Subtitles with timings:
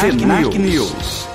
[0.00, 0.92] Senac, Senac News.
[0.94, 1.28] News.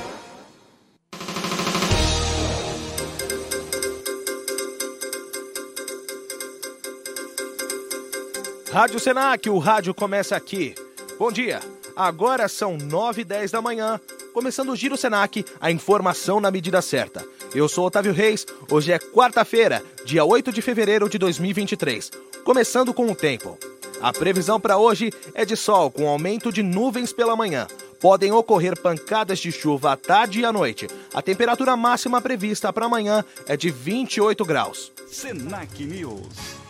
[8.71, 10.73] Rádio Senac, o rádio começa aqui.
[11.19, 11.59] Bom dia,
[11.95, 14.01] agora são nove e dez da manhã,
[14.33, 17.23] começando o Giro Senac, a informação na medida certa.
[17.53, 22.09] Eu sou Otávio Reis, hoje é quarta-feira, dia 8 de fevereiro de 2023.
[22.43, 23.59] Começando com o tempo.
[24.01, 27.67] A previsão para hoje é de sol com aumento de nuvens pela manhã.
[27.99, 30.87] Podem ocorrer pancadas de chuva à tarde e à noite.
[31.13, 34.91] A temperatura máxima prevista para amanhã é de 28 graus.
[35.07, 36.65] Senac News.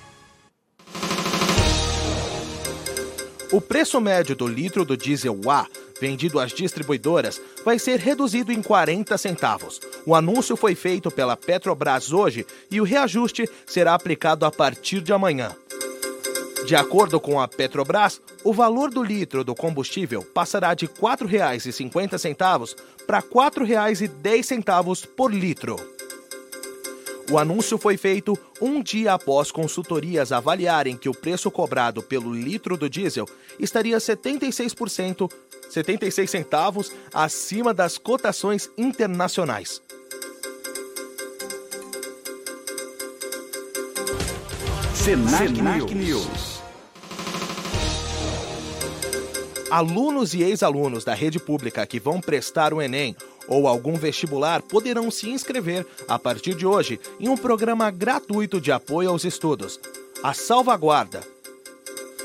[3.51, 5.65] O preço médio do litro do diesel A,
[6.01, 9.79] vendido às distribuidoras, vai ser reduzido em 40 centavos.
[10.05, 15.13] O anúncio foi feito pela Petrobras hoje e o reajuste será aplicado a partir de
[15.13, 15.55] amanhã.
[16.65, 22.75] De acordo com a Petrobras, o valor do litro do combustível passará de R$ 4,50
[23.05, 25.75] para R$ 4,10 por litro.
[27.29, 32.75] O anúncio foi feito um dia após consultorias avaliarem que o preço cobrado pelo litro
[32.75, 33.27] do diesel
[33.59, 35.31] estaria 76%,
[35.69, 39.81] 76 centavos acima das cotações internacionais.
[44.93, 46.54] Senac, Senac News.
[49.69, 53.15] Alunos e ex-alunos da rede pública que vão prestar o Enem
[53.47, 58.71] ou algum vestibular poderão se inscrever, a partir de hoje, em um programa gratuito de
[58.71, 59.79] apoio aos estudos.
[60.21, 61.21] A Salvaguarda.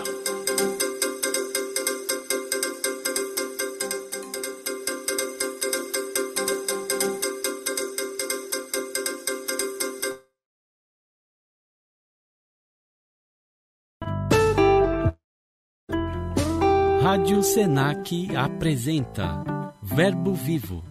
[17.13, 19.44] Rádio Senac apresenta
[19.84, 20.84] Verbo Vivo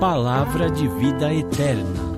[0.00, 2.10] Palavra de Vida Eterna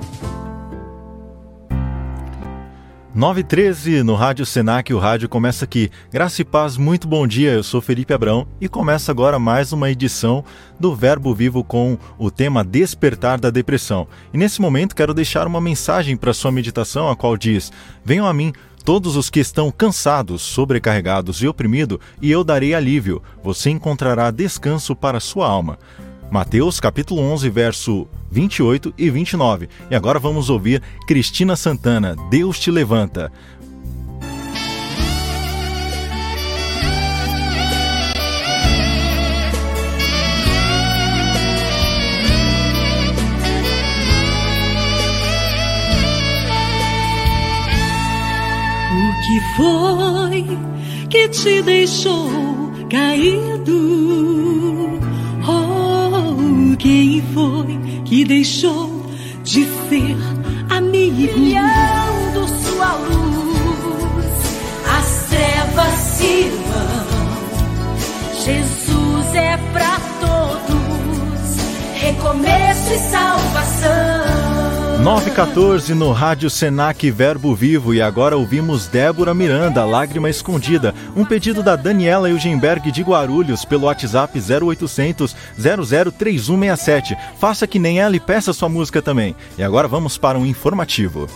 [3.15, 5.91] 913 no Rádio Senac, o rádio começa aqui.
[6.11, 7.53] Graça e paz, muito bom dia.
[7.53, 10.43] Eu sou Felipe Abrão e começa agora mais uma edição
[10.81, 14.09] do Verbo Vivo com o tema Despertar da Depressão.
[14.33, 17.71] E nesse momento quero deixar uma mensagem para sua meditação, a qual diz:
[18.03, 18.51] Venham a mim
[18.83, 23.23] todos os que estão cansados, sobrecarregados e oprimidos, e eu darei alívio.
[23.43, 25.79] Você encontrará descanso para sua alma.
[26.31, 29.69] Mateus capítulo 11, verso 28 e 29.
[29.91, 33.31] E agora vamos ouvir Cristina Santana, Deus te levanta.
[49.57, 50.47] Foi
[51.11, 52.31] que te deixou
[52.91, 53.73] caído?
[55.47, 59.07] Oh, quem foi que deixou
[59.43, 60.17] de ser
[60.71, 61.33] amigo?
[61.33, 64.27] Brilhando sua luz,
[64.99, 67.03] as trevas se vão.
[68.45, 71.57] Jesus é para todos,
[72.01, 74.42] recomeço e salvação.
[75.03, 81.61] 914 no Rádio Senac Verbo Vivo e agora ouvimos Débora Miranda, Lágrima Escondida, um pedido
[81.61, 87.17] da Daniela Eugenberg de Guarulhos pelo WhatsApp 0800 003167.
[87.37, 89.35] Faça que nem ela e peça sua música também.
[89.59, 91.29] E agora vamos para um informativo.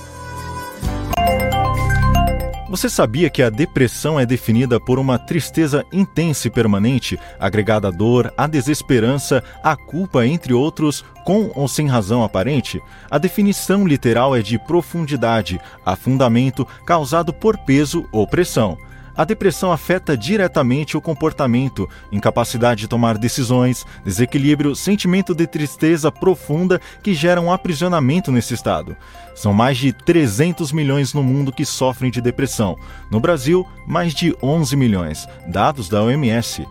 [2.68, 7.90] Você sabia que a depressão é definida por uma tristeza intensa e permanente, agregada à
[7.92, 12.82] dor, à desesperança, à culpa, entre outros, com ou sem razão aparente?
[13.08, 18.76] A definição literal é de profundidade, afundamento causado por peso ou pressão.
[19.16, 26.80] A depressão afeta diretamente o comportamento, incapacidade de tomar decisões, desequilíbrio, sentimento de tristeza profunda
[27.02, 28.94] que gera um aprisionamento nesse estado.
[29.34, 32.76] São mais de 300 milhões no mundo que sofrem de depressão.
[33.10, 36.66] No Brasil, mais de 11 milhões, dados da OMS.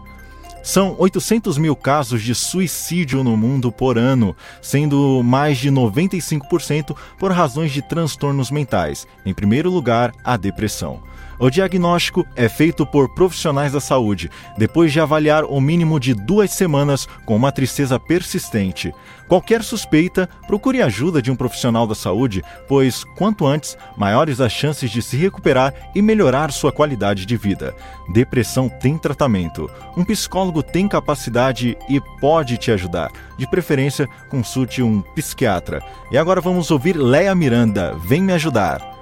[0.61, 7.31] São 800 mil casos de suicídio no mundo por ano, sendo mais de 95% por
[7.31, 9.07] razões de transtornos mentais.
[9.23, 11.03] Em primeiro lugar, a depressão.
[11.37, 16.51] O diagnóstico é feito por profissionais da saúde, depois de avaliar o mínimo de duas
[16.51, 18.93] semanas com uma tristeza persistente.
[19.27, 24.89] Qualquer suspeita, procure ajuda de um profissional da saúde, pois quanto antes, maiores as chances
[24.89, 27.75] de se recuperar e melhorar sua qualidade de vida.
[28.13, 29.69] Depressão tem tratamento.
[29.97, 33.11] Um psicólogo tem capacidade e pode te ajudar.
[33.37, 35.83] De preferência, consulte um psiquiatra.
[36.11, 37.93] E agora vamos ouvir Leia Miranda.
[38.05, 38.95] Vem me ajudar.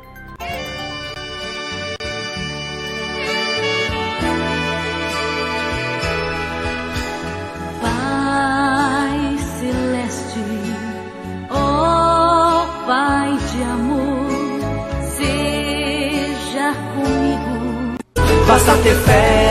[18.54, 19.50] Basta ter fé.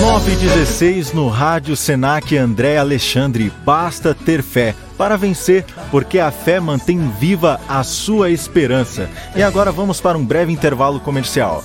[0.00, 3.52] 916 no Rádio Senac André Alexandre.
[3.64, 9.10] Basta ter fé para vencer, porque a fé mantém viva a sua esperança.
[9.34, 11.64] E agora vamos para um breve intervalo comercial.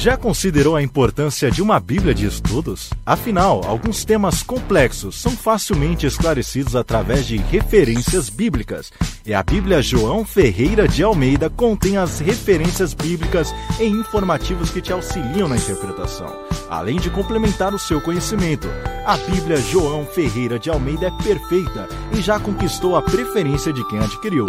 [0.00, 2.88] Já considerou a importância de uma Bíblia de estudos?
[3.04, 8.90] Afinal, alguns temas complexos são facilmente esclarecidos através de referências bíblicas.
[9.30, 14.92] E a Bíblia João Ferreira de Almeida contém as referências bíblicas e informativos que te
[14.92, 16.26] auxiliam na interpretação,
[16.68, 18.66] além de complementar o seu conhecimento.
[19.06, 24.00] A Bíblia João Ferreira de Almeida é perfeita e já conquistou a preferência de quem
[24.00, 24.46] adquiriu.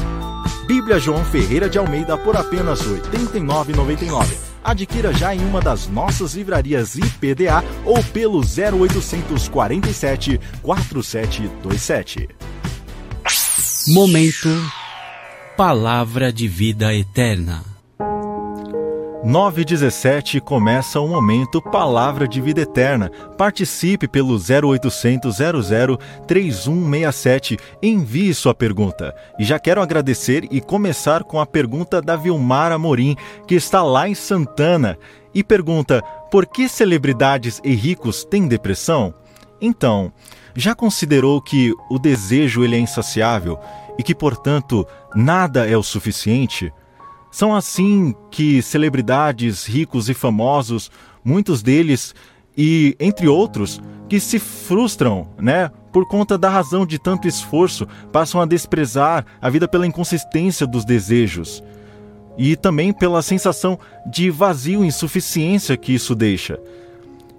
[0.66, 6.34] Bíblia João Ferreira de Almeida por apenas R$ 89,99 Adquira já em uma das nossas
[6.34, 12.30] livrarias IPDA ou pelo 0800 47 4727.
[13.88, 14.48] Momento
[15.58, 17.64] Palavra de Vida Eterna.
[19.24, 23.10] 917 começa o momento Palavra de Vida Eterna.
[23.36, 25.98] Participe pelo 0800 00
[26.28, 29.16] 3167 envie sua pergunta.
[29.40, 33.16] E já quero agradecer e começar com a pergunta da Vilmara Morim,
[33.48, 34.96] que está lá em Santana,
[35.34, 39.12] e pergunta: por que celebridades e ricos têm depressão?
[39.60, 40.14] Então,
[40.56, 43.60] já considerou que o desejo ele é insaciável
[43.98, 46.72] e que, portanto, nada é o suficiente?
[47.32, 50.92] São assim que celebridades, ricos e famosos,
[51.24, 52.14] muitos deles
[52.58, 58.42] e entre outros, que se frustram, né, por conta da razão de tanto esforço, passam
[58.42, 61.64] a desprezar a vida pela inconsistência dos desejos
[62.38, 66.60] e também pela sensação de vazio e insuficiência que isso deixa.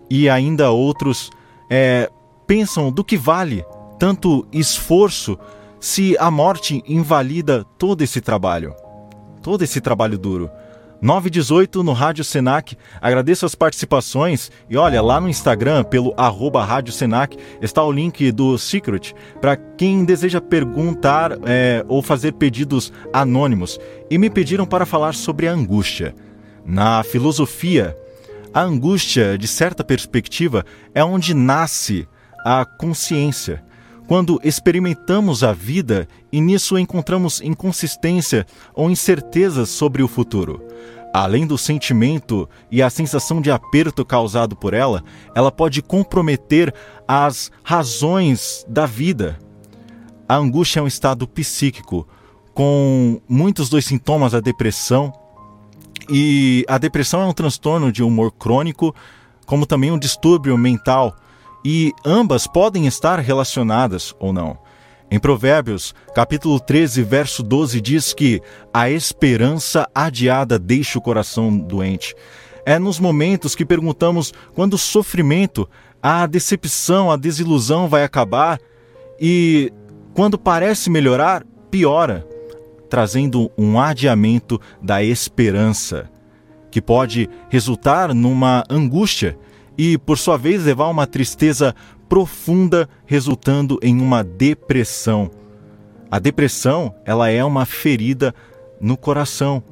[0.08, 1.30] E ainda outros
[1.70, 2.10] é,
[2.46, 3.64] pensam do que vale
[3.98, 5.38] tanto esforço
[5.78, 8.74] se a morte invalida todo esse trabalho
[9.42, 10.50] todo esse trabalho duro.
[11.02, 12.76] 918 no Rádio Senac.
[13.00, 18.30] Agradeço as participações e olha, lá no Instagram, pelo arroba Rádio Senac, está o link
[18.30, 23.80] do Secret para quem deseja perguntar é, ou fazer pedidos anônimos.
[24.08, 26.14] E me pediram para falar sobre a angústia.
[26.64, 27.96] Na filosofia,
[28.54, 32.06] a angústia, de certa perspectiva, é onde nasce
[32.44, 33.62] a consciência
[34.06, 40.62] quando experimentamos a vida e nisso encontramos inconsistência ou incertezas sobre o futuro.
[41.14, 46.74] Além do sentimento e a sensação de aperto causado por ela, ela pode comprometer
[47.06, 49.38] as razões da vida.
[50.28, 52.06] A angústia é um estado psíquico,
[52.54, 55.12] com muitos dos sintomas da depressão.
[56.08, 58.94] E a depressão é um transtorno de humor crônico,
[59.46, 61.16] como também um distúrbio mental
[61.64, 64.58] e ambas podem estar relacionadas ou não.
[65.10, 68.40] Em Provérbios, capítulo 13, verso 12 diz que
[68.72, 72.14] a esperança adiada deixa o coração doente.
[72.64, 75.68] É nos momentos que perguntamos quando o sofrimento,
[76.02, 78.58] a decepção, a desilusão vai acabar
[79.20, 79.70] e
[80.14, 82.26] quando parece melhorar, piora,
[82.88, 86.10] trazendo um adiamento da esperança,
[86.70, 89.38] que pode resultar numa angústia
[89.76, 91.74] e, por sua vez, levar a uma tristeza
[92.08, 95.30] profunda, resultando em uma depressão.
[96.10, 98.34] A depressão, ela é uma ferida
[98.80, 99.62] no coração,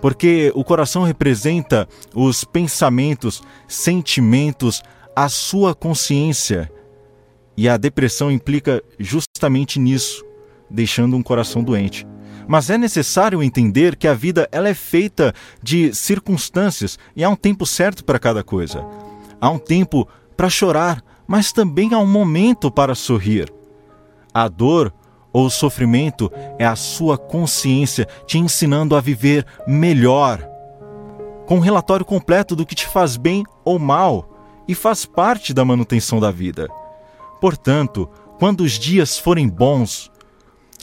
[0.00, 4.82] porque o coração representa os pensamentos, sentimentos,
[5.14, 6.70] a sua consciência.
[7.56, 10.22] E a depressão implica justamente nisso,
[10.68, 12.06] deixando um coração doente.
[12.46, 17.34] Mas é necessário entender que a vida ela é feita de circunstâncias e há um
[17.34, 18.84] tempo certo para cada coisa.
[19.40, 23.52] Há um tempo para chorar, mas também há um momento para sorrir.
[24.32, 24.92] A dor
[25.32, 30.46] ou o sofrimento é a sua consciência te ensinando a viver melhor,
[31.46, 34.28] com um relatório completo do que te faz bem ou mal
[34.66, 36.68] e faz parte da manutenção da vida.
[37.40, 40.10] Portanto, quando os dias forem bons,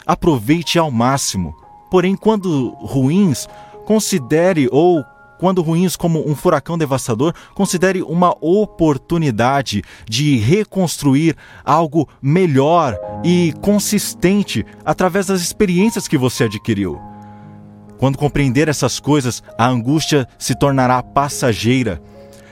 [0.06, 1.56] aproveite ao máximo.
[1.92, 3.48] Porém, quando ruins,
[3.86, 5.04] considere ou
[5.40, 14.66] quando ruins como um furacão devastador, considere uma oportunidade de reconstruir algo melhor e consistente
[14.86, 17.00] através das experiências que você adquiriu.
[17.98, 22.02] Quando compreender essas coisas, a angústia se tornará passageira,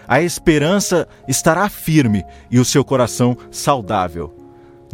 [0.08, 4.36] a esperança estará firme e o seu coração saudável.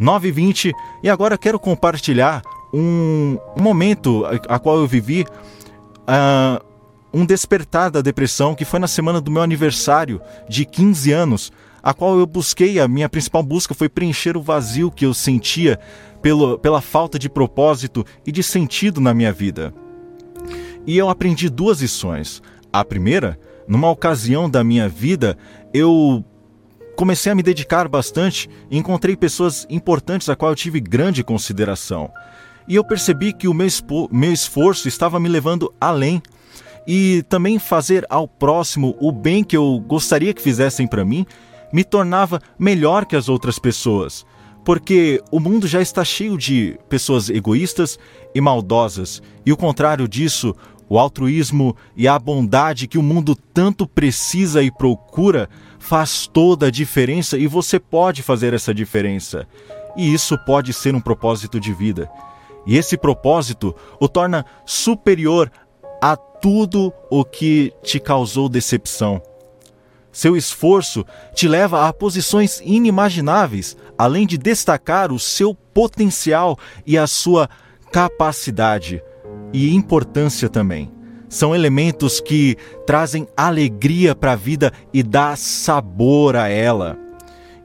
[0.00, 2.42] 9h20 e agora quero compartilhar
[2.72, 6.64] um, momento a, a, qual eu vivi, uh,
[7.12, 11.94] um despertar da depressão que foi na semana do meu aniversário de 15 anos, a
[11.94, 15.78] qual eu busquei, a minha principal busca foi preencher o vazio que eu sentia
[16.20, 19.72] pelo, pela falta de propósito e de sentido na minha vida.
[20.86, 22.42] E eu aprendi duas lições.
[22.72, 25.36] A primeira, numa ocasião da minha vida,
[25.72, 26.24] eu
[26.96, 32.10] comecei a me dedicar bastante e encontrei pessoas importantes a qual eu tive grande consideração.
[32.66, 33.68] E eu percebi que o meu,
[34.10, 36.20] meu esforço estava me levando além
[36.88, 41.26] e também fazer ao próximo o bem que eu gostaria que fizessem para mim
[41.70, 44.24] me tornava melhor que as outras pessoas,
[44.64, 47.98] porque o mundo já está cheio de pessoas egoístas
[48.34, 50.56] e maldosas, e o contrário disso,
[50.88, 56.70] o altruísmo e a bondade que o mundo tanto precisa e procura faz toda a
[56.70, 59.46] diferença e você pode fazer essa diferença.
[59.94, 62.10] E isso pode ser um propósito de vida.
[62.66, 65.50] E esse propósito o torna superior
[66.00, 69.22] a tudo o que te causou decepção.
[70.10, 71.04] Seu esforço
[71.34, 77.48] te leva a posições inimagináveis, além de destacar o seu potencial e a sua
[77.92, 79.02] capacidade
[79.52, 86.48] e importância também são elementos que trazem alegria para a vida e dá sabor a
[86.48, 86.98] ela.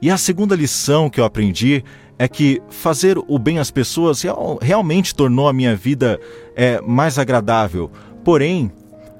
[0.02, 1.82] E a segunda lição que eu aprendi
[2.18, 6.20] é que fazer o bem às pessoas real, realmente tornou a minha vida
[6.54, 7.90] é, mais agradável.
[8.24, 8.72] Porém,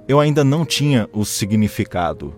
[0.08, 2.34] eu ainda não tinha o significado.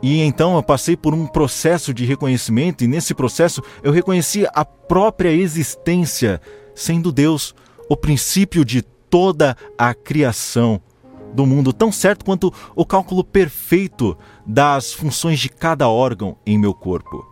[0.00, 4.64] E então eu passei por um processo de reconhecimento, e nesse processo eu reconheci a
[4.64, 6.40] própria existência,
[6.74, 7.54] sendo Deus
[7.88, 10.80] o princípio de toda a criação
[11.32, 14.16] do mundo, tão certo quanto o cálculo perfeito
[14.46, 17.26] das funções de cada órgão em meu corpo.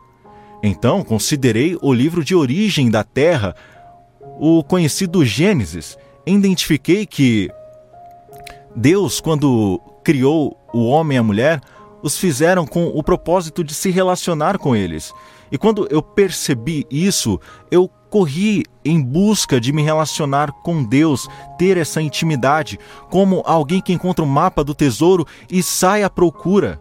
[0.62, 3.54] Então, considerei o livro de origem da Terra,
[4.40, 5.96] o conhecido Gênesis,
[6.26, 7.50] e identifiquei que
[8.74, 11.60] Deus, quando criou o homem e a mulher,
[12.02, 15.12] os fizeram com o propósito de se relacionar com eles.
[15.50, 17.38] E quando eu percebi isso,
[17.70, 22.78] eu corri em busca de me relacionar com Deus, ter essa intimidade,
[23.10, 26.80] como alguém que encontra o um mapa do tesouro e sai à procura.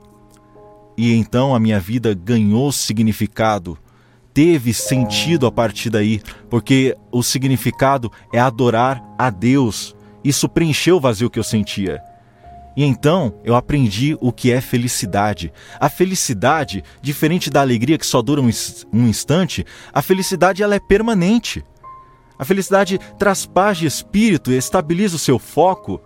[0.97, 3.77] E então a minha vida ganhou significado,
[4.33, 9.95] teve sentido a partir daí, porque o significado é adorar a Deus.
[10.23, 12.01] Isso preencheu o vazio que eu sentia.
[12.75, 15.51] E então eu aprendi o que é felicidade.
[15.79, 18.49] A felicidade, diferente da alegria que só dura um,
[18.93, 21.63] um instante, a felicidade ela é permanente.
[22.39, 26.01] A felicidade traz paz de espírito estabiliza o seu foco,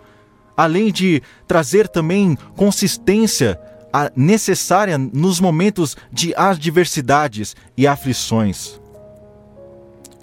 [0.58, 3.60] além de trazer também consistência
[4.16, 8.80] necessária nos momentos de adversidades e aflições.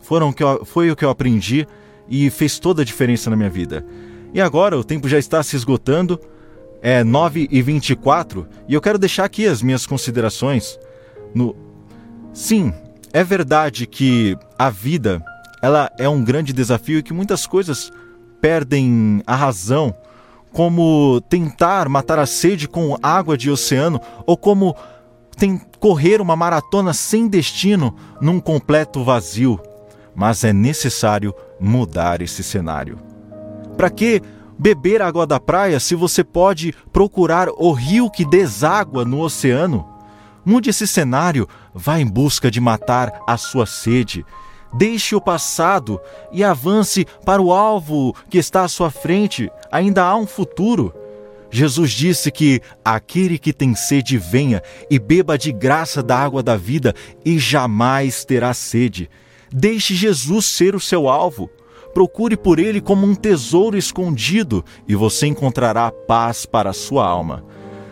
[0.03, 1.67] Foram que eu, foi o que eu aprendi
[2.13, 3.87] e fez toda a diferença na minha vida.
[4.35, 6.21] E agora o tempo já está se esgotando,
[6.83, 10.79] é 9 e 24 e eu quero deixar aqui as minhas considerações.
[11.35, 11.57] No...
[12.35, 12.71] Sim,
[13.15, 15.25] é verdade que a vida
[15.63, 17.91] ela é um grande desafio e que muitas coisas
[18.43, 19.95] perdem a razão,
[20.53, 24.77] como tentar matar a sede com água de oceano ou como
[25.39, 29.59] tem correr uma maratona sem destino num completo vazio.
[30.15, 32.99] Mas é necessário mudar esse cenário.
[33.77, 34.21] Para que
[34.59, 39.89] beber água da praia se você pode procurar o rio que deságua no oceano?
[40.45, 44.25] Mude esse cenário, vá em busca de matar a sua sede.
[44.75, 46.01] Deixe o passado
[46.33, 49.51] e avance para o alvo que está à sua frente.
[49.71, 50.93] Ainda há um futuro.
[51.51, 56.57] Jesus disse que aquele que tem sede venha e beba de graça da água da
[56.57, 59.11] vida e jamais terá sede.
[59.53, 61.51] Deixe Jesus ser o seu alvo.
[61.95, 67.45] procure por ele como um tesouro escondido e você encontrará paz para a sua alma.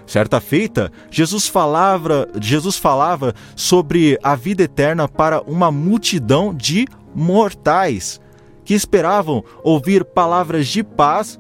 [0.07, 8.19] Certa feita, Jesus falava, Jesus falava sobre a vida eterna para uma multidão de mortais
[8.65, 11.39] que esperavam ouvir palavras de paz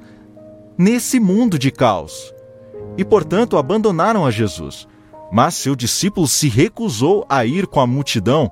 [0.76, 2.34] nesse mundo de caos.
[2.96, 4.86] E, portanto, abandonaram a Jesus.
[5.32, 8.50] Mas seu discípulo se recusou a ir com a multidão,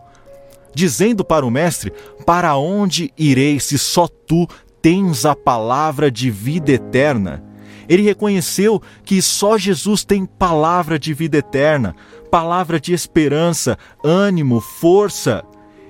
[0.74, 1.92] dizendo para o Mestre:
[2.24, 4.46] Para onde irei se só tu
[4.80, 7.42] tens a palavra de vida eterna?
[7.88, 11.96] Ele reconheceu que só Jesus tem palavra de vida eterna,
[12.30, 15.42] palavra de esperança, ânimo, força.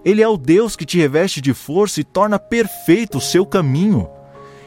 [0.05, 4.09] Ele é o Deus que te reveste de força e torna perfeito o seu caminho.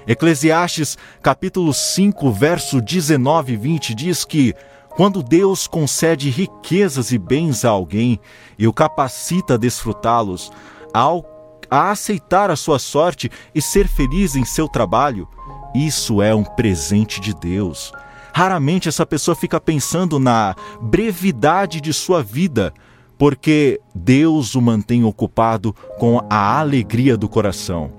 [0.06, 4.53] Eclesiastes capítulo 5, verso 19 e 20 diz que
[4.95, 8.19] quando Deus concede riquezas e bens a alguém
[8.57, 10.51] e o capacita a desfrutá-los,
[10.93, 15.27] a aceitar a sua sorte e ser feliz em seu trabalho,
[15.74, 17.93] isso é um presente de Deus.
[18.33, 22.74] Raramente essa pessoa fica pensando na brevidade de sua vida,
[23.17, 27.91] porque Deus o mantém ocupado com a alegria do coração.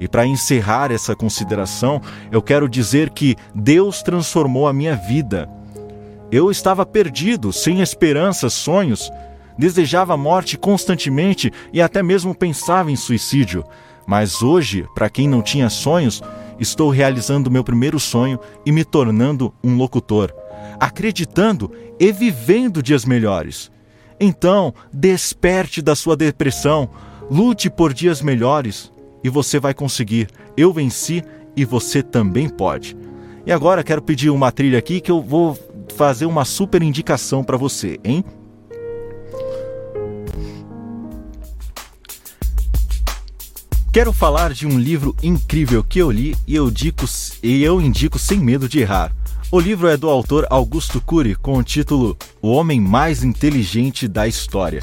[0.00, 5.48] E para encerrar essa consideração, eu quero dizer que Deus transformou a minha vida.
[6.30, 9.10] Eu estava perdido, sem esperança, sonhos,
[9.56, 13.64] desejava a morte constantemente e até mesmo pensava em suicídio.
[14.06, 16.22] Mas hoje, para quem não tinha sonhos,
[16.60, 20.34] estou realizando meu primeiro sonho e me tornando um locutor,
[20.78, 23.70] acreditando e vivendo dias melhores.
[24.20, 26.90] Então, desperte da sua depressão,
[27.30, 28.92] lute por dias melhores
[29.24, 30.28] e você vai conseguir.
[30.56, 31.22] Eu venci
[31.56, 32.96] e você também pode.
[33.46, 35.58] E agora quero pedir uma trilha aqui que eu vou
[35.94, 38.24] fazer uma super indicação para você, hein?
[43.92, 47.04] Quero falar de um livro incrível que eu li e eu, dico,
[47.42, 49.12] e eu indico sem medo de errar.
[49.50, 54.28] O livro é do autor Augusto Cury com o título O Homem Mais Inteligente da
[54.28, 54.82] História.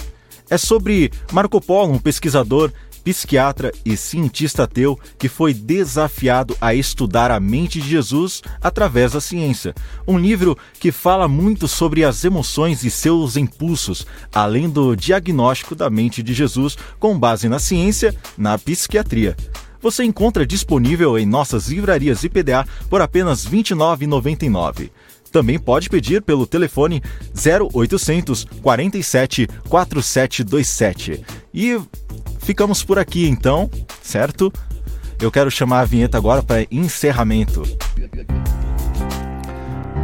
[0.50, 2.72] É sobre Marco Polo, um pesquisador
[3.06, 9.22] psiquiatra e cientista ateu que foi desafiado a estudar a mente de Jesus através da
[9.22, 9.76] ciência.
[10.08, 15.88] Um livro que fala muito sobre as emoções e seus impulsos, além do diagnóstico da
[15.88, 19.38] mente de Jesus com base na ciência, na psiquiatria
[19.86, 24.90] você encontra disponível em nossas livrarias IPDA por apenas R$ 29,99.
[25.36, 27.04] Também pode pedir pelo telefone
[27.36, 31.26] 0800 47 4727.
[31.54, 31.78] E
[32.40, 33.70] ficamos por aqui então,
[34.02, 34.50] certo?
[35.20, 37.64] Eu quero chamar a vinheta agora para encerramento.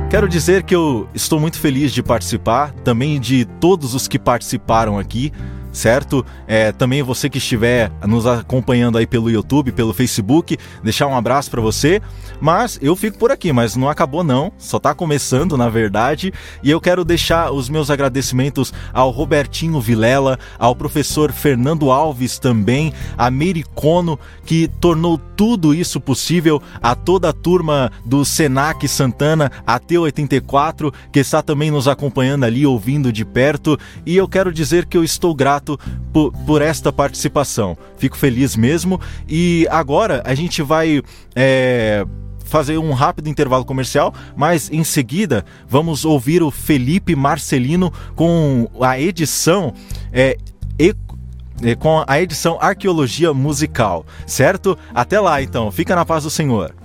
[0.09, 4.99] Quero dizer que eu estou muito feliz de participar, também de todos os que participaram
[4.99, 5.31] aqui
[5.71, 6.25] certo?
[6.47, 11.49] É, também você que estiver nos acompanhando aí pelo YouTube, pelo Facebook, deixar um abraço
[11.49, 12.01] para você.
[12.39, 16.33] Mas eu fico por aqui, mas não acabou não, só está começando na verdade.
[16.63, 22.93] E eu quero deixar os meus agradecimentos ao Robertinho Vilela, ao professor Fernando Alves também,
[23.17, 29.79] a Mericono, que tornou tudo isso possível, a toda a turma do Senac Santana, a
[29.79, 33.77] T84, que está também nos acompanhando ali, ouvindo de perto.
[34.05, 35.79] E eu quero dizer que eu estou grato grato
[36.11, 37.77] por, por esta participação.
[37.97, 38.99] Fico feliz mesmo.
[39.27, 41.01] E agora a gente vai.
[41.35, 42.05] É
[42.43, 48.99] fazer um rápido intervalo comercial, mas em seguida vamos ouvir o Felipe Marcelino com a
[48.99, 49.73] edição
[50.11, 50.35] é,
[50.77, 50.93] e,
[51.63, 54.77] é, com a edição Arqueologia Musical, certo?
[54.93, 56.75] Até lá então, fica na paz do Senhor.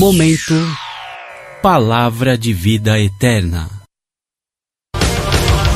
[0.00, 0.54] Momento
[1.62, 3.68] Palavra de Vida Eterna.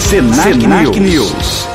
[0.00, 1.30] Senac, Senac News.
[1.30, 1.66] News.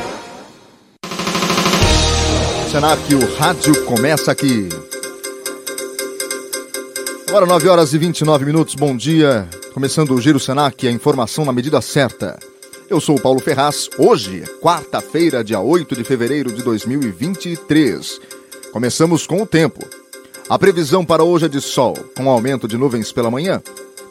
[2.71, 4.67] Senac, o rádio começa aqui.
[7.27, 9.47] Agora 9 horas e 29 minutos, bom dia.
[9.75, 12.39] Começando o Giro Senac, a informação na medida certa.
[12.89, 18.19] Eu sou o Paulo Ferraz, hoje, quarta-feira, dia 8 de fevereiro de 2023.
[18.73, 19.87] Começamos com o tempo.
[20.49, 23.61] A previsão para hoje é de sol, com aumento de nuvens pela manhã.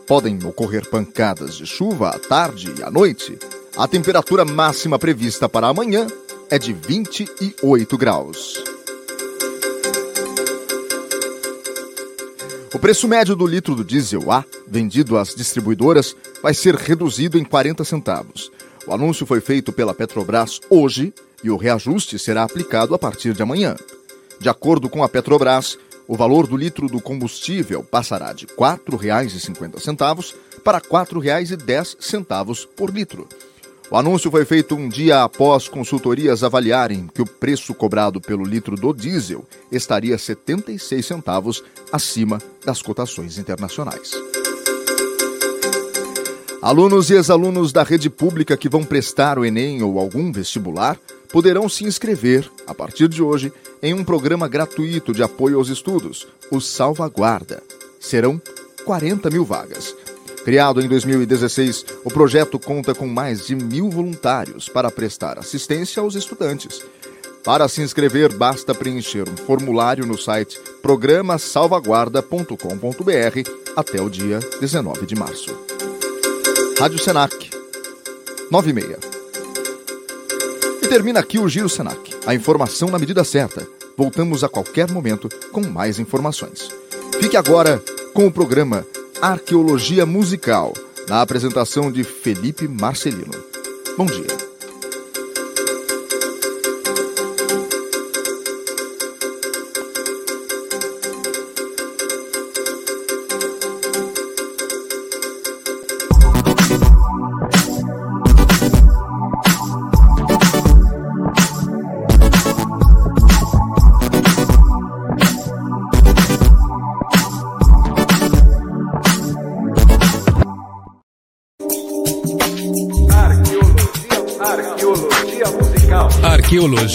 [0.07, 3.37] Podem ocorrer pancadas de chuva à tarde e à noite.
[3.77, 6.07] A temperatura máxima prevista para amanhã
[6.49, 8.63] é de 28 graus.
[12.73, 17.43] O preço médio do litro do diesel A, vendido às distribuidoras, vai ser reduzido em
[17.43, 18.49] 40 centavos.
[18.87, 23.43] O anúncio foi feito pela Petrobras hoje e o reajuste será aplicado a partir de
[23.43, 23.75] amanhã.
[24.39, 25.77] De acordo com a Petrobras,
[26.09, 33.29] O valor do litro do combustível passará de R$ 4,50 para R$ 4,10 por litro.
[33.91, 38.75] O anúncio foi feito um dia após consultorias avaliarem que o preço cobrado pelo litro
[38.75, 44.13] do diesel estaria 76 centavos acima das cotações internacionais.
[46.63, 50.99] Alunos e ex-alunos da rede pública que vão prestar o Enem ou algum vestibular
[51.31, 56.27] poderão se inscrever, a partir de hoje, em um programa gratuito de apoio aos estudos,
[56.51, 57.63] o Salvaguarda.
[58.01, 58.41] Serão
[58.85, 59.95] 40 mil vagas.
[60.45, 66.15] Criado em 2016, o projeto conta com mais de mil voluntários para prestar assistência aos
[66.15, 66.83] estudantes.
[67.45, 75.15] Para se inscrever, basta preencher um formulário no site programasalvaguarda.com.br até o dia 19 de
[75.15, 75.57] março.
[76.79, 77.51] Rádio Senac,
[78.51, 78.73] 9
[80.89, 82.17] termina aqui o Giro Senac.
[82.27, 83.67] A informação na medida certa.
[83.97, 86.71] Voltamos a qualquer momento com mais informações.
[87.21, 87.83] Fique agora
[88.15, 88.87] com o programa
[89.21, 90.73] Arqueologia Musical,
[91.09, 93.35] na apresentação de Felipe Marcelino.
[93.97, 94.48] Bom dia.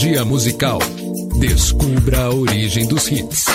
[0.03, 0.79] Arqueologia musical.
[1.39, 3.45] Descubra a origem dos hits.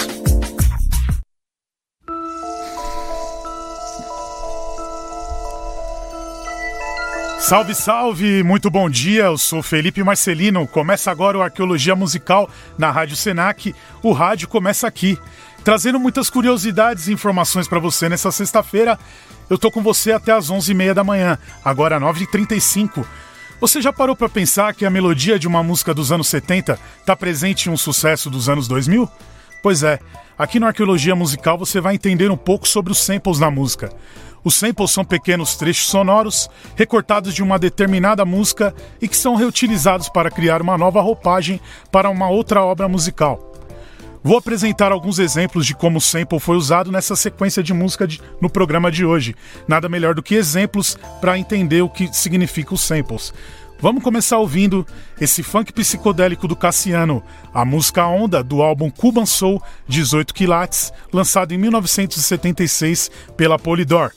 [7.38, 8.42] Salve, salve!
[8.42, 10.66] Muito bom dia, eu sou Felipe Marcelino.
[10.66, 13.74] Começa agora o Arqueologia Musical na Rádio Senac.
[14.02, 15.18] O rádio começa aqui,
[15.62, 18.98] trazendo muitas curiosidades e informações para você nessa sexta-feira.
[19.50, 23.04] Eu tô com você até às 11h30 da manhã, agora 9h35.
[23.60, 27.16] Você já parou para pensar que a melodia de uma música dos anos 70 está
[27.16, 29.10] presente em um sucesso dos anos 2000?
[29.60, 29.98] Pois é,
[30.38, 33.90] aqui no Arqueologia Musical você vai entender um pouco sobre os samples da música.
[34.44, 40.08] Os samples são pequenos trechos sonoros recortados de uma determinada música e que são reutilizados
[40.08, 43.47] para criar uma nova roupagem para uma outra obra musical.
[44.22, 48.20] Vou apresentar alguns exemplos de como o sample foi usado nessa sequência de música de,
[48.40, 49.34] no programa de hoje.
[49.66, 53.32] Nada melhor do que exemplos para entender o que significa os samples.
[53.80, 54.84] Vamos começar ouvindo
[55.20, 57.22] esse funk psicodélico do Cassiano,
[57.54, 64.12] a música Onda do álbum Cuban Soul 18 Quilates, lançado em 1976 pela Polydor.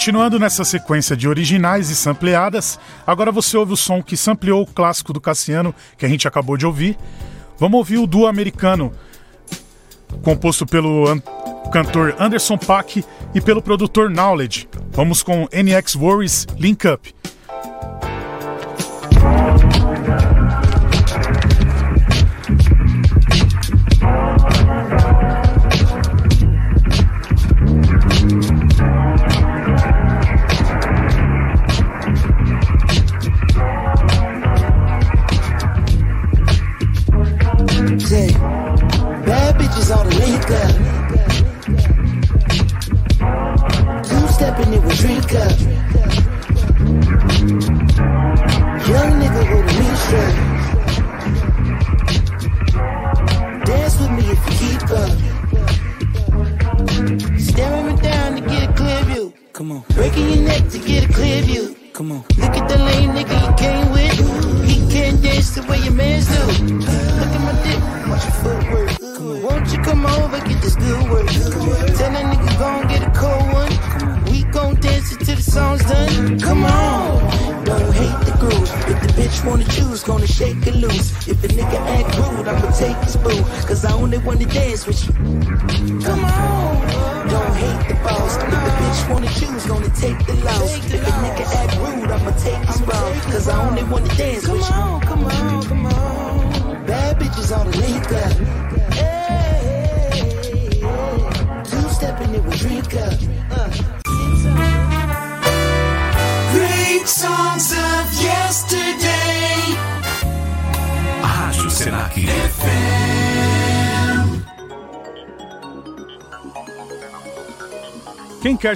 [0.00, 4.66] Continuando nessa sequência de originais e sampleadas, agora você ouve o som que sampleou o
[4.66, 6.96] clássico do Cassiano, que a gente acabou de ouvir.
[7.58, 8.94] Vamos ouvir o duo americano,
[10.22, 11.20] composto pelo an
[11.70, 14.66] cantor Anderson Paak e pelo produtor Knowledge.
[14.90, 17.14] Vamos com NX Worries Link Up.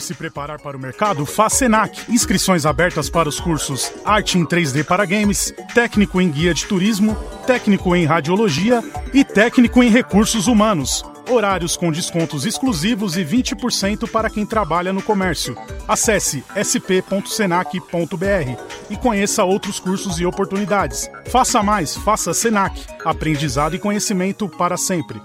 [0.05, 2.13] Se preparar para o mercado, faz Senac.
[2.13, 7.17] Inscrições abertas para os cursos Arte em 3D para Games, Técnico em Guia de Turismo,
[7.47, 11.05] Técnico em Radiologia e Técnico em Recursos Humanos.
[11.29, 15.57] Horários com descontos exclusivos e 20% para quem trabalha no comércio.
[15.89, 17.81] Acesse sp.senac.br
[18.91, 21.09] e conheça outros cursos e oportunidades.
[21.31, 22.79] Faça mais, faça Senac.
[23.05, 25.21] Aprendizado e conhecimento para sempre.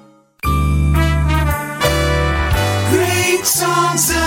[2.91, 4.18] Great songs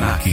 [0.00, 0.24] Senac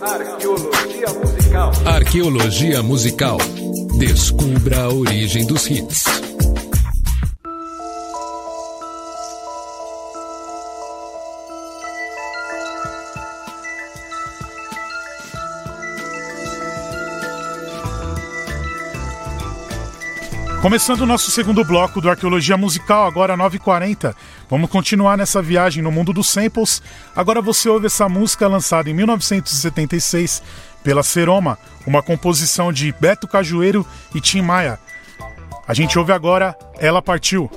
[0.00, 1.72] Arqueologia musical.
[1.84, 3.38] Arqueologia musical.
[3.98, 6.25] Descubra a origem dos hits.
[20.66, 24.12] Começando o nosso segundo bloco do Arqueologia Musical, agora 9h40.
[24.50, 26.82] Vamos continuar nessa viagem no mundo dos samples.
[27.14, 30.42] Agora você ouve essa música lançada em 1976
[30.82, 34.76] pela Seroma, uma composição de Beto Cajueiro e Tim Maia.
[35.68, 37.48] A gente ouve agora Ela Partiu.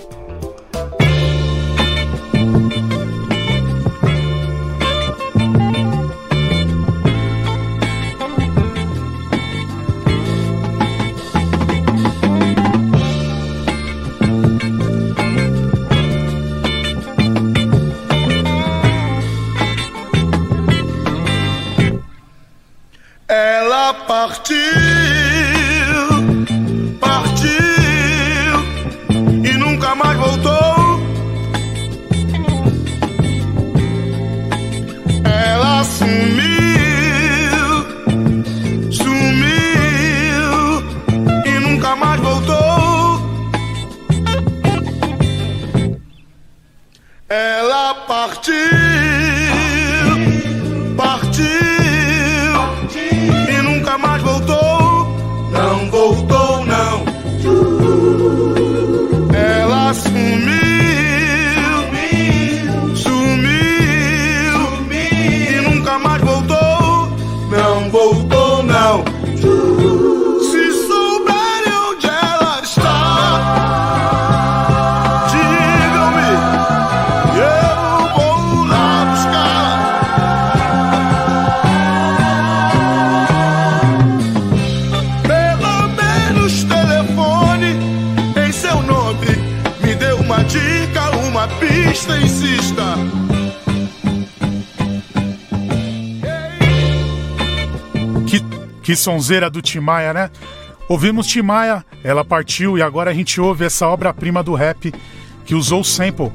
[98.99, 100.29] Sonzeira do Timaya, né?
[100.88, 104.93] Ouvimos Timaya, ela partiu e agora a gente ouve essa obra-prima do rap
[105.45, 106.31] que usou o sample.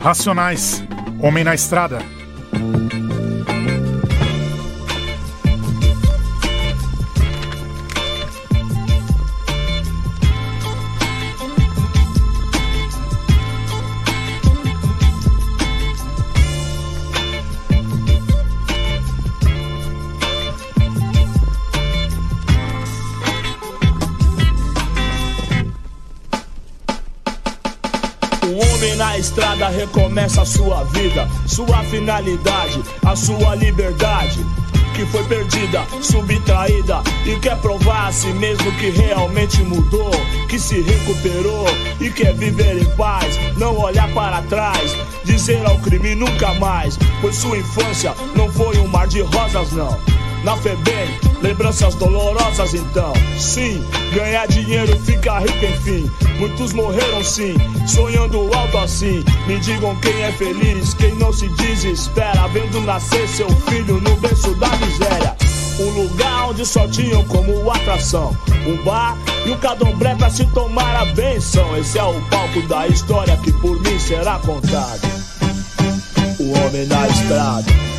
[0.00, 0.82] Racionais,
[1.20, 2.19] Homem na Estrada.
[29.00, 34.44] Na estrada recomeça a sua vida, sua finalidade, a sua liberdade.
[34.94, 40.10] Que foi perdida, subtraída e quer provar a si mesmo que realmente mudou,
[40.50, 41.64] que se recuperou
[41.98, 47.36] e quer viver em paz, não olhar para trás, dizer ao crime nunca mais, pois
[47.36, 49.98] sua infância não foi um mar de rosas, não.
[50.44, 51.08] na FEBEM.
[51.40, 53.14] Lembranças dolorosas então.
[53.38, 53.82] Sim,
[54.12, 56.10] ganhar dinheiro, ficar rico enfim.
[56.40, 57.54] Muitos morreram sim,
[57.86, 59.22] sonhando alto assim.
[59.46, 64.54] Me digam quem é feliz, quem não se desespera, vendo nascer seu filho no berço
[64.54, 65.36] da miséria.
[65.78, 70.96] Um lugar onde só tinham como atração um bar e um cadombré pra se tomar
[70.96, 71.76] a benção.
[71.76, 75.00] Esse é o palco da história que por mim será contado.
[76.38, 77.89] O homem na estrada.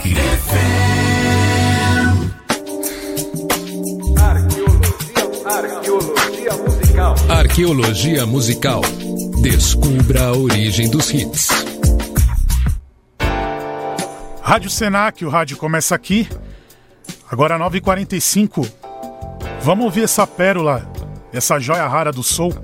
[0.00, 0.16] Rádio
[4.06, 4.40] Senac.
[5.44, 7.14] Arqueologia musical.
[7.28, 8.80] Arqueologia musical.
[9.42, 11.48] Descubra a origem dos hits.
[14.40, 16.26] Rádio Senac, o rádio começa aqui.
[17.30, 18.66] Agora 9h45.
[19.60, 20.90] Vamos ouvir essa pérola,
[21.30, 22.54] essa joia rara do soul.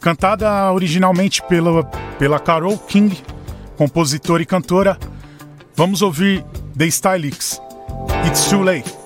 [0.00, 1.84] Cantada originalmente pela,
[2.18, 3.16] pela Carole King,
[3.76, 4.98] compositora e cantora.
[5.76, 6.44] Vamos ouvir
[6.78, 7.60] The Stylix.
[8.26, 9.03] It's Too Late.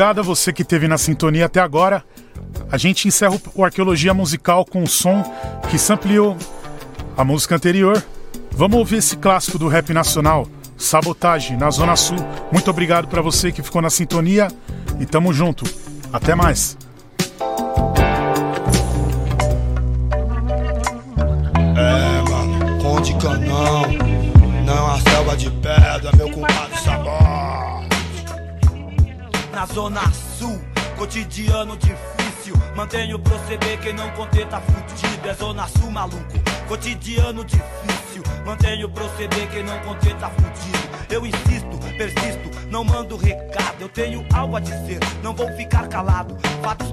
[0.00, 2.02] Obrigado a você que esteve na sintonia até agora.
[2.72, 5.22] A gente encerra o Arqueologia Musical com o som
[5.68, 6.38] que sampleou
[7.18, 8.02] a música anterior.
[8.50, 12.16] Vamos ouvir esse clássico do rap nacional, Sabotage, na Zona Sul.
[12.50, 14.48] Muito obrigado para você que ficou na sintonia
[14.98, 15.66] e tamo junto.
[16.10, 16.78] Até mais.
[21.76, 23.82] É, mano, Conde Canão.
[24.64, 26.49] Não a selva de pedra, meu compadre
[29.72, 30.02] zona
[30.38, 30.60] sul,
[30.96, 32.54] cotidiano difícil.
[32.74, 35.28] Mantenho o proceder, quem não conter tá fudido.
[35.28, 36.38] É zona sul, maluco.
[36.68, 38.22] Cotidiano difícil.
[38.44, 40.90] Mantenho o proceder, quem não conter tá fudido.
[41.08, 43.80] Eu insisto, persisto, não mando recado.
[43.80, 46.36] Eu tenho algo a dizer, não vou ficar calado.
[46.62, 46.92] Fatos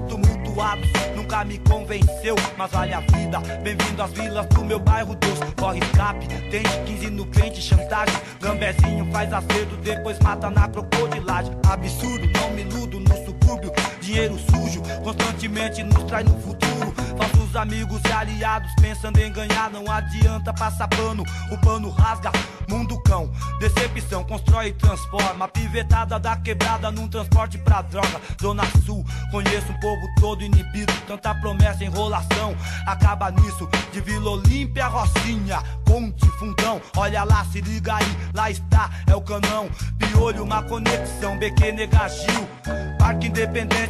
[1.14, 2.34] nunca me convenceu.
[2.56, 5.38] Mas vale a vida, bem-vindo às vilas do meu bairro Deus.
[5.56, 8.16] Corre escape, tem 15 no crente, chantagem.
[8.40, 11.52] Gambezinho faz acerto, depois mata na crocodilagem.
[11.68, 13.77] Absurdo, não me iludo no subúrbio.
[14.08, 16.94] Dinheiro sujo, constantemente nos traz no futuro.
[17.18, 19.70] Falsos amigos e aliados pensando em ganhar.
[19.70, 22.32] Não adianta passar pano, o pano rasga.
[22.66, 23.30] Mundo cão,
[23.60, 25.46] decepção, constrói e transforma.
[25.48, 28.18] Pivetada da quebrada num transporte pra droga.
[28.40, 30.90] Zona Sul, conheço um povo todo inibido.
[31.06, 32.56] Tanta promessa, enrolação,
[32.86, 33.68] acaba nisso.
[33.92, 36.80] De Vila Olímpia, Rocinha, Ponte, Fundão.
[36.96, 39.68] Olha lá, se liga aí, lá está, é o canão.
[39.98, 42.48] Piolho, uma conexão, BQ Negagil.
[42.98, 43.28] Parque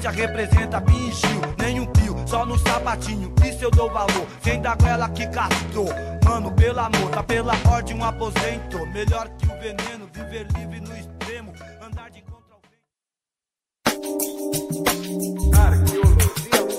[0.09, 1.41] Independência representa Bingil.
[1.59, 3.33] Nenhum pio, só no sapatinho.
[3.45, 4.27] Isso eu dou valor.
[4.43, 5.89] Sem da goela que castrou.
[6.25, 8.87] Mano, pelo amor, tá pela ordem um aposento.
[8.93, 11.53] Melhor que o veneno, viver livre no extremo.
[11.85, 12.57] Andar de contra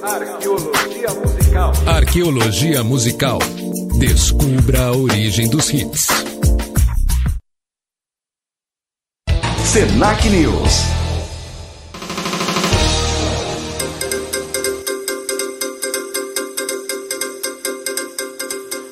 [0.04, 1.74] Arqueologia musical.
[1.88, 3.40] Arqueologia musical.
[4.00, 6.08] Descubra a origem dos hits.
[9.66, 10.99] Senac News.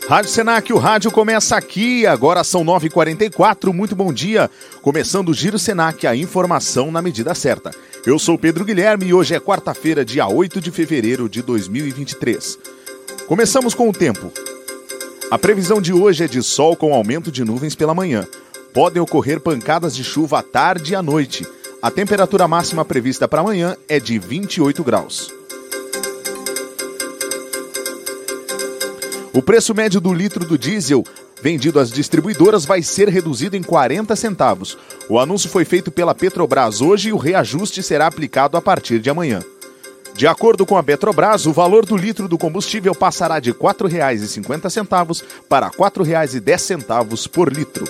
[0.07, 4.49] Rádio Senac, o rádio começa aqui, agora são 9h44, muito bom dia.
[4.81, 7.71] Começando o Giro Senac, a informação na medida certa.
[8.05, 12.57] Eu sou Pedro Guilherme e hoje é quarta-feira, dia 8 de fevereiro de 2023.
[13.27, 14.31] Começamos com o tempo.
[15.29, 18.25] A previsão de hoje é de sol com aumento de nuvens pela manhã.
[18.73, 21.45] Podem ocorrer pancadas de chuva à tarde e à noite.
[21.81, 25.36] A temperatura máxima prevista para amanhã é de 28 graus.
[29.38, 31.03] O preço médio do litro do diesel
[31.43, 34.75] vendido às distribuidoras vai ser reduzido em 40 centavos.
[35.07, 39.11] O anúncio foi feito pela Petrobras hoje e o reajuste será aplicado a partir de
[39.11, 39.43] amanhã.
[40.15, 45.23] De acordo com a Petrobras, o valor do litro do combustível passará de R$ 4,50
[45.47, 47.85] para R$ 4,10 por litro.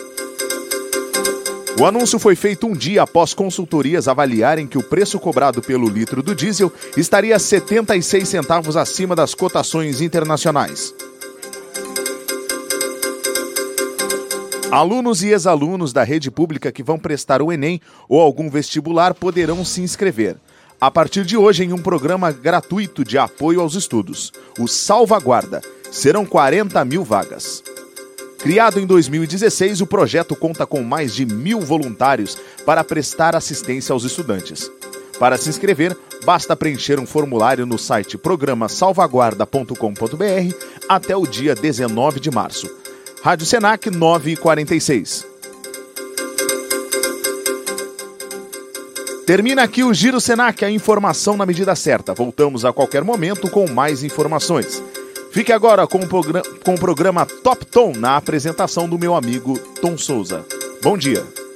[1.80, 6.22] O anúncio foi feito um dia após consultorias avaliarem que o preço cobrado pelo litro
[6.22, 10.94] do diesel estaria 76 centavos acima das cotações internacionais.
[14.70, 19.64] Alunos e ex-alunos da rede pública que vão prestar o Enem ou algum vestibular poderão
[19.64, 20.36] se inscrever.
[20.80, 25.62] A partir de hoje, em um programa gratuito de apoio aos estudos, o Salvaguarda.
[25.90, 27.64] Serão 40 mil vagas.
[28.40, 34.04] Criado em 2016, o projeto conta com mais de mil voluntários para prestar assistência aos
[34.04, 34.70] estudantes.
[35.18, 40.56] Para se inscrever, basta preencher um formulário no site programasalvaguarda.com.br
[40.90, 42.70] até o dia 19 de março.
[43.28, 45.28] Rádio Senac 946.
[49.26, 52.14] Termina aqui o Giro Senac, a informação na medida certa.
[52.14, 54.82] Voltamos a qualquer momento com mais informações.
[55.30, 56.08] Fique agora com o,
[56.64, 60.46] com o programa Top Tom na apresentação do meu amigo Tom Souza.
[60.82, 61.47] Bom dia.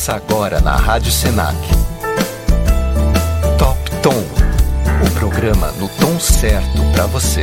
[0.00, 1.58] Começa agora na Rádio Senac.
[3.58, 4.24] Top Tom,
[5.06, 7.42] o programa no tom certo para você.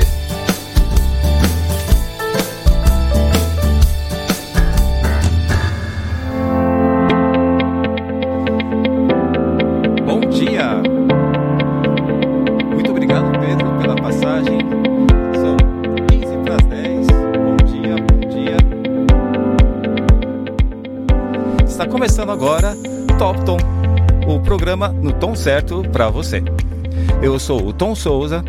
[22.38, 22.78] Agora
[23.18, 23.58] Top Tom,
[24.28, 26.44] o programa no tom certo para você.
[27.20, 28.46] Eu sou o Tom Souza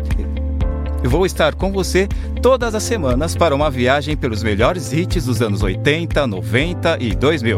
[1.03, 2.07] e vou estar com você
[2.39, 7.57] todas as semanas para uma viagem pelos melhores hits dos anos 80, 90 e 2000.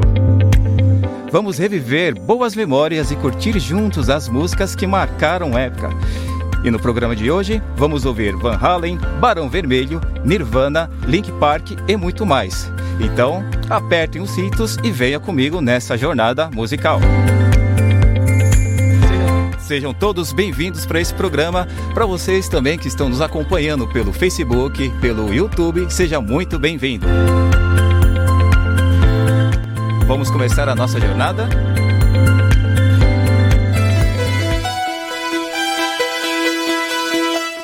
[1.30, 5.90] Vamos reviver boas memórias e curtir juntos as músicas que marcaram época.
[6.64, 11.98] E no programa de hoje, vamos ouvir Van Halen, Barão Vermelho, Nirvana, Link Park e
[11.98, 12.72] muito mais.
[13.04, 16.99] Então, apertem os cintos e venha comigo nessa jornada musical.
[19.60, 21.68] Sejam todos bem-vindos para esse programa.
[21.93, 27.08] Para vocês também que estão nos acompanhando pelo Facebook, pelo YouTube, seja muito bem-vindo.
[30.06, 31.47] Vamos começar a nossa jornada?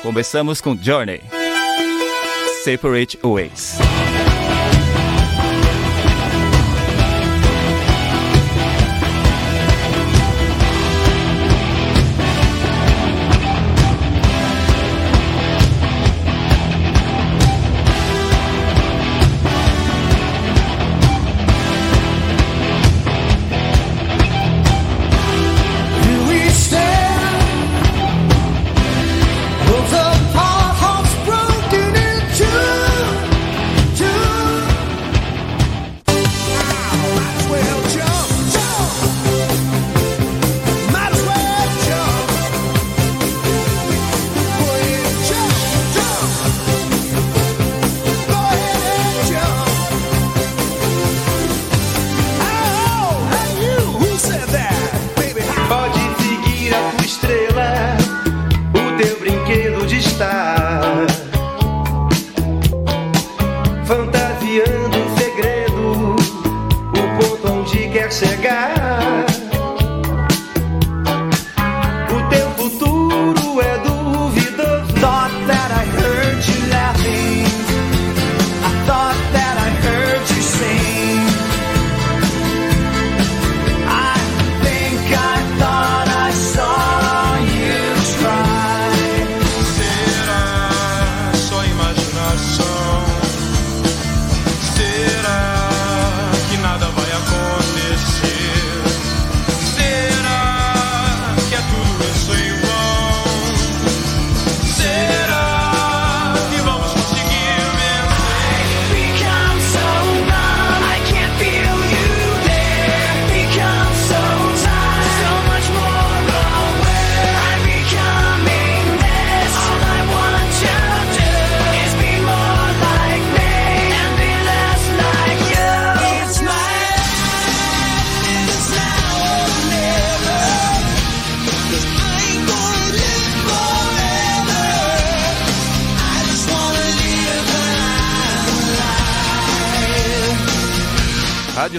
[0.02, 1.20] Começamos com Journey.
[2.64, 3.87] Separate Ways.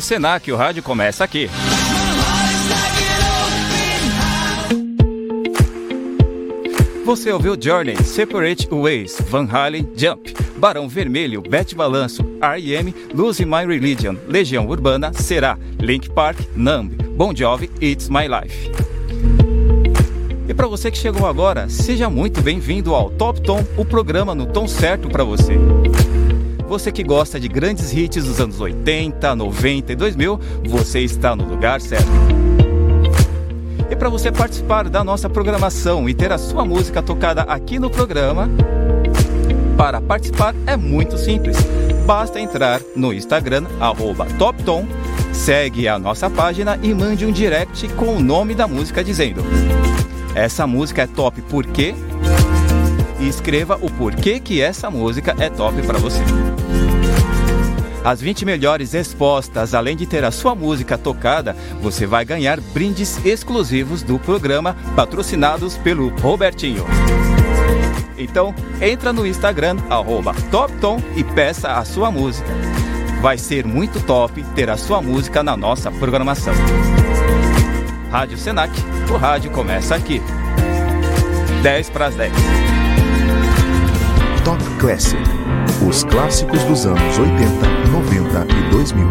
[0.09, 1.47] Senac, o rádio começa aqui.
[7.05, 13.67] Você ouviu Journey, Separate Ways, Van Halen, Jump, Barão Vermelho, Bet Balanço, R.E.M., Lose My
[13.67, 18.71] Religion, Legião Urbana, Será, Link Park, Numb, Bon Jovi, It's My Life.
[20.47, 24.47] E para você que chegou agora, seja muito bem-vindo ao Top Tom, o programa no
[24.47, 25.53] tom certo para você.
[26.69, 31.43] Você que gosta de grandes hits dos anos 80, 90 e 2000, você está no
[31.43, 32.07] lugar certo.
[33.89, 37.89] E para você participar da nossa programação e ter a sua música tocada aqui no
[37.89, 38.47] programa,
[39.75, 41.57] para participar é muito simples.
[42.05, 43.65] Basta entrar no Instagram,
[44.37, 44.85] TopTom,
[45.33, 49.43] segue a nossa página e mande um direct com o nome da música dizendo
[50.35, 51.95] essa música é top por quê?
[53.19, 56.21] E escreva o porquê que essa música é top para você.
[58.03, 63.23] As 20 melhores respostas, além de ter a sua música tocada, você vai ganhar brindes
[63.25, 66.85] exclusivos do programa, patrocinados pelo Robertinho.
[68.17, 72.49] Então, entra no Instagram, arroba TopTom e peça a sua música.
[73.21, 76.53] Vai ser muito top ter a sua música na nossa programação.
[78.09, 78.73] Rádio Senac,
[79.11, 80.21] o rádio começa aqui.
[81.61, 82.33] 10 para as 10.
[84.43, 85.19] Top Classic.
[85.87, 89.07] Os clássicos dos anos 80, 90 e 2000.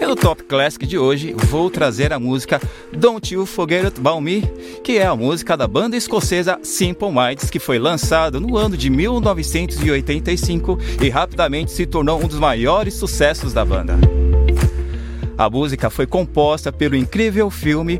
[0.00, 2.58] E no Top Classic de hoje vou trazer a música
[2.90, 4.42] Don't You Forget About Me,
[4.82, 8.88] que é a música da banda escocesa Simple Minds, que foi lançada no ano de
[8.88, 14.19] 1985 e rapidamente se tornou um dos maiores sucessos da banda.
[15.40, 17.98] A música foi composta pelo incrível filme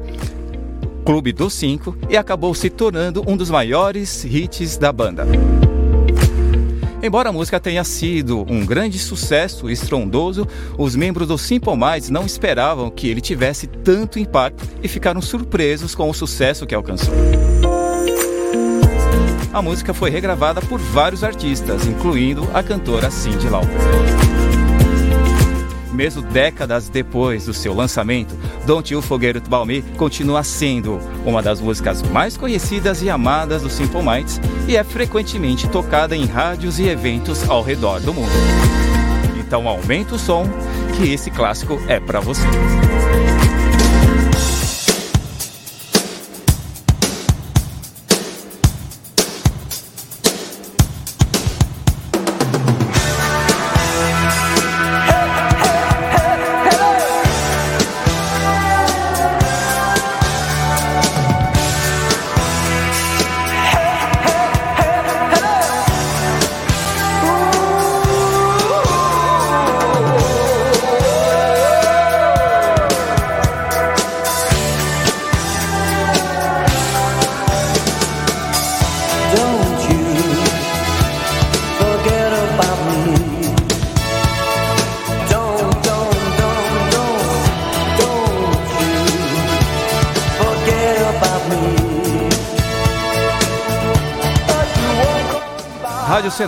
[1.06, 5.26] Clube dos Cinco e acabou se tornando um dos maiores hits da banda.
[7.02, 12.26] Embora a música tenha sido um grande sucesso estrondoso, os membros do Simple Minds não
[12.26, 17.14] esperavam que ele tivesse tanto impacto e ficaram surpresos com o sucesso que alcançou.
[19.50, 24.59] A música foi regravada por vários artistas, incluindo a cantora Cyndi Lauper.
[25.92, 31.60] Mesmo décadas depois do seu lançamento, Don't You Forget About Me continua sendo uma das
[31.60, 36.88] músicas mais conhecidas e amadas do Simple Minds e é frequentemente tocada em rádios e
[36.88, 38.30] eventos ao redor do mundo.
[39.38, 40.46] Então aumenta o som,
[40.96, 42.46] que esse clássico é para você.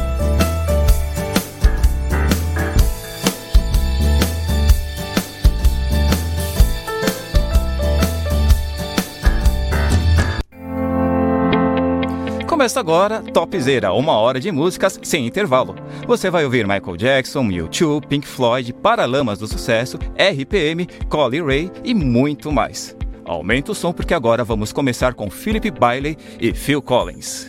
[12.60, 15.78] Começa agora Topzera, uma hora de músicas sem intervalo.
[16.05, 21.93] Você vai ouvir Michael Jackson, U2, Pink Floyd, Paralamas do Sucesso, RPM, Collie Ray e
[21.93, 22.97] muito mais.
[23.24, 27.47] Aumenta o som porque agora vamos começar com Philip Bailey e Phil Collins.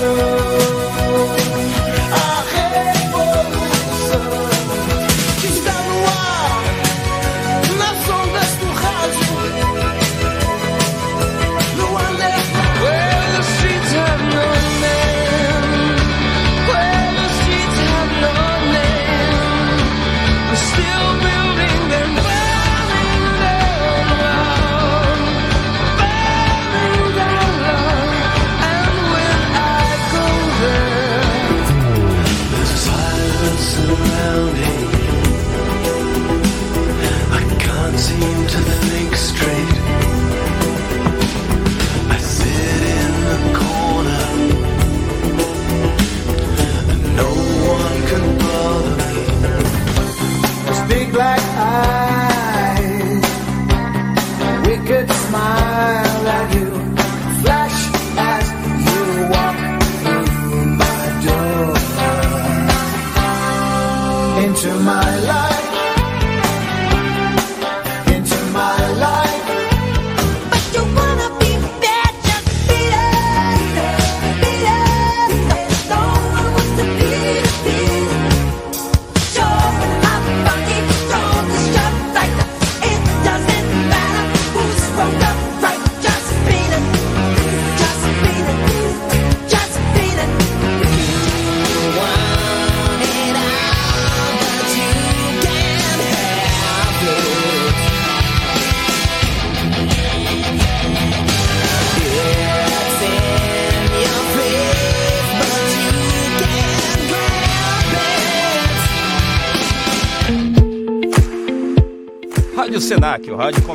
[0.00, 0.39] Rádio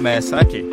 [0.06, 0.64] começa aqui.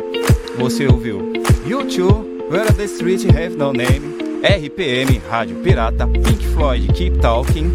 [0.59, 1.33] Você ouviu
[1.65, 7.71] YouTube, Where the Street Have No Name, RPM, Rádio Pirata, Pink Floyd, Keep Talking,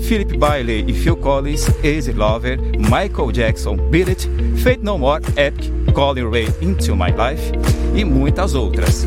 [0.00, 4.30] Philip Bailey e Phil Collins, Easy Lover, Michael Jackson, Beat It,
[4.62, 7.52] Fate No More, Epic, Colin Ray, Into My Life
[7.94, 9.06] e muitas outras.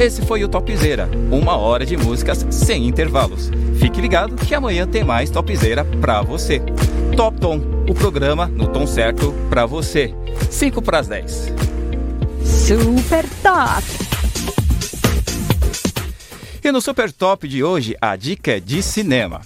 [0.00, 3.52] Esse foi o Topzera, uma hora de músicas sem intervalos.
[3.78, 6.60] Fique ligado que amanhã tem mais Topzera pra você.
[7.16, 10.12] Top Tom, o programa no tom certo pra você.
[10.50, 11.52] 5 para as 10.
[12.44, 13.84] Super top!
[16.64, 19.40] E no Super Top de hoje, a dica é de cinema.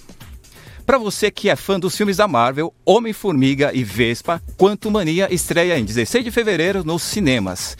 [0.85, 5.77] Para você que é fã dos filmes da Marvel, Homem-Formiga e Vespa, Quanto Mania estreia
[5.77, 7.77] em 16 de fevereiro nos cinemas.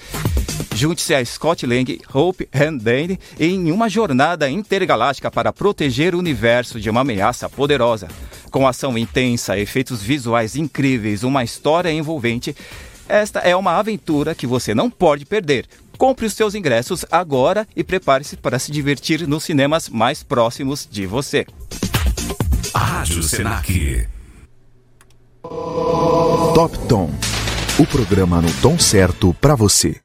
[0.75, 2.47] Junte-se a Scott Lang, Hope
[2.81, 8.07] Dane em uma jornada intergaláctica para proteger o universo de uma ameaça poderosa.
[8.49, 12.55] Com ação intensa, efeitos visuais incríveis, uma história envolvente,
[13.11, 15.67] esta é uma aventura que você não pode perder.
[15.97, 21.05] Compre os seus ingressos agora e prepare-se para se divertir nos cinemas mais próximos de
[21.05, 21.45] você.
[22.73, 24.07] Rádio Senac.
[25.41, 27.11] Top Tom.
[27.79, 29.99] O programa no tom certo para você.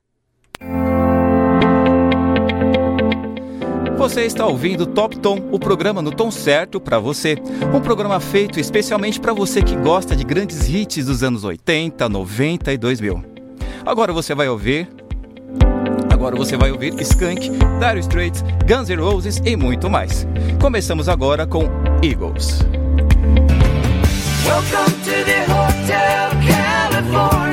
[4.07, 7.37] Você está ouvindo Top Tom, o programa no tom certo para você.
[7.75, 12.73] Um programa feito especialmente para você que gosta de grandes hits dos anos 80, 90
[12.73, 13.25] e 2000.
[13.85, 14.89] Agora você vai ouvir
[16.09, 20.25] Agora você vai ouvir Skunk, Dire Straits, Guns N' Roses e muito mais.
[20.61, 21.65] Começamos agora com
[22.01, 22.61] Eagles.
[24.47, 27.46] Welcome to the Hotel California.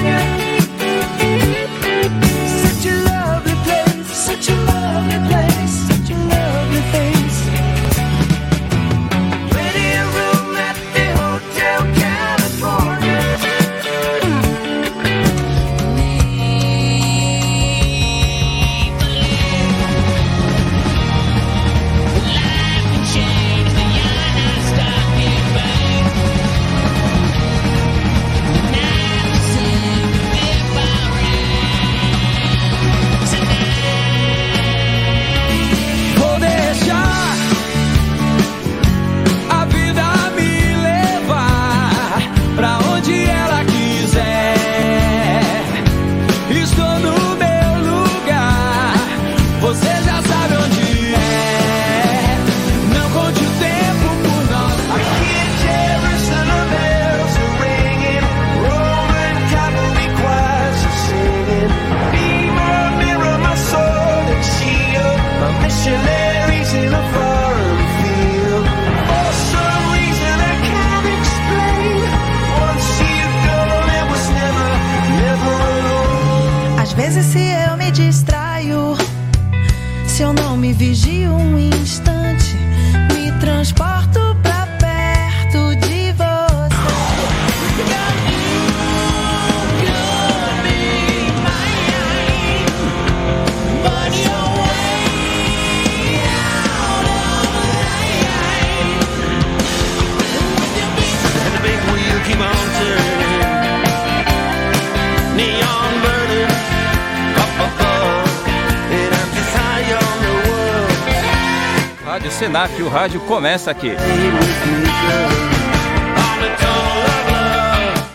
[113.03, 113.91] Rádio começa aqui.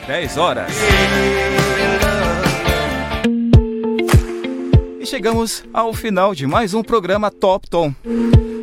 [0.07, 0.73] 10 horas.
[4.99, 7.93] E chegamos ao final de mais um programa Top Tom.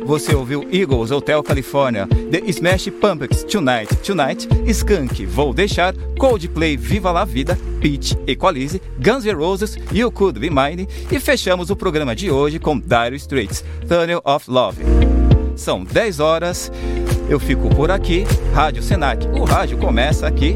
[0.04, 7.12] Você ouviu Eagles, Hotel California, The Smash Pumpkins, Tonight, Tonight, Skunk, Vou Deixar, Coldplay, Viva
[7.12, 12.16] La Vida, Peach, Equalize, Guns N' Roses, You Could Be Mine e fechamos o programa
[12.16, 14.95] de hoje com Dire Straits, Tunnel of Love.
[15.66, 16.70] São 10 horas,
[17.28, 20.54] eu fico por aqui, Rádio Senac, o rádio começa aqui.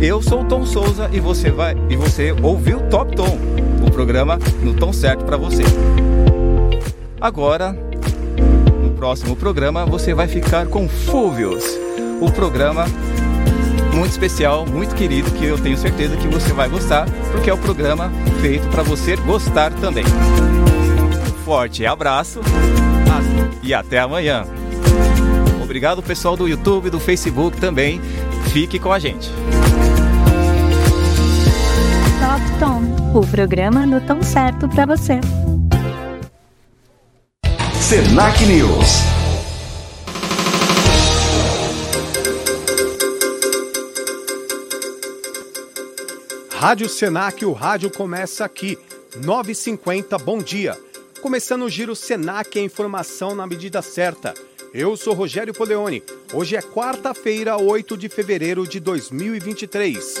[0.00, 3.36] Eu sou o Tom Souza e você vai e você ouviu Top Tom,
[3.84, 5.64] o programa no tom certo para você.
[7.20, 7.76] Agora,
[8.80, 11.64] no próximo programa, você vai ficar com Fúvios,
[12.20, 12.84] o programa
[13.92, 17.58] muito especial, muito querido, que eu tenho certeza que você vai gostar, porque é o
[17.58, 20.04] programa feito para você gostar também.
[21.44, 22.40] Forte abraço
[23.62, 24.44] e até amanhã.
[25.62, 28.00] Obrigado pessoal do YouTube, do Facebook também.
[28.52, 29.30] Fique com a gente.
[32.20, 35.20] Top Tom, o programa no tom certo para você.
[37.80, 39.12] Senac News.
[46.62, 48.78] Rádio Senac, o rádio começa aqui,
[49.20, 50.78] 9h50, bom dia.
[51.22, 54.34] Começando o Giro Senac, a informação na medida certa.
[54.74, 56.02] Eu sou Rogério Poleone.
[56.34, 60.16] Hoje é quarta-feira, 8 de fevereiro de 2023.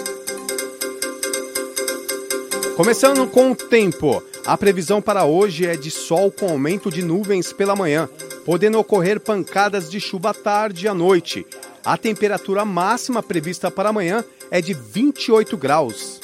[2.76, 4.22] Começando com o tempo.
[4.46, 8.08] A previsão para hoje é de sol com aumento de nuvens pela manhã,
[8.44, 11.44] podendo ocorrer pancadas de chuva à tarde e à noite.
[11.84, 16.21] A temperatura máxima prevista para amanhã é de 28 graus.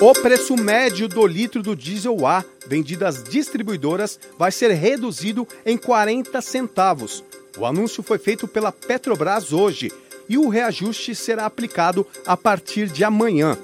[0.00, 5.76] O preço médio do litro do diesel A vendido às distribuidoras vai ser reduzido em
[5.76, 7.24] 40 centavos.
[7.58, 9.92] O anúncio foi feito pela Petrobras hoje
[10.28, 13.58] e o reajuste será aplicado a partir de amanhã.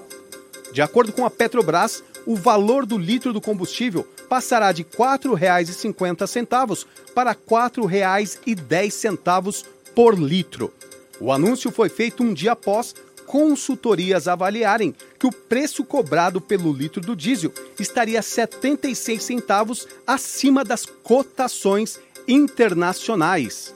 [0.72, 6.84] De acordo com a Petrobras, o valor do litro do combustível passará de R$ 4,50
[7.14, 9.64] para R$ 4,10
[9.94, 10.74] por litro.
[11.20, 12.92] O anúncio foi feito um dia após
[13.26, 20.86] consultorias avaliarem que o preço cobrado pelo litro do diesel estaria 76 centavos acima das
[20.86, 21.98] cotações
[22.28, 23.72] internacionais.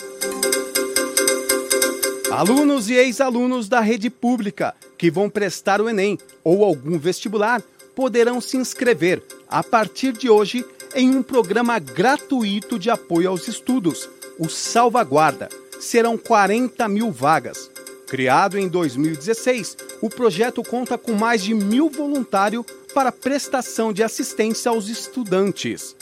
[2.31, 7.63] Alunos e ex-alunos da rede pública que vão prestar o Enem ou algum vestibular
[7.95, 14.09] poderão se inscrever a partir de hoje em um programa gratuito de apoio aos estudos,
[14.39, 15.49] o Salvaguarda.
[15.81, 17.71] Serão 40 mil vagas.
[18.09, 24.71] Criado em 2016, o projeto conta com mais de mil voluntários para prestação de assistência
[24.71, 25.95] aos estudantes.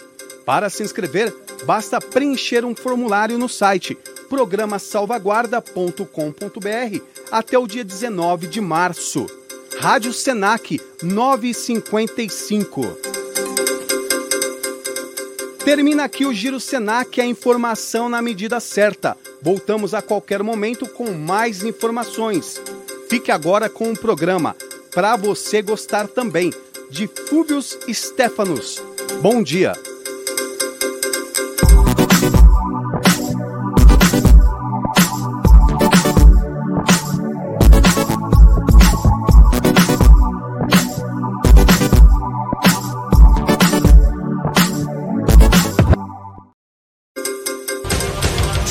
[0.44, 1.34] Para se inscrever,
[1.64, 3.98] basta preencher um formulário no site
[4.28, 7.00] programasalvaguarda.com.br
[7.30, 9.26] até o dia 19 de março.
[9.78, 13.25] Rádio Senac 955.
[15.66, 19.16] Termina aqui o Giro Senac, a informação na medida certa.
[19.42, 22.62] Voltamos a qualquer momento com mais informações.
[23.10, 24.54] Fique agora com o programa
[24.94, 26.52] Para Você Gostar Também,
[26.88, 28.80] de Fúvios Stefanos.
[29.20, 29.72] Bom dia!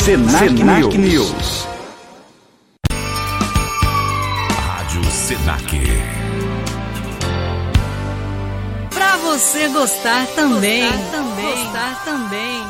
[0.06, 1.68] Senac, Senac News.
[4.52, 5.82] Rádio Senac.
[8.94, 10.84] Pra você gostar também.
[10.92, 11.56] Gostar também.
[11.56, 12.64] Gostar também.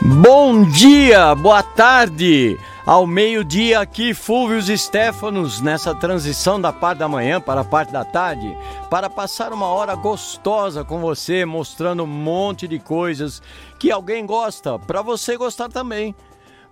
[0.00, 2.58] Bom dia, boa tarde.
[2.88, 8.02] Ao meio-dia aqui, Fúvios Stefanos, nessa transição da parte da manhã para a parte da
[8.02, 8.56] tarde,
[8.88, 13.42] para passar uma hora gostosa com você, mostrando um monte de coisas
[13.78, 16.14] que alguém gosta, para você gostar também.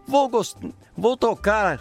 [0.06, 0.56] Vou, gost...
[0.96, 1.78] Vou tocar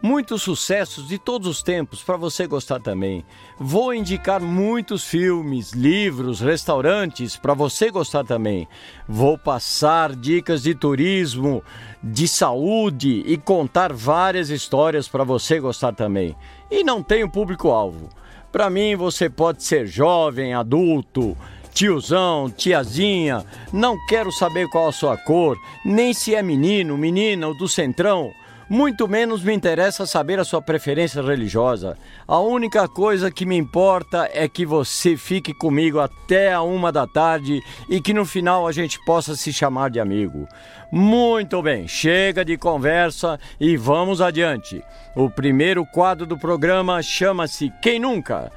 [0.00, 3.24] muitos sucessos de todos os tempos para você gostar também.
[3.58, 8.68] Vou indicar muitos filmes, livros, restaurantes para você gostar também.
[9.08, 11.62] Vou passar dicas de turismo,
[12.02, 16.36] de saúde e contar várias histórias para você gostar também.
[16.70, 18.08] E não tenho público-alvo.
[18.52, 21.36] Para mim, você pode ser jovem, adulto,
[21.72, 27.56] tiozão, tiazinha, não quero saber qual a sua cor, nem se é menino, menina ou
[27.56, 28.32] do centrão.
[28.70, 31.96] Muito menos me interessa saber a sua preferência religiosa.
[32.26, 37.06] A única coisa que me importa é que você fique comigo até a uma da
[37.06, 40.46] tarde e que no final a gente possa se chamar de amigo.
[40.92, 44.84] Muito bem, chega de conversa e vamos adiante.
[45.16, 48.52] O primeiro quadro do programa chama-se Quem Nunca?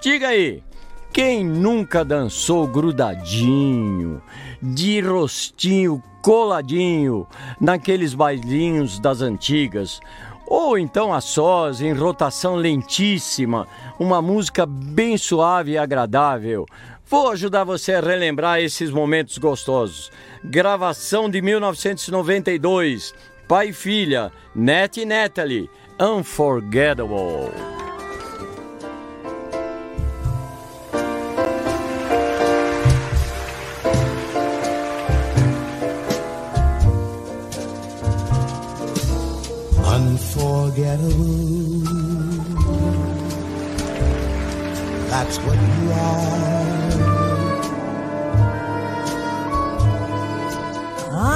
[0.00, 0.62] Diga aí,
[1.16, 4.20] quem nunca dançou grudadinho,
[4.60, 7.26] de rostinho coladinho,
[7.58, 9.98] naqueles bailinhos das antigas?
[10.46, 13.66] Ou então a sós, em rotação lentíssima,
[13.98, 16.66] uma música bem suave e agradável.
[17.06, 20.12] Vou ajudar você a relembrar esses momentos gostosos.
[20.44, 23.14] Gravação de 1992,
[23.48, 27.75] pai e filha, Net e Natalie, Unforgettable.
[39.96, 41.80] Unforgettable.
[45.08, 46.66] That's what you are.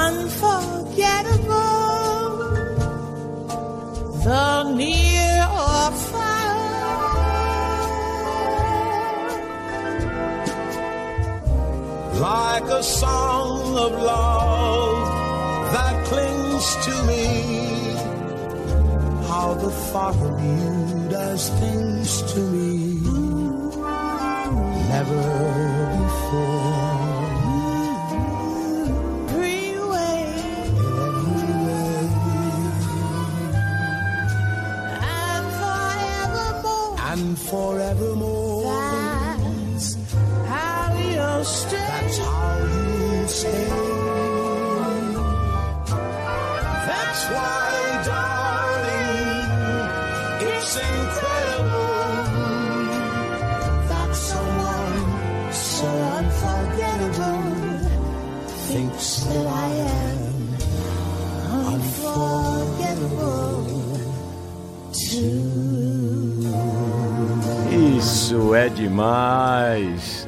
[0.05, 1.55] Unforgettable,
[4.25, 4.47] the
[4.77, 6.31] near or far.
[12.21, 15.09] like a song of love
[15.73, 17.89] that clings to me.
[19.41, 23.01] How the thought of you does things to me.
[24.93, 25.22] Never
[26.03, 26.91] before.
[37.12, 38.39] And forevermore.
[38.39, 38.39] That's
[68.81, 70.26] demais.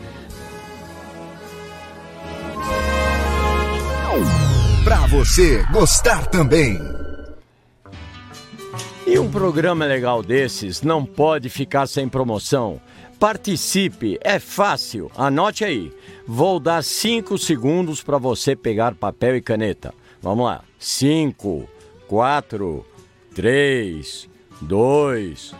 [4.84, 6.78] Pra você gostar também.
[9.06, 12.80] E um programa legal desses não pode ficar sem promoção.
[13.18, 15.10] Participe, é fácil.
[15.16, 15.92] Anote aí.
[16.26, 19.94] Vou dar 5 segundos para você pegar papel e caneta.
[20.20, 20.62] Vamos lá.
[20.78, 21.68] 5,
[22.06, 22.86] 4,
[23.34, 24.28] 3,
[24.60, 25.54] 2,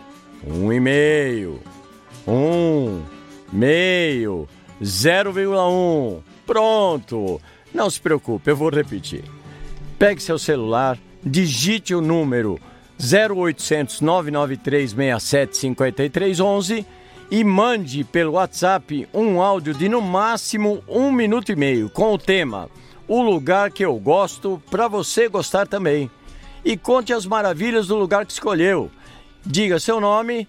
[0.45, 1.72] 1 e meio.
[2.27, 3.01] 1,
[3.51, 4.47] meio,
[4.81, 6.21] 0,1.
[6.45, 7.41] Pronto.
[7.73, 9.23] Não se preocupe, eu vou repetir.
[9.97, 12.59] Pegue seu celular, digite o número
[12.99, 16.85] 0800 993 67 53 11
[17.31, 22.17] e mande pelo WhatsApp um áudio de no máximo um minuto e meio com o
[22.17, 22.69] tema
[23.07, 26.09] O lugar que eu gosto para você gostar também.
[26.63, 28.89] E conte as maravilhas do lugar que escolheu.
[29.45, 30.47] Diga seu nome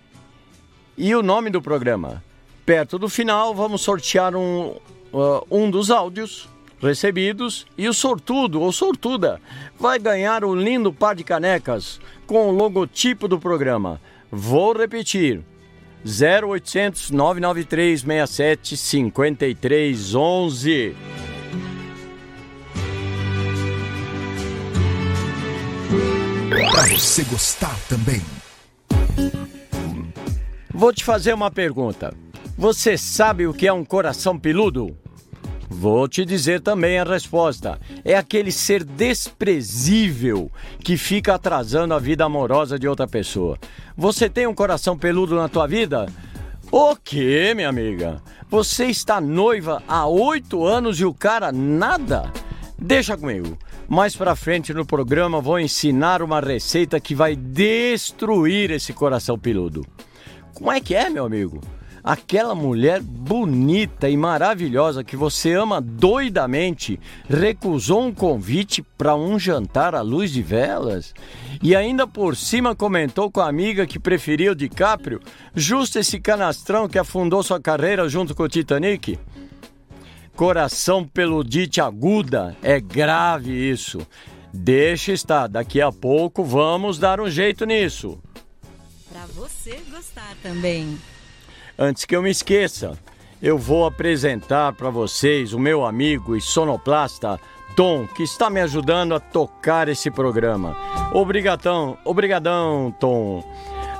[0.96, 2.22] e o nome do programa.
[2.64, 4.76] Perto do final, vamos sortear um,
[5.12, 6.48] uh, um dos áudios
[6.80, 9.40] recebidos e o sortudo ou sortuda
[9.78, 14.00] vai ganhar um lindo par de canecas com o logotipo do programa.
[14.30, 15.42] Vou repetir.
[16.04, 20.96] 0800 993 67 53 11.
[26.50, 28.22] Pra você gostar também.
[30.74, 32.12] Vou te fazer uma pergunta.
[32.58, 34.96] Você sabe o que é um coração peludo?
[35.70, 37.78] Vou te dizer também a resposta.
[38.04, 40.50] É aquele ser desprezível
[40.80, 43.56] que fica atrasando a vida amorosa de outra pessoa.
[43.96, 46.06] Você tem um coração peludo na tua vida?
[46.72, 48.20] O quê, minha amiga?
[48.50, 52.32] Você está noiva há oito anos e o cara nada?
[52.76, 53.56] Deixa comigo.
[53.88, 59.86] Mais pra frente no programa vou ensinar uma receita que vai destruir esse coração peludo.
[60.54, 61.60] Como é que é, meu amigo?
[62.04, 69.94] aquela mulher bonita e maravilhosa que você ama doidamente recusou um convite para um jantar
[69.94, 71.14] à luz de velas?
[71.62, 75.18] E ainda por cima comentou com a amiga que preferia o DiCaprio,
[75.54, 79.18] justo esse canastrão que afundou sua carreira junto com o Titanic?
[80.36, 84.06] Coração peludite aguda, é grave isso.
[84.52, 88.20] Deixa estar, daqui a pouco vamos dar um jeito nisso.
[89.14, 90.98] Pra você gostar também.
[91.78, 92.98] Antes que eu me esqueça,
[93.40, 97.38] eu vou apresentar para vocês o meu amigo e sonoplasta
[97.76, 100.76] Tom, que está me ajudando a tocar esse programa.
[101.12, 103.44] Obrigadão, obrigadão, Tom.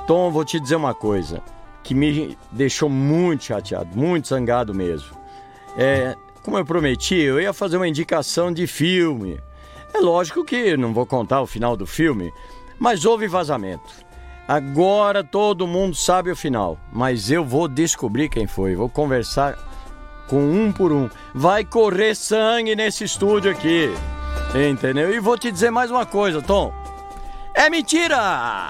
[0.05, 1.41] Tom, vou te dizer uma coisa
[1.81, 5.17] que me deixou muito chateado, muito zangado mesmo.
[5.77, 6.13] É,
[6.43, 9.39] como eu prometi, eu ia fazer uma indicação de filme.
[9.93, 12.33] É lógico que não vou contar o final do filme,
[12.77, 14.04] mas houve vazamento.
[14.47, 18.75] Agora todo mundo sabe o final, mas eu vou descobrir quem foi.
[18.75, 19.57] Vou conversar
[20.27, 21.09] com um por um.
[21.33, 23.89] Vai correr sangue nesse estúdio aqui.
[24.69, 25.13] Entendeu?
[25.13, 26.71] E vou te dizer mais uma coisa, Tom.
[27.55, 28.69] É mentira!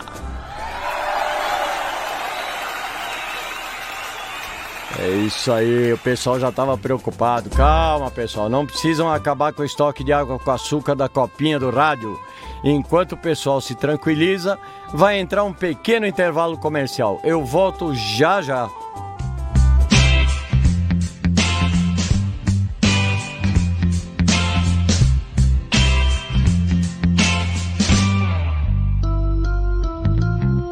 [4.97, 7.49] É isso aí, o pessoal já estava preocupado.
[7.49, 11.69] Calma, pessoal, não precisam acabar com o estoque de água com açúcar da copinha do
[11.69, 12.17] rádio.
[12.65, 14.57] Enquanto o pessoal se tranquiliza,
[14.91, 17.21] vai entrar um pequeno intervalo comercial.
[17.23, 18.67] Eu volto já já.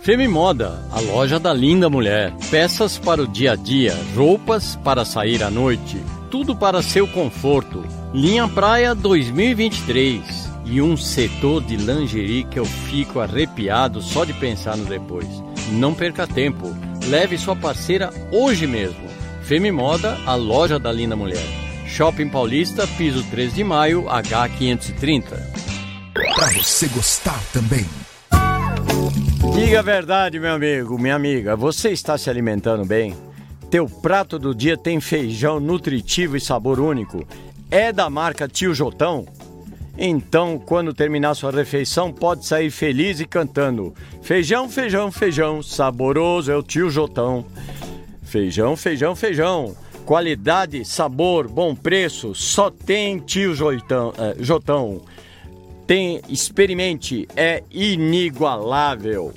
[0.02, 2.34] Femi Moda, a loja da linda mulher.
[2.50, 7.86] Peças para o dia a dia, roupas para sair à noite, tudo para seu conforto.
[8.14, 10.43] Linha Praia 2023
[10.74, 15.28] e um setor de lingerie que eu fico arrepiado só de pensar no depois.
[15.74, 19.08] Não perca tempo, leve sua parceira hoje mesmo.
[19.44, 21.46] Femi Moda, a loja da linda mulher.
[21.86, 25.26] Shopping Paulista, piso 3 de maio, H530.
[26.36, 27.86] Para você gostar também.
[29.54, 33.16] Diga a verdade, meu amigo, minha amiga, você está se alimentando bem?
[33.70, 37.24] Teu prato do dia tem feijão nutritivo e sabor único?
[37.70, 39.28] É da marca Tio Jotão?
[39.98, 46.56] Então, quando terminar sua refeição, pode sair feliz e cantando: Feijão, feijão, feijão, saboroso é
[46.56, 47.46] o Tio Jotão.
[48.24, 49.76] Feijão, feijão, feijão.
[50.06, 54.14] Qualidade, sabor, bom preço, só tem Tio Jotão.
[54.18, 55.02] eh, Jotão.
[55.86, 59.34] Tem, experimente, é inigualável.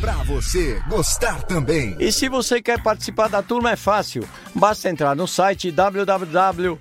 [0.00, 1.96] Pra você gostar também.
[1.98, 4.22] E se você quer participar da turma é fácil,
[4.54, 6.78] basta entrar no site www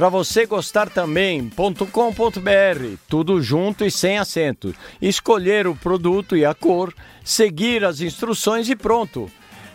[0.00, 1.84] para você gostar também.com.br,
[3.06, 4.74] tudo junto e sem acento.
[4.98, 9.30] Escolher o produto e a cor, seguir as instruções e pronto.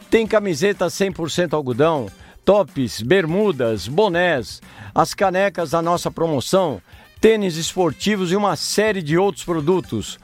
[0.09, 2.07] Tem camiseta 100% algodão,
[2.43, 4.63] tops, bermudas, bonés,
[4.95, 6.81] as canecas da nossa promoção,
[7.21, 10.17] tênis esportivos e uma série de outros produtos.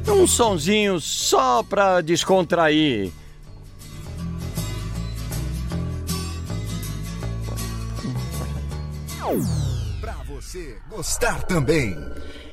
[0.08, 3.12] Um sonzinho só pra descontrair.
[10.00, 11.98] Pra você gostar também.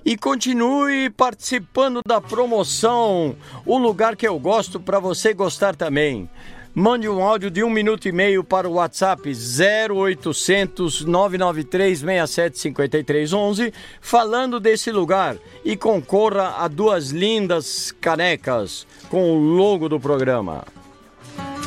[0.02, 3.36] E continue participando da promoção.
[3.66, 6.30] O lugar que eu gosto para você gostar também.
[6.78, 13.32] Mande um áudio de um minuto e meio para o WhatsApp 0800 993 67 53
[13.32, 20.64] 11 falando desse lugar e concorra a duas lindas canecas com o logo do programa.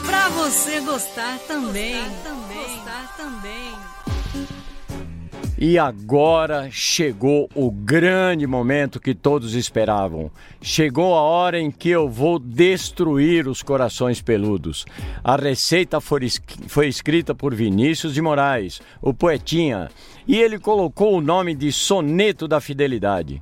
[0.06, 2.02] Pra você gostar também.
[2.54, 3.91] Gostar também.
[5.64, 10.32] E agora chegou o grande momento que todos esperavam.
[10.60, 14.86] Chegou a hora em que eu vou destruir os corações peludos.
[15.24, 19.90] A receita foi, es- foi escrita por Vinícius de Moraes, o poetinha,
[20.28, 23.40] e ele colocou o nome de Soneto da Fidelidade.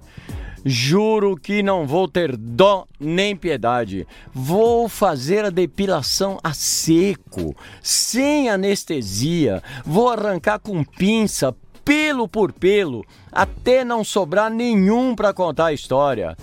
[0.65, 4.05] Juro que não vou ter dó nem piedade.
[4.33, 9.63] Vou fazer a depilação a seco, sem anestesia.
[9.85, 11.55] Vou arrancar com pinça,
[11.89, 16.37] pelo por pelo, até não sobrar nenhum para contar a história.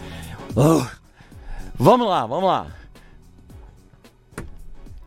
[0.56, 0.90] Ah,
[1.76, 2.66] vamos lá, vamos lá.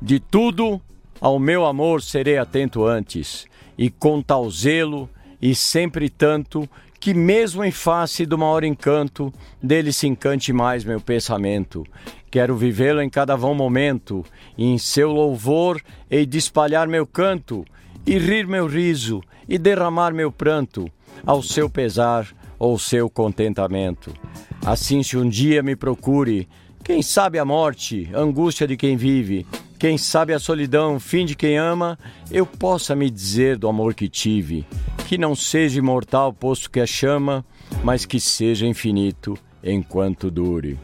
[0.01, 0.79] De tudo
[1.19, 5.09] ao meu amor serei atento antes, e com tal zelo
[5.41, 6.69] e sempre tanto,
[7.01, 11.85] que mesmo em face do maior encanto, dele se encante mais meu pensamento.
[12.31, 14.23] Quero vivê-lo em cada vão momento,
[14.57, 17.65] e em seu louvor hei de espalhar meu canto,
[18.09, 20.89] e rir meu riso, e derramar meu pranto,
[21.23, 24.11] ao seu pesar ou seu contentamento.
[24.65, 26.49] Assim, se um dia me procure,
[26.83, 29.45] quem sabe a morte, angústia de quem vive,
[29.77, 31.99] quem sabe a solidão, fim de quem ama,
[32.31, 34.65] eu possa me dizer do amor que tive,
[35.07, 37.45] que não seja imortal, posto que é chama,
[37.83, 40.79] mas que seja infinito enquanto dure.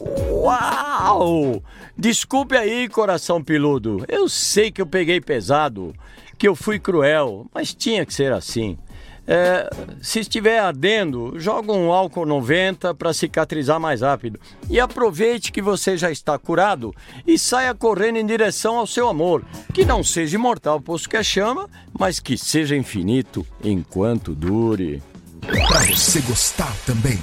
[0.00, 1.62] Uau!
[2.00, 4.04] Desculpe aí, coração peludo.
[4.06, 5.92] Eu sei que eu peguei pesado,
[6.38, 8.78] que eu fui cruel, mas tinha que ser assim.
[9.26, 9.68] É,
[10.00, 14.38] se estiver ardendo, joga um álcool 90 para cicatrizar mais rápido.
[14.70, 16.94] E aproveite que você já está curado
[17.26, 19.44] e saia correndo em direção ao seu amor,
[19.74, 21.68] que não seja imortal, posto que é chama,
[21.98, 25.02] mas que seja infinito enquanto dure.
[25.40, 27.18] Pra você gostar também.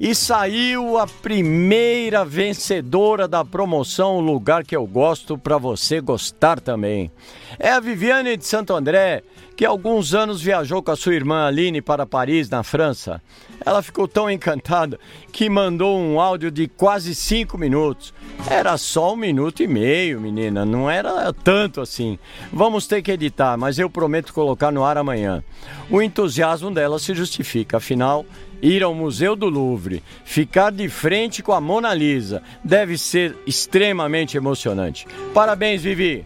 [0.00, 7.10] E saiu a primeira vencedora da promoção Lugar que eu gosto para você gostar também.
[7.58, 9.22] É a Viviane de Santo André,
[9.54, 13.20] que há alguns anos viajou com a sua irmã Aline para Paris, na França.
[13.62, 14.98] Ela ficou tão encantada
[15.30, 18.14] que mandou um áudio de quase cinco minutos.
[18.48, 22.18] Era só um minuto e meio, menina, não era tanto assim.
[22.50, 25.44] Vamos ter que editar, mas eu prometo colocar no ar amanhã.
[25.90, 28.24] O entusiasmo dela se justifica, afinal,
[28.62, 34.36] ir ao Museu do Louvre, ficar de frente com a Mona Lisa, deve ser extremamente
[34.36, 35.06] emocionante.
[35.32, 36.24] Parabéns, Vivi!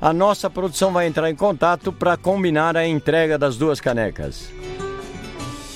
[0.00, 4.50] A nossa produção vai entrar em contato para combinar a entrega das duas canecas.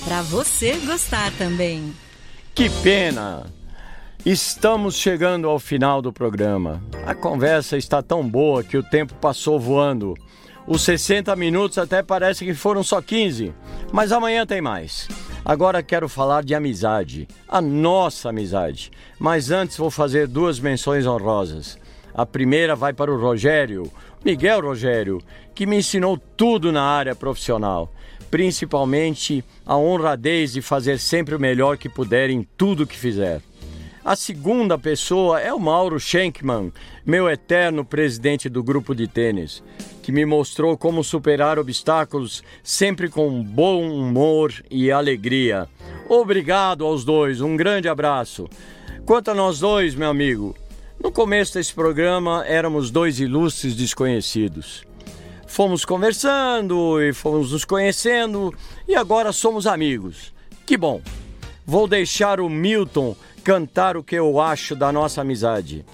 [0.03, 1.93] Pra você gostar também.
[2.53, 3.45] Que pena!
[4.25, 6.81] Estamos chegando ao final do programa.
[7.05, 10.15] A conversa está tão boa que o tempo passou voando.
[10.67, 13.53] Os 60 minutos até parece que foram só 15,
[13.91, 15.07] mas amanhã tem mais.
[15.43, 18.91] Agora quero falar de amizade, a nossa amizade.
[19.19, 21.77] Mas antes vou fazer duas menções honrosas.
[22.15, 23.91] A primeira vai para o Rogério,
[24.23, 25.21] Miguel Rogério,
[25.53, 27.93] que me ensinou tudo na área profissional,
[28.31, 33.39] principalmente a honradez de fazer sempre o melhor que puder em tudo que fizer.
[34.05, 36.71] A segunda pessoa é o Mauro Schenkman,
[37.03, 39.63] meu eterno presidente do grupo de tênis,
[40.03, 45.67] que me mostrou como superar obstáculos sempre com bom humor e alegria.
[46.07, 48.47] Obrigado aos dois, um grande abraço.
[49.07, 50.55] Quanto a nós dois, meu amigo,
[51.03, 54.83] no começo desse programa éramos dois ilustres desconhecidos.
[55.47, 58.53] Fomos conversando e fomos nos conhecendo
[58.87, 60.31] e agora somos amigos.
[60.63, 61.01] Que bom!
[61.65, 63.15] Vou deixar o Milton
[63.45, 65.85] cantar o que eu acho da nossa amizade.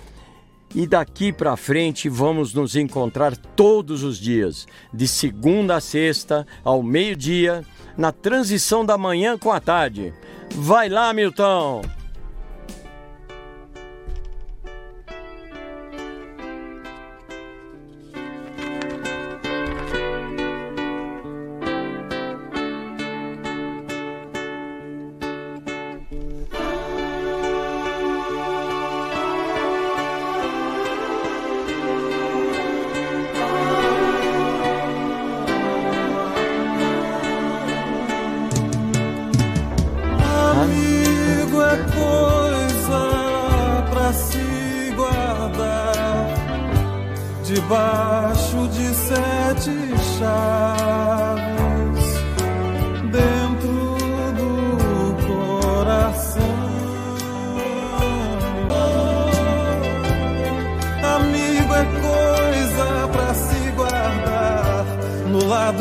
[0.73, 6.81] E daqui para frente vamos nos encontrar todos os dias, de segunda a sexta, ao
[6.81, 7.65] meio-dia,
[7.97, 10.13] na transição da manhã com a tarde.
[10.55, 12.00] Vai lá, Milton!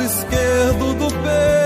[0.01, 1.61] Lado esquerdo do peito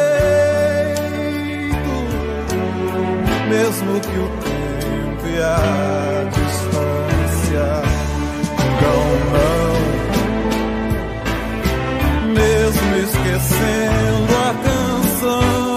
[3.48, 7.82] mesmo que o tempo e a distância
[8.58, 9.74] digam não,
[12.32, 15.73] mesmo esquecendo a canção,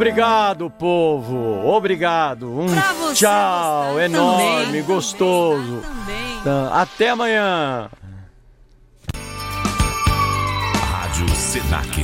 [0.00, 1.68] Obrigado, povo.
[1.68, 2.48] Obrigado.
[2.58, 5.82] Um você, tchau enorme, também, gostoso.
[6.42, 6.70] Também.
[6.72, 7.90] Até amanhã.
[10.74, 12.02] Rádio Senac.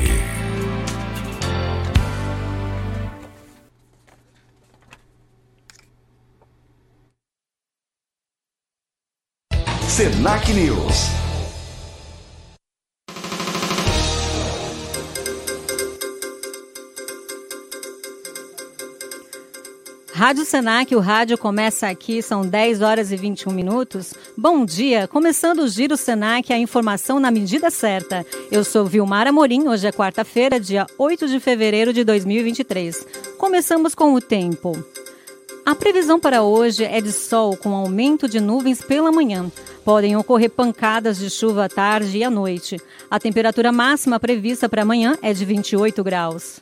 [9.88, 11.25] Senac News.
[20.16, 24.14] Rádio Senac, o rádio começa aqui, são 10 horas e 21 minutos.
[24.34, 28.24] Bom dia, começando o Giro Senac, a informação na medida certa.
[28.50, 33.06] Eu sou Vilmar Amorim, hoje é quarta-feira, dia 8 de fevereiro de 2023.
[33.36, 34.72] Começamos com o tempo.
[35.66, 39.52] A previsão para hoje é de sol com aumento de nuvens pela manhã.
[39.84, 42.80] Podem ocorrer pancadas de chuva à tarde e à noite.
[43.10, 46.58] A temperatura máxima prevista para amanhã é de 28 graus.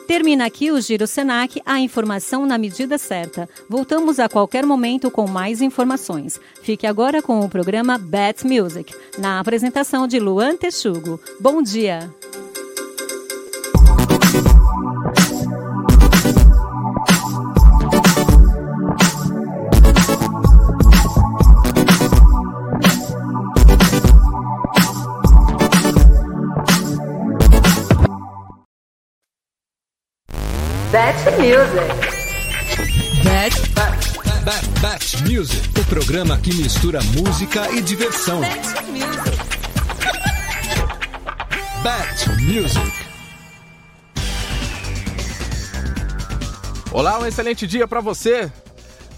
[0.06, 3.48] Termina aqui o Giro Senac, a informação na medida certa.
[3.70, 6.38] Voltamos a qualquer momento com mais informações.
[6.62, 11.18] Fique agora com o programa Bet Music, na apresentação de Luan Texugo.
[11.40, 12.14] Bom dia!
[30.94, 31.90] Bet Music.
[33.24, 35.80] Bet, bet, bet, bet Music.
[35.80, 38.42] O programa que mistura música e diversão.
[38.42, 38.60] Bet
[38.92, 39.34] Music.
[41.82, 42.94] Bet Music.
[46.92, 48.52] Olá, um excelente dia para você.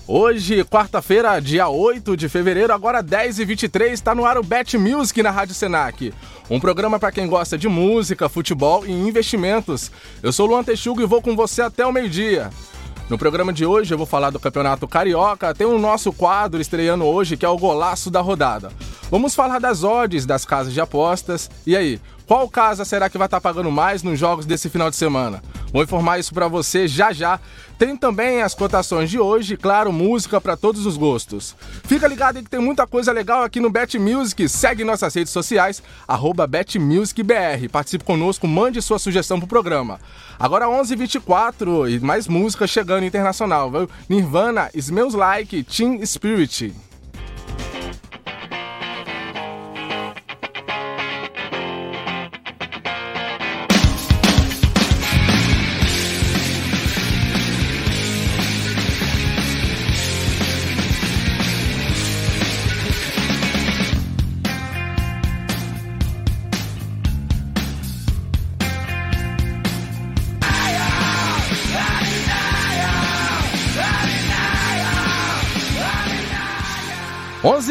[0.08, 5.32] Hoje, quarta-feira, dia 8 de fevereiro, agora 10h23, está no ar o Bet Music na
[5.32, 6.14] Rádio Senac.
[6.48, 9.92] Um programa para quem gosta de música, futebol e investimentos.
[10.22, 12.52] Eu sou o Luan Texugo e vou com você até o meio-dia.
[13.10, 17.04] No programa de hoje eu vou falar do Campeonato Carioca, tem um nosso quadro estreando
[17.04, 18.72] hoje que é o Golaço da Rodada.
[19.10, 21.50] Vamos falar das odds das casas de apostas.
[21.66, 24.96] E aí, qual casa será que vai estar pagando mais nos jogos desse final de
[24.96, 25.44] semana?
[25.72, 27.40] Vou informar isso para você já já.
[27.78, 31.56] Tem também as cotações de hoje, claro, música para todos os gostos.
[31.84, 34.48] Fica ligado aí que tem muita coisa legal aqui no Bet Music.
[34.50, 37.70] Segue nossas redes sociais, arroba BetMusicBR.
[37.70, 40.00] Participe conosco, mande sua sugestão pro programa.
[40.40, 43.90] Agora 11h24 e mais música chegando internacional, viu?
[44.10, 46.74] Nirvana, Smells Like, Teen Spirit.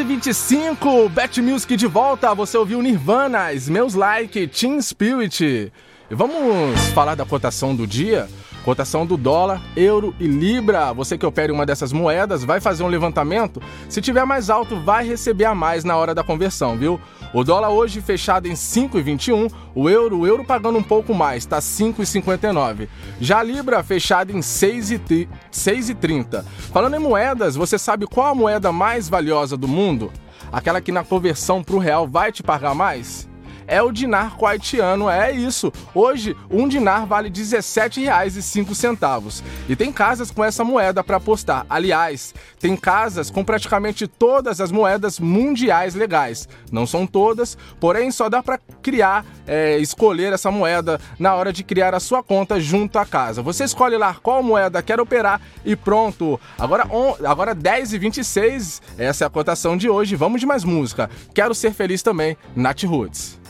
[0.05, 2.35] Onze e 25 Bet Music de volta.
[2.35, 5.73] Você ouviu Nirvana, Smells Like, Teen Spirit.
[6.11, 8.29] E vamos falar da cotação do dia?
[8.65, 10.91] Cotação do dólar, euro e libra.
[10.95, 13.61] Você que opere uma dessas moedas vai fazer um levantamento.
[13.91, 16.99] Se tiver mais alto, vai receber a mais na hora da conversão, viu?
[17.35, 21.59] O dólar hoje fechado em 5,21, o euro, o euro pagando um pouco mais, tá
[21.59, 22.89] 5,59.
[23.21, 26.43] Já a libra fechada em 6,30.
[26.73, 30.11] Falando em moedas, você sabe qual a moeda mais valiosa do mundo?
[30.51, 33.29] Aquela que na conversão para o real vai te pagar mais?
[33.67, 35.09] É o dinar coaitiano.
[35.09, 35.73] É isso.
[35.95, 39.43] Hoje, um dinar vale R$ 17,05.
[39.69, 41.65] E tem casas com essa moeda para apostar.
[41.69, 46.49] Aliás, tem casas com praticamente todas as moedas mundiais legais.
[46.71, 51.63] Não são todas, porém só dá para criar, é, escolher essa moeda na hora de
[51.63, 53.43] criar a sua conta junto à casa.
[53.43, 56.41] Você escolhe lá qual moeda quer operar e pronto.
[56.59, 56.87] Agora,
[57.25, 60.17] agora 10 e 26, essa é a cotação de hoje.
[60.17, 61.11] Vamos de mais música.
[61.35, 63.44] Quero ser feliz também, Nat Roots.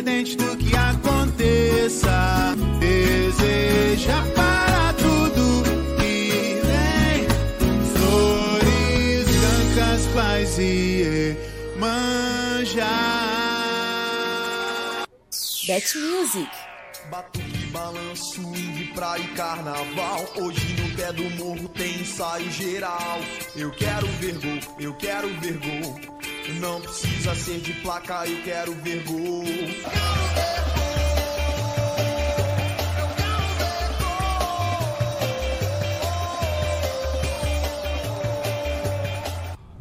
[0.00, 4.49] Independente do que aconteça, deseja para
[15.70, 16.50] Bet Music.
[17.12, 20.28] Batuque, balanço, de praia e carnaval.
[20.34, 23.20] Hoje no pé do morro tem ensaio geral.
[23.54, 26.00] Eu quero ver gol, eu quero ver gol.
[26.58, 29.44] Não precisa ser de placa, eu quero ver gol.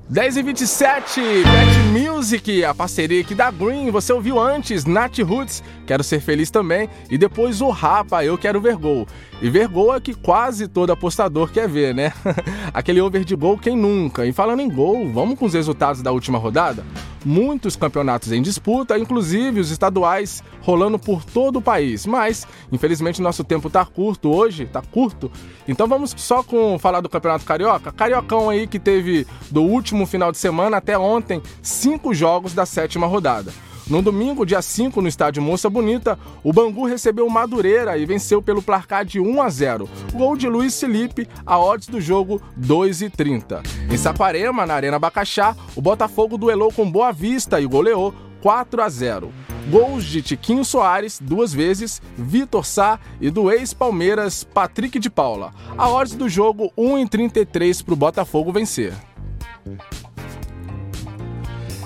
[0.09, 3.91] 10 e 27, Bet Music, a parceria aqui da Green.
[3.91, 6.89] Você ouviu antes Nat Roots, Quero Ser Feliz também.
[7.11, 9.05] E depois o Rapa, Eu Quero Ver Gol.
[9.41, 12.11] E ver gol é que quase todo apostador quer ver, né?
[12.73, 14.25] Aquele over de gol, quem nunca?
[14.25, 16.85] E falando em gol, vamos com os resultados da última rodada?
[17.23, 22.05] Muitos campeonatos em disputa, inclusive os estaduais rolando por todo o país.
[22.05, 25.31] Mas, infelizmente, nosso tempo tá curto hoje, tá curto.
[25.65, 27.93] Então vamos só com falar do Campeonato Carioca.
[27.93, 33.07] Cariocão aí que teve do último final de semana até ontem cinco jogos da sétima
[33.07, 33.53] rodada.
[33.89, 38.39] No domingo, dia 5, no estádio Moça Bonita, o Bangu recebeu o Madureira e venceu
[38.39, 39.89] pelo placar de 1 a 0.
[40.13, 43.65] Gol de Luiz Felipe, a odds do jogo 2,30.
[43.91, 48.89] Em Saquarema, na Arena Bacaxá, o Botafogo duelou com Boa Vista e goleou 4 a
[48.89, 49.33] 0.
[49.71, 55.51] Gols de Tiquinho Soares, duas vezes, Vitor Sá e do ex-Palmeiras Patrick de Paula.
[55.75, 58.93] A odds do jogo 1,33 para o Botafogo vencer.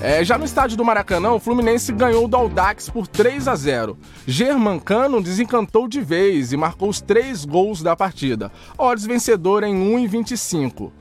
[0.06, 3.98] É, já no estádio do Maracanã, o Fluminense ganhou do Audax por 3 a 0.
[4.28, 8.52] Germancano desencantou de vez e marcou os três gols da partida.
[8.78, 10.92] Odds vencedor em 1,25.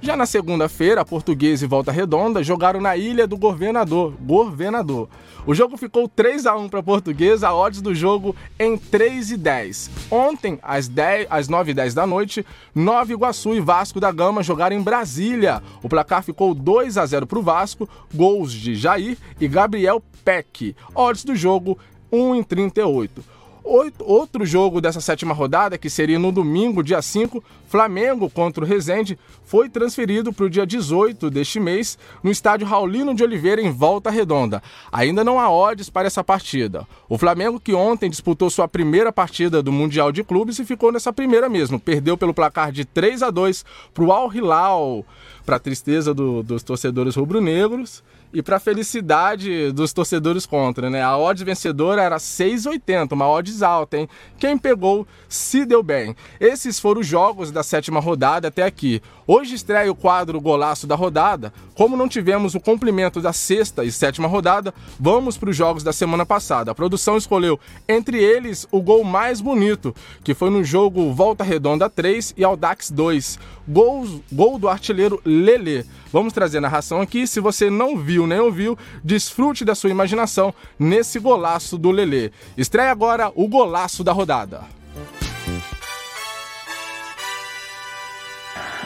[0.00, 4.12] Já na segunda-feira, Português e Volta Redonda jogaram na Ilha do Governador.
[4.20, 5.08] Governador.
[5.46, 9.36] O jogo ficou 3 a 1 para Português, a odds do jogo em 3 e
[9.36, 9.90] 10.
[10.10, 12.44] Ontem, às, 10, às 9 e 10 da noite,
[12.74, 15.62] Nova Iguaçu e Vasco da Gama jogaram em Brasília.
[15.82, 20.76] O placar ficou 2 a 0 para o Vasco, gols de Jair e Gabriel Peck.
[20.94, 21.78] Odds do jogo
[22.12, 23.33] 1 em 38.
[23.64, 29.18] Outro jogo dessa sétima rodada, que seria no domingo, dia 5, Flamengo contra o Resende,
[29.42, 34.10] foi transferido para o dia 18 deste mês no estádio Raulino de Oliveira, em Volta
[34.10, 34.62] Redonda.
[34.92, 36.86] Ainda não há odds para essa partida.
[37.08, 41.12] O Flamengo, que ontem disputou sua primeira partida do Mundial de Clubes e ficou nessa
[41.12, 43.64] primeira mesmo, perdeu pelo placar de 3 a 2
[43.94, 45.06] para o Al Hilal,
[45.46, 48.02] para tristeza do, dos torcedores rubro-negros
[48.34, 51.00] e para felicidade dos torcedores contra, né?
[51.00, 54.08] A odds vencedora era 6,80, uma odds alta, hein?
[54.36, 56.16] Quem pegou se deu bem.
[56.40, 59.00] Esses foram os jogos da sétima rodada até aqui.
[59.24, 61.52] Hoje estreia o quadro Golaço da Rodada.
[61.76, 65.92] Como não tivemos o complemento da sexta e sétima rodada, vamos para os jogos da
[65.92, 66.72] semana passada.
[66.72, 67.58] A produção escolheu
[67.88, 69.94] entre eles o gol mais bonito,
[70.24, 73.38] que foi no jogo Volta Redonda 3 e Audax 2.
[73.68, 75.86] Gol, gol do artilheiro Lele.
[76.14, 77.26] Vamos trazer a narração aqui.
[77.26, 82.32] Se você não viu nem ouviu, desfrute da sua imaginação nesse golaço do Lele.
[82.56, 84.60] Estreia agora o golaço da rodada.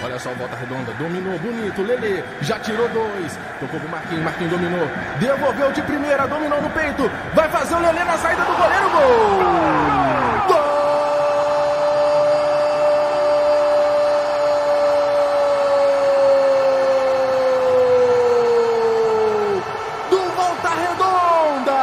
[0.02, 4.88] Olha só, volta redonda, dominou, bonito, Lele, já tirou dois, tocou pro Marquinhos, Marquinhos dominou,
[5.20, 10.56] devolveu de primeira, dominou no peito, vai fazer o Lele na saída do goleiro, gol!
[10.56, 10.78] Gol!
[20.10, 21.80] do Volta Redonda!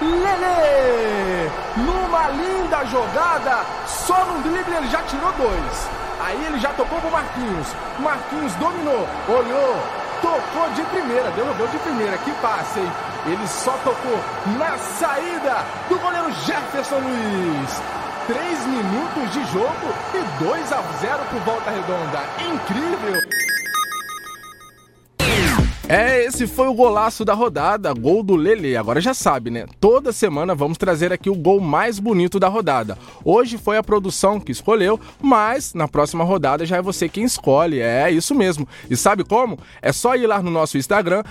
[0.00, 1.50] Lele!
[1.76, 2.84] Numa linda
[3.42, 5.88] jogada, só no drible ele já tirou dois.
[6.20, 7.68] Aí ele já tocou pro Marquinhos.
[7.98, 9.76] Marquinhos dominou, olhou,
[10.22, 12.16] tocou de primeira, derrubou de primeira.
[12.18, 12.92] Que passe, hein?
[13.26, 14.18] Ele só tocou
[14.58, 17.82] na saída do goleiro Jefferson Luiz.
[18.26, 22.20] 3 minutos de jogo e 2 a 0 por volta redonda.
[22.38, 23.51] Incrível!
[25.94, 28.78] É, esse foi o golaço da rodada, gol do Lele.
[28.78, 29.66] Agora já sabe, né?
[29.78, 32.96] Toda semana vamos trazer aqui o gol mais bonito da rodada.
[33.22, 37.78] Hoje foi a produção que escolheu, mas na próxima rodada já é você quem escolhe.
[37.78, 38.66] É isso mesmo.
[38.88, 39.58] E sabe como?
[39.82, 41.22] É só ir lá no nosso Instagram,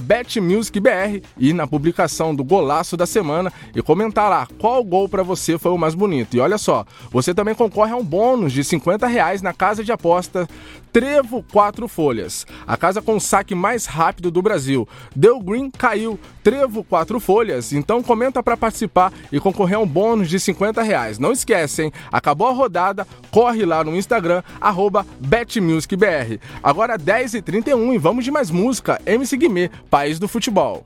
[0.00, 5.58] BetMusicBR, ir na publicação do golaço da semana e comentar lá qual gol para você
[5.58, 6.34] foi o mais bonito.
[6.34, 9.92] E olha só, você também concorre a um bônus de 50 reais na casa de
[9.92, 10.48] aposta
[10.92, 14.88] Trevo 4 Folhas, a casa com o saque mais rápido do Brasil.
[15.14, 20.28] Deu Green caiu, Trevo 4 Folhas, então comenta para participar e concorrer a um bônus
[20.28, 21.18] de 50 reais.
[21.18, 26.40] Não esquecem, acabou a rodada, corre lá no Instagram, arroba BetMusicBR.
[26.62, 30.84] Agora 10h31 e vamos de mais música, MC Guimê, País do Futebol.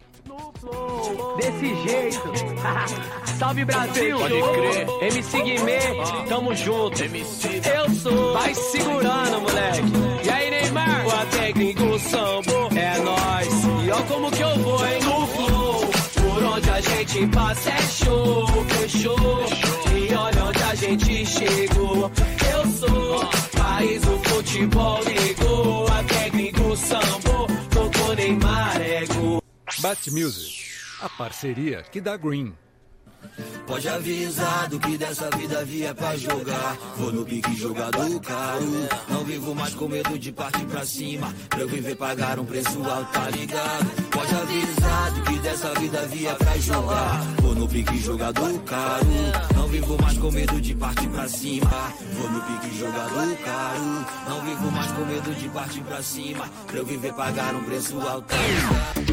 [1.36, 2.22] Desse jeito.
[3.38, 4.18] Salve Brasil!
[4.18, 4.86] Pode crer.
[5.02, 5.78] MC Guimê,
[6.28, 7.02] tamo junto.
[7.02, 8.32] Eu sou.
[8.34, 8.81] Vai segurando,
[17.22, 18.46] gente passa é show.
[18.64, 19.16] Fechou.
[19.96, 22.10] E olha onde a gente chegou.
[22.52, 23.20] Eu sou.
[23.56, 25.86] País do futebol ligou.
[25.88, 27.46] A técnico Sambo.
[27.70, 29.42] Tocou Neymar, ego.
[29.78, 30.64] Bat Music,
[31.00, 32.54] a parceria que dá Green.
[33.66, 36.76] Pode avisar do que dessa vida via pra jogar.
[36.96, 38.88] Vou no pique jogador caro.
[39.08, 41.32] Não vivo mais com medo de partir pra cima.
[41.48, 44.10] Pra eu viver pagar um preço alto, tá ligado?
[44.10, 47.20] Pode avisar do que dessa vida via pra jogar.
[47.40, 49.06] Vou no pique jogador caro.
[49.54, 51.92] Não vivo mais com medo de partir pra cima.
[52.14, 54.06] Vou no pique jogador caro.
[54.28, 56.44] Não vivo mais com medo de partir pra cima.
[56.66, 59.12] Pra eu viver pagar um preço alto, tá?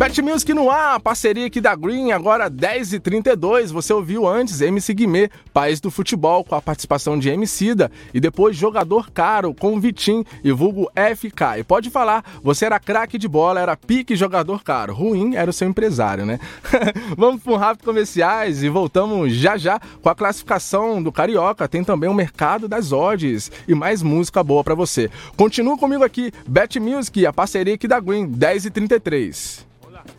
[0.00, 3.70] Bet Music no ar, parceria aqui da Green, agora 10h32.
[3.70, 7.90] Você ouviu antes MC Guimê, País do Futebol, com a participação de Emicida.
[8.12, 11.58] E depois Jogador Caro, com Vitim e vulgo FK.
[11.58, 14.94] E pode falar, você era craque de bola, era pique jogador caro.
[14.94, 16.38] Ruim era o seu empresário, né?
[17.16, 21.68] Vamos para um rápido comerciais e voltamos já já com a classificação do Carioca.
[21.68, 25.10] Tem também o mercado das odds e mais música boa para você.
[25.36, 29.64] Continua comigo aqui, Bet Music, a parceria aqui da Green, 10h33.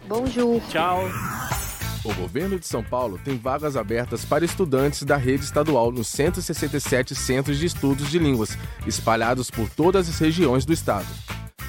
[0.08, 0.62] Bonjour.
[0.70, 1.71] Tchau.
[2.04, 7.14] O governo de São Paulo tem vagas abertas para estudantes da rede estadual nos 167
[7.14, 8.58] centros de estudos de línguas,
[8.88, 11.06] espalhados por todas as regiões do estado.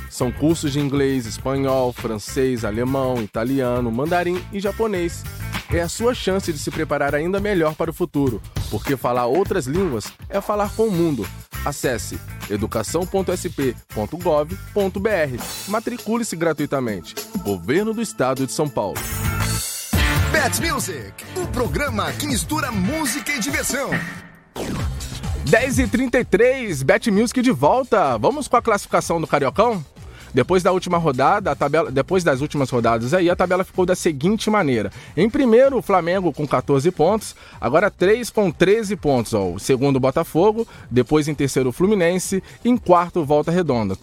[0.08, 5.22] São cursos de inglês, espanhol, francês, alemão, italiano, mandarim e japonês.
[5.70, 8.40] É a sua chance de se preparar ainda melhor para o futuro,
[8.70, 11.26] porque falar outras línguas é falar com o mundo.
[11.64, 12.18] Acesse
[12.50, 15.42] educação.sp.gov.br.
[15.68, 17.14] Matricule-se gratuitamente.
[17.42, 18.98] Governo do Estado de São Paulo.
[20.32, 23.90] Bet Music, o programa que mistura música e diversão.
[25.44, 28.16] 10h33, Bet Music de volta.
[28.16, 29.84] Vamos com a classificação do Cariocão?
[30.32, 33.94] Depois da última rodada, a tabela, depois das últimas rodadas aí, a tabela ficou da
[33.94, 34.90] seguinte maneira.
[35.14, 39.34] Em primeiro, o Flamengo com 14 pontos, agora 3 com 13 pontos.
[39.34, 39.58] Ó.
[39.58, 43.98] Segundo, o Botafogo, depois em terceiro, o Fluminense, em quarto, Volta Redonda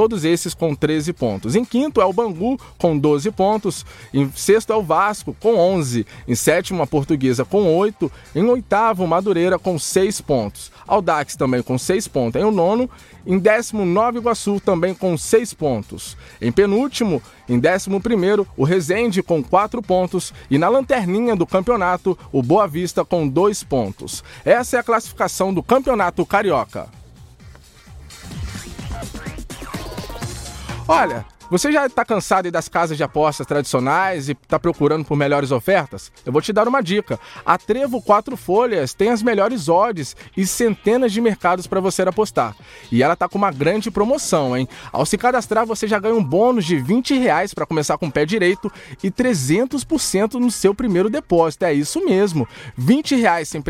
[0.00, 1.54] todos esses com 13 pontos.
[1.54, 6.06] Em quinto é o Bangu com 12 pontos, em sexto é o Vasco com 11,
[6.26, 10.72] em sétimo a Portuguesa com 8, em oitavo Madureira com 6 pontos.
[10.86, 12.40] Aldax também com 6 pontos.
[12.40, 12.88] Em o nono,
[13.26, 16.16] em décimo Nova Iguaçu também com 6 pontos.
[16.40, 22.16] Em penúltimo, em décimo primeiro, o Resende com 4 pontos e na lanterninha do campeonato,
[22.32, 24.24] o Boa Vista com 2 pontos.
[24.46, 26.99] Essa é a classificação do Campeonato Carioca.
[30.90, 35.50] Olha, você já está cansado das casas de apostas tradicionais e está procurando por melhores
[35.50, 36.12] ofertas?
[36.24, 37.18] Eu vou te dar uma dica.
[37.44, 42.56] A Trevo 4 Folhas tem as melhores odds e centenas de mercados para você apostar.
[42.90, 44.68] E ela está com uma grande promoção, hein?
[44.92, 48.12] Ao se cadastrar, você já ganha um bônus de 20 reais para começar com o
[48.12, 48.70] pé direito
[49.02, 51.64] e 300% no seu primeiro depósito.
[51.64, 52.46] É isso mesmo.
[52.76, 53.62] 20 reais sem,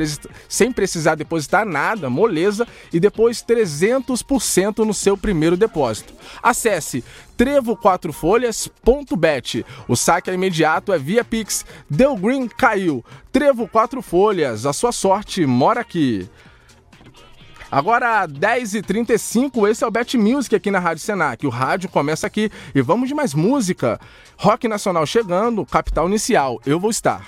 [0.49, 6.13] sem precisar depositar nada, moleza, e depois 300% no seu primeiro depósito.
[6.43, 7.03] Acesse
[7.41, 9.65] trevo4folhas.bet.
[9.89, 11.65] O saque é imediato é via Pix.
[11.89, 13.03] Deu green, caiu.
[13.33, 16.29] Trevo 4 Folhas, a sua sorte mora aqui.
[17.71, 21.47] Agora, 10h35, esse é o Bet Music aqui na Rádio Senac.
[21.47, 23.99] O rádio começa aqui e vamos de mais música.
[24.37, 26.61] Rock Nacional chegando, capital inicial.
[26.67, 27.27] Eu vou estar.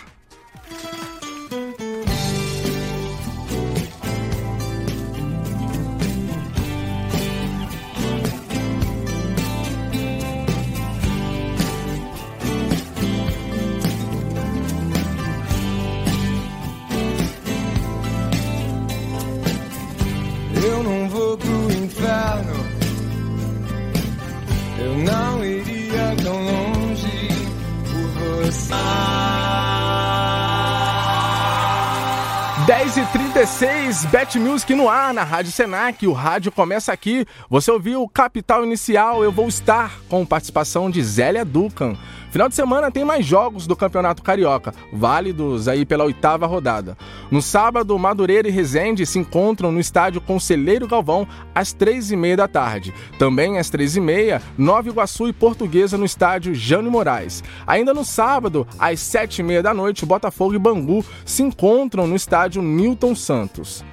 [33.43, 36.07] 10h36, Bet Music no ar, na Rádio Senac.
[36.07, 37.27] O rádio começa aqui.
[37.51, 41.97] Você ouviu o Capital Inicial, Eu Vou Estar, com participação de Zélia Ducan.
[42.33, 46.97] Final de semana tem mais jogos do Campeonato Carioca, válidos aí pela oitava rodada.
[47.31, 52.39] No sábado, Madureira e Resende se encontram no estádio Conselheiro Galvão às três e meia
[52.39, 52.95] da tarde.
[53.19, 57.45] Também às três e meia, Nova Iguaçu e Portuguesa no estádio Jânio Moraes.
[57.67, 62.17] Ainda no sábado, às sete e meia da noite, Botafogo e Bangu se encontram no
[62.17, 63.85] estádio Newton Santos.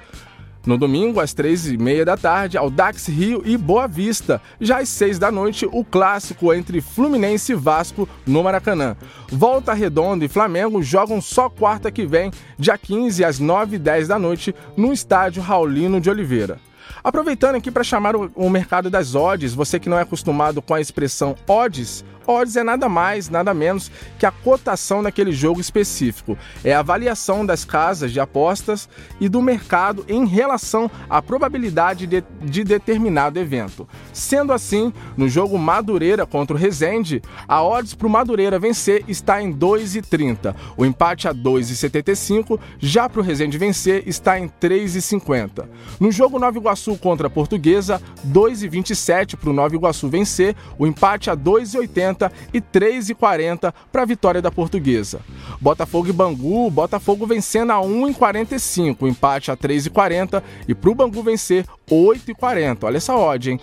[0.66, 4.42] No domingo, às três e meia da tarde, Audax Rio e Boa Vista.
[4.60, 8.94] Já às seis da noite, o clássico entre Fluminense e Vasco no Maracanã.
[9.28, 14.06] Volta Redonda e Flamengo jogam só quarta que vem, dia 15 às nove e dez
[14.06, 16.58] da noite, no estádio Raulino de Oliveira.
[17.02, 20.80] Aproveitando aqui para chamar o mercado das odds, você que não é acostumado com a
[20.80, 26.36] expressão odds, odds é nada mais, nada menos que a cotação daquele jogo específico.
[26.64, 28.88] É a avaliação das casas de apostas
[29.20, 33.88] e do mercado em relação à probabilidade de, de determinado evento.
[34.12, 39.42] Sendo assim, no jogo Madureira contra o Resende, a odds para o Madureira vencer está
[39.42, 40.54] em 2,30.
[40.76, 45.66] O empate a 2,75, já para o Resende vencer está em 3,50.
[45.98, 51.30] No jogo Nova Iguaçu contra a Portuguesa, 2,27 para o Nova Iguaçu vencer, o empate
[51.30, 52.19] a 2,80
[52.52, 55.20] e 3,40 para a vitória da Portuguesa.
[55.60, 61.64] Botafogo e Bangu, Botafogo vencendo a 1,45, empate a 3,40 e para o Bangu vencer
[61.88, 62.84] 8,40.
[62.84, 63.60] Olha essa odd, hein?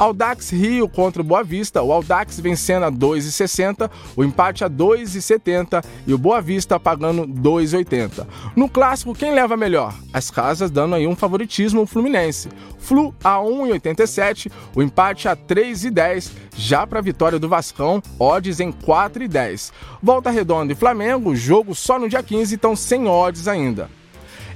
[0.00, 5.84] Audax Rio contra o Boa Vista, o Audax vencendo a 2,60, o empate a 2,70
[6.06, 8.26] e o Boa Vista pagando 2,80.
[8.56, 9.94] No clássico, quem leva melhor?
[10.10, 12.48] As casas dando aí um favoritismo ao Fluminense.
[12.78, 18.72] Flu a 1,87, o empate a 3,10, já para a vitória do Vascão, odds em
[18.72, 19.70] 4,10.
[20.02, 23.90] Volta Redonda e Flamengo, jogo só no dia 15, então sem odds ainda.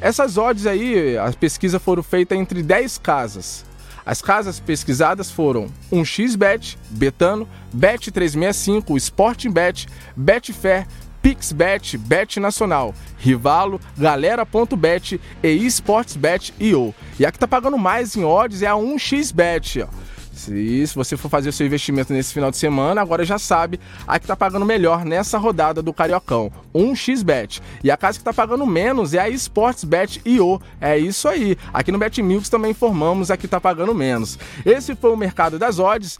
[0.00, 3.73] Essas odds aí, a pesquisa foram feitas entre 10 casas.
[4.06, 10.86] As casas pesquisadas foram 1xBet, Betano, Bet365, Sporting Bet, Betfair,
[11.22, 16.94] PixBet, Bet Nacional, Rivalo, Galera.bet e eSportsBet.io.
[17.18, 20.13] E a que tá pagando mais em odds é a 1xBet, ó.
[20.44, 23.80] Se, se você for fazer o seu investimento nesse final de semana, agora já sabe
[24.06, 27.62] a que está pagando melhor nessa rodada do Cariocão, 1xBet.
[27.82, 30.60] E a casa que está pagando menos é a Sportsbet IO.
[30.80, 31.56] É isso aí.
[31.72, 34.38] Aqui no BetMilks também informamos a que está pagando menos.
[34.66, 36.18] Esse foi o mercado das odds.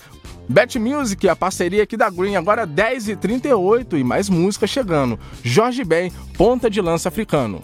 [0.48, 5.18] Bet Music, a parceria aqui da Green, agora 10h38 e mais música chegando.
[5.42, 7.62] Jorge Ben, ponta de lança africano.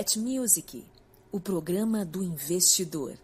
[0.00, 0.84] Bet Music,
[1.30, 3.18] o programa do investidor.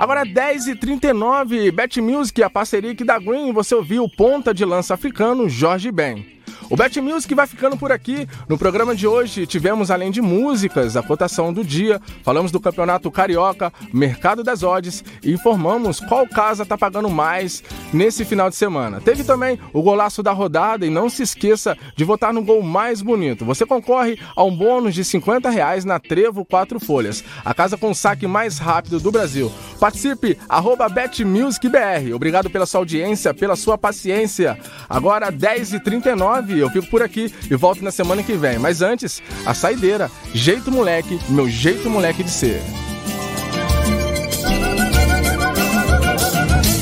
[0.00, 5.46] Agora 10h39, Bet Music, a parceria aqui da Green, você ouviu ponta de lança africano
[5.46, 6.39] Jorge Ben.
[6.70, 8.28] O Bet Music vai ficando por aqui.
[8.48, 13.10] No programa de hoje tivemos, além de músicas, a cotação do dia, falamos do Campeonato
[13.10, 17.60] Carioca, Mercado das Odds e informamos qual casa está pagando mais
[17.92, 19.00] nesse final de semana.
[19.00, 23.02] Teve também o golaço da rodada e não se esqueça de votar no gol mais
[23.02, 23.44] bonito.
[23.44, 27.90] Você concorre a um bônus de 50 reais na Trevo 4 Folhas, a casa com
[27.90, 29.50] o saque mais rápido do Brasil.
[29.80, 32.14] Participe, arroba BetMusicBR.
[32.14, 34.56] Obrigado pela sua audiência, pela sua paciência.
[34.88, 38.58] Agora 10h39, eu fico por aqui e volto na semana que vem.
[38.58, 40.10] Mas antes, a saideira.
[40.32, 42.62] Jeito moleque, meu jeito moleque de ser.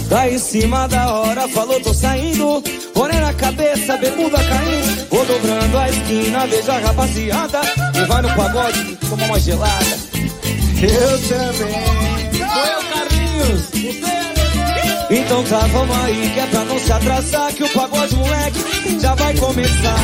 [0.08, 2.62] Tá em cima da hora, falou, tô saindo.
[2.94, 5.08] Porém na cabeça, bermuda caindo.
[5.10, 7.60] Vou dobrando a esquina, vejo a rapaziada.
[7.94, 9.84] E vai no pagode, toma uma gelada.
[10.80, 12.08] Eu também.
[12.32, 13.70] Sou eu, Carlinhos.
[13.70, 14.37] Você
[15.10, 19.14] então tá, vamos aí, que é pra não se atrasar, que o pagode moleque já
[19.14, 19.96] vai começar.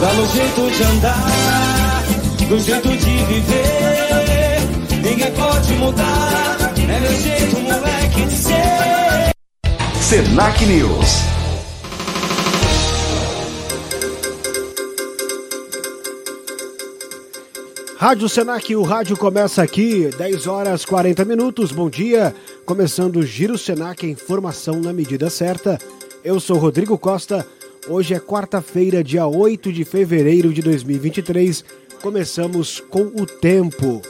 [0.00, 2.04] Tá no jeito de andar,
[2.50, 4.60] no jeito de viver,
[5.02, 9.30] ninguém pode mudar, é meu jeito moleque de ser.
[10.00, 11.43] Senac News.
[18.04, 21.72] Rádio Senac, o rádio começa aqui, 10 horas 40 minutos.
[21.72, 22.34] Bom dia,
[22.66, 25.78] começando o Giro Senac, informação na medida certa.
[26.22, 27.46] Eu sou Rodrigo Costa.
[27.88, 31.64] Hoje é quarta-feira, dia 8 de fevereiro de 2023.
[32.02, 34.02] Começamos com o tempo.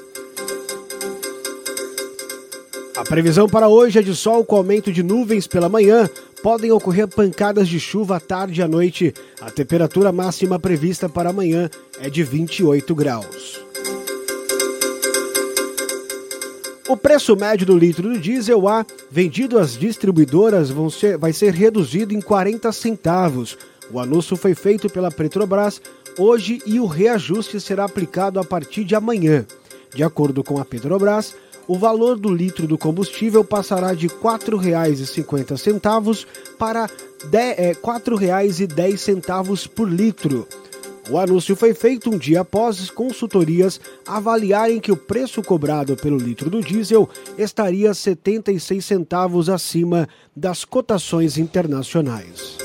[2.97, 6.11] A previsão para hoje é de sol com aumento de nuvens pela manhã.
[6.43, 9.15] Podem ocorrer pancadas de chuva à tarde e à noite.
[9.41, 13.64] A temperatura máxima prevista para amanhã é de 28 graus.
[16.87, 22.13] O preço médio do litro do diesel A vendido às distribuidoras ser, vai ser reduzido
[22.13, 23.57] em 40 centavos.
[23.91, 25.81] O anúncio foi feito pela Petrobras
[26.19, 29.47] hoje e o reajuste será aplicado a partir de amanhã.
[29.95, 31.35] De acordo com a Petrobras,
[31.67, 36.27] o valor do litro do combustível passará de R$ 4,50
[36.59, 40.47] para R$ 4,10 por litro.
[41.11, 46.49] O anúncio foi feito um dia após consultorias avaliarem que o preço cobrado pelo litro
[46.49, 52.57] do diesel estaria 76 centavos acima das cotações internacionais.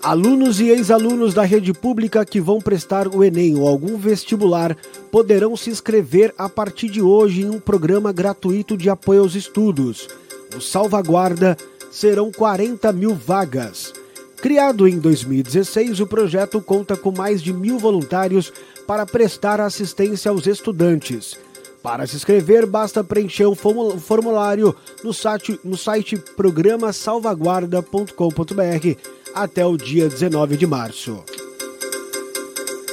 [0.00, 4.76] Alunos e ex-alunos da rede pública que vão prestar o Enem ou algum vestibular
[5.10, 10.08] poderão se inscrever a partir de hoje em um programa gratuito de apoio aos estudos.
[10.56, 11.56] O Salvaguarda
[11.90, 13.92] serão 40 mil vagas.
[14.40, 18.52] Criado em 2016, o projeto conta com mais de mil voluntários
[18.86, 21.36] para prestar assistência aos estudantes.
[21.82, 28.98] Para se inscrever, basta preencher um formulário no site, no site programasalvaguarda.com.br
[29.34, 31.24] até o dia 19 de março.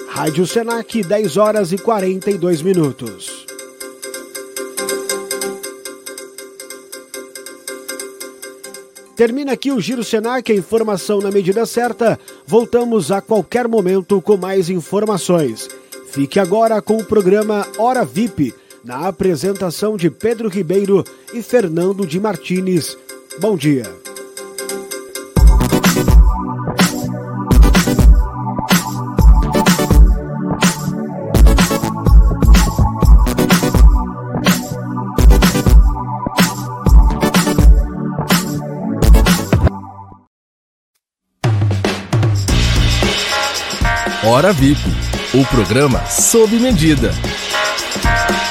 [0.09, 3.44] Rádio Senac, 10 horas e 42 minutos.
[9.15, 12.19] Termina aqui o Giro Senac, a informação na medida certa.
[12.45, 15.69] Voltamos a qualquer momento com mais informações.
[16.11, 22.19] Fique agora com o programa Hora VIP, na apresentação de Pedro Ribeiro e Fernando de
[22.19, 22.97] Martins.
[23.39, 23.83] Bom dia.
[44.27, 44.81] Hora VIP,
[45.35, 47.11] o programa sob medida.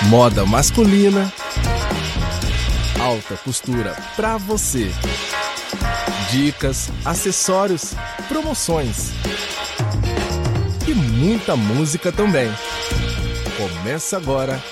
[0.04, 1.32] Moda masculina,
[3.00, 4.92] alta costura pra você.
[6.30, 7.92] Dicas, acessórios,
[8.28, 9.10] promoções
[10.86, 12.48] e muita música também.
[13.56, 14.62] Começa agora,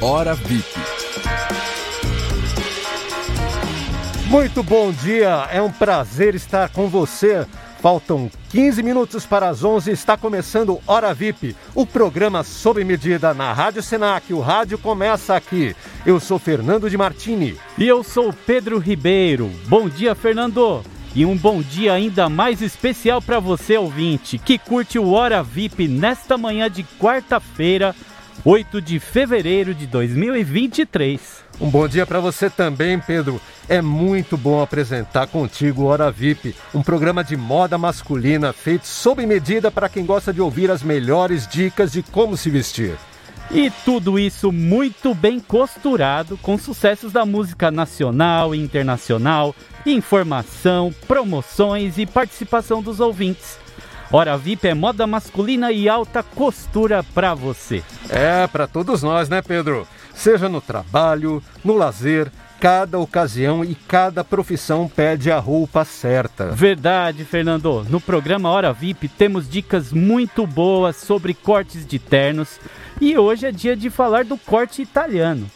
[0.00, 0.78] Hora VIP.
[4.26, 7.46] Muito bom dia, é um prazer estar com você.
[7.82, 13.52] Faltam 15 minutos para as 11, está começando Hora VIP, o programa sob medida na
[13.52, 14.32] Rádio Senac.
[14.32, 15.74] O rádio começa aqui.
[16.06, 17.56] Eu sou Fernando de Martini.
[17.76, 19.50] E eu sou Pedro Ribeiro.
[19.66, 20.84] Bom dia, Fernando.
[21.12, 25.88] E um bom dia ainda mais especial para você, ouvinte, que curte o Hora VIP
[25.88, 27.96] nesta manhã de quarta-feira,
[28.44, 31.20] 8 de fevereiro de 2023.
[31.60, 33.40] Um bom dia para você também, Pedro.
[33.68, 39.70] É muito bom apresentar contigo Hora VIP, um programa de moda masculina feito sob medida
[39.70, 42.96] para quem gosta de ouvir as melhores dicas de como se vestir.
[43.48, 49.54] E tudo isso muito bem costurado com sucessos da música nacional e internacional,
[49.86, 53.61] informação, promoções e participação dos ouvintes.
[54.14, 57.82] Hora VIP é moda masculina e alta costura para você.
[58.10, 59.88] É, para todos nós, né, Pedro?
[60.14, 62.30] Seja no trabalho, no lazer,
[62.60, 66.50] cada ocasião e cada profissão pede a roupa certa.
[66.50, 67.86] Verdade, Fernando.
[67.88, 72.60] No programa Hora VIP temos dicas muito boas sobre cortes de ternos
[73.00, 75.50] e hoje é dia de falar do corte italiano.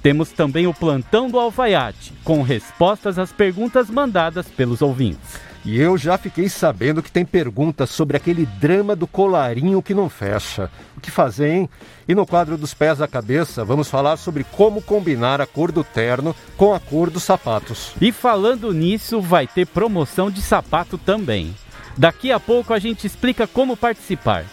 [0.00, 5.45] Temos também o plantão do alfaiate, com respostas às perguntas mandadas pelos ouvintes.
[5.66, 10.08] E eu já fiquei sabendo que tem perguntas sobre aquele drama do colarinho que não
[10.08, 10.70] fecha.
[10.96, 11.70] O que fazer, hein?
[12.06, 15.82] E no quadro dos pés à cabeça, vamos falar sobre como combinar a cor do
[15.82, 17.90] terno com a cor dos sapatos.
[18.00, 21.52] E falando nisso, vai ter promoção de sapato também.
[21.96, 24.44] Daqui a pouco a gente explica como participar.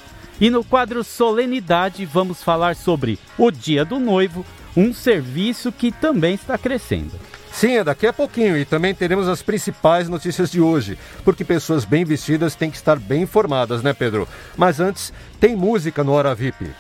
[0.42, 4.44] E no quadro Solenidade, vamos falar sobre o Dia do Noivo,
[4.76, 7.12] um serviço que também está crescendo.
[7.54, 11.86] Sim, é daqui a pouquinho e também teremos as principais notícias de hoje, porque pessoas
[11.86, 14.28] bem vestidas têm que estar bem informadas, né, Pedro?
[14.58, 16.72] Mas antes, tem música no Hora VIP.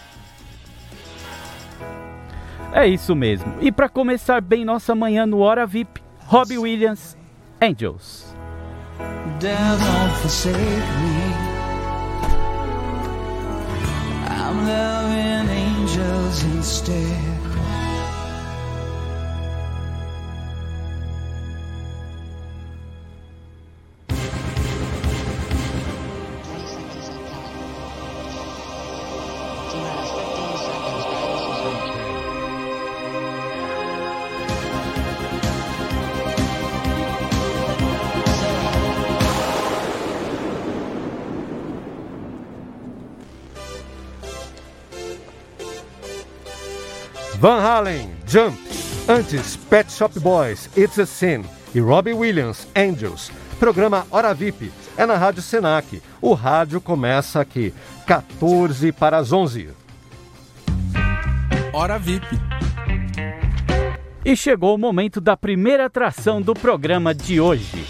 [2.73, 3.55] É isso mesmo.
[3.61, 7.15] E para começar bem nossa manhã no Hora VIP, Robbie Williams,
[7.61, 8.35] Angels.
[14.27, 17.42] I'm loving angels instead.
[47.43, 48.57] Van Halen, Jump.
[49.05, 51.43] Antes, Pet Shop Boys, It's a Sin.
[51.75, 53.33] E Robbie Williams, Angels.
[53.59, 54.71] Programa Hora VIP.
[54.95, 56.01] É na Rádio Senac.
[56.21, 57.73] O rádio começa aqui,
[58.07, 59.71] 14 para as 11.
[61.73, 62.27] Hora VIP.
[64.23, 67.85] E chegou o momento da primeira atração do programa de hoje.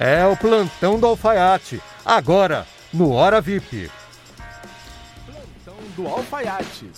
[0.00, 1.80] É o plantão do alfaiate.
[2.04, 3.88] Agora, no Hora VIP.
[5.24, 6.90] Plantão do alfaiate.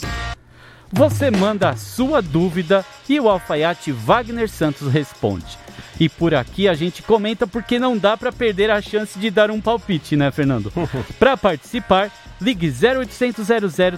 [0.90, 5.58] Você manda a sua dúvida e o alfaiate Wagner Santos responde.
[6.00, 9.50] E por aqui a gente comenta porque não dá para perder a chance de dar
[9.50, 10.72] um palpite, né, Fernando?
[11.18, 12.10] para participar,
[12.40, 13.46] ligue 0800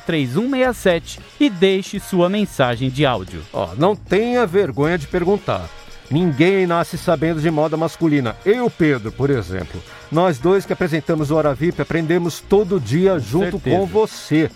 [0.05, 3.43] 3167 e deixe sua mensagem de áudio.
[3.53, 5.69] Ó, não tenha vergonha de perguntar.
[6.11, 8.35] Ninguém nasce sabendo de moda masculina.
[8.45, 9.81] Eu e o Pedro, por exemplo.
[10.11, 13.77] Nós dois que apresentamos o Hora VIP aprendemos todo dia junto certeza.
[13.77, 14.51] com você.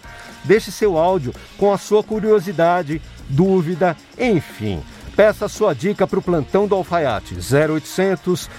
[0.45, 4.83] Deixe seu áudio com a sua curiosidade, dúvida, enfim.
[5.17, 8.51] Peça sua dica para o plantão do alfaiate 0800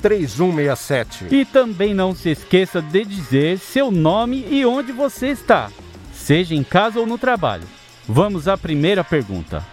[0.00, 1.26] 003167.
[1.30, 5.70] E também não se esqueça de dizer seu nome e onde você está,
[6.12, 7.64] seja em casa ou no trabalho.
[8.06, 9.64] Vamos à primeira pergunta.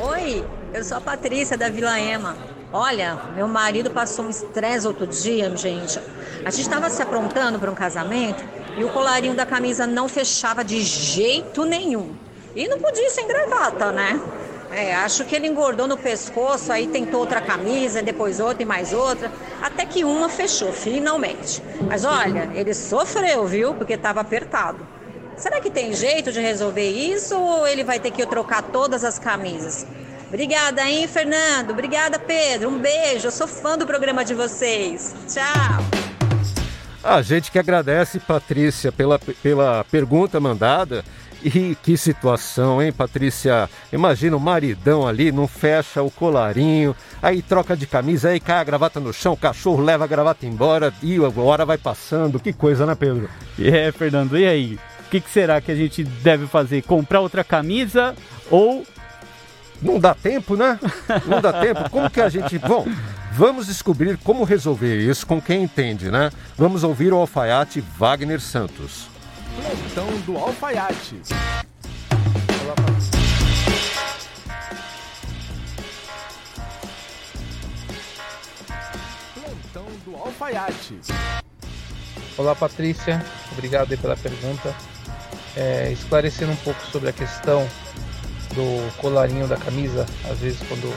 [0.00, 2.36] Oi, eu sou a Patrícia da Vila Ema.
[2.72, 5.98] Olha, meu marido passou um estresse outro dia, gente.
[6.44, 8.42] A gente estava se aprontando para um casamento
[8.78, 12.14] e o colarinho da camisa não fechava de jeito nenhum.
[12.54, 14.20] E não podia ser em gravata, né?
[14.70, 18.92] É, acho que ele engordou no pescoço, aí tentou outra camisa, depois outra e mais
[18.92, 19.32] outra,
[19.62, 21.62] até que uma fechou, finalmente.
[21.88, 23.74] Mas olha, ele sofreu, viu?
[23.74, 24.86] Porque estava apertado.
[25.36, 29.18] Será que tem jeito de resolver isso ou ele vai ter que trocar todas as
[29.18, 29.86] camisas?
[30.28, 31.70] Obrigada, hein, Fernando?
[31.70, 32.68] Obrigada, Pedro.
[32.68, 33.28] Um beijo.
[33.28, 35.14] Eu sou fã do programa de vocês.
[35.26, 36.17] Tchau.
[37.08, 41.02] A gente que agradece, Patrícia, pela, pela pergunta mandada.
[41.42, 43.70] E que situação, hein, Patrícia?
[43.90, 48.64] Imagina o maridão ali, não fecha o colarinho, aí troca de camisa, aí cai a
[48.64, 52.38] gravata no chão, o cachorro leva a gravata embora e a hora vai passando.
[52.38, 53.30] Que coisa, né, Pedro?
[53.58, 54.78] É, Fernando, e aí?
[55.06, 56.82] O que, que será que a gente deve fazer?
[56.82, 58.14] Comprar outra camisa
[58.50, 58.84] ou
[59.80, 60.78] Não dá tempo, né?
[61.24, 61.88] Não dá tempo.
[61.88, 62.58] Como que a gente.
[62.58, 62.86] Bom,
[63.38, 66.28] vamos descobrir como resolver isso com quem entende, né?
[66.56, 69.06] Vamos ouvir o alfaiate Wagner Santos.
[69.54, 71.20] Plantão do alfaiate.
[79.34, 80.98] Plantão do alfaiate.
[82.36, 84.74] Olá Patrícia, obrigado aí pela pergunta.
[85.56, 87.68] É, esclarecendo um pouco sobre a questão
[88.52, 90.92] do colarinho da camisa, às vezes quando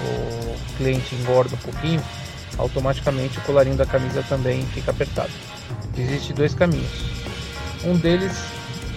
[0.00, 2.02] o cliente engorda um pouquinho,
[2.58, 5.30] automaticamente o colarinho da camisa também fica apertado.
[5.96, 7.04] Existem dois caminhos.
[7.84, 8.32] Um deles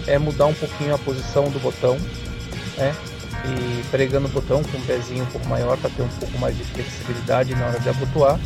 [0.06, 1.98] é mudar um pouquinho a posição do botão,
[2.76, 2.94] né?
[3.44, 6.56] E pregando o botão com um pezinho um pouco maior para ter um pouco mais
[6.56, 8.38] de flexibilidade na hora de abotoar.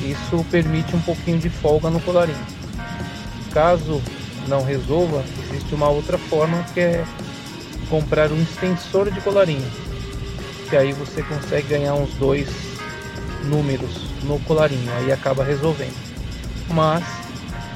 [0.00, 2.38] Isso permite um pouquinho de folga no colarinho.
[3.52, 4.00] Caso
[4.48, 7.04] não resolva, existe uma outra forma que é
[7.88, 9.68] comprar um extensor de colarinho,
[10.70, 12.48] que aí você consegue ganhar uns dois
[13.44, 15.96] números no colarinho, aí acaba resolvendo.
[16.68, 17.04] Mas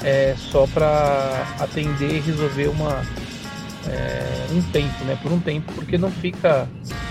[0.05, 3.05] é só para atender e resolver uma
[3.89, 5.19] é, um tempo, né?
[5.21, 6.69] Por um tempo, porque não fica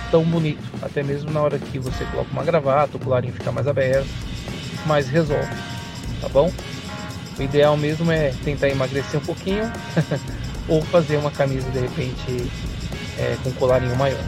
[0.09, 3.67] tão bonito, até mesmo na hora que você coloca uma gravata, o colarinho fica mais
[3.67, 4.07] aberto,
[4.85, 5.53] mas resolve,
[6.21, 6.51] tá bom?
[7.37, 9.69] O ideal mesmo é tentar emagrecer um pouquinho
[10.69, 12.47] ou fazer uma camisa de repente
[13.17, 14.23] é, com colarinho maior.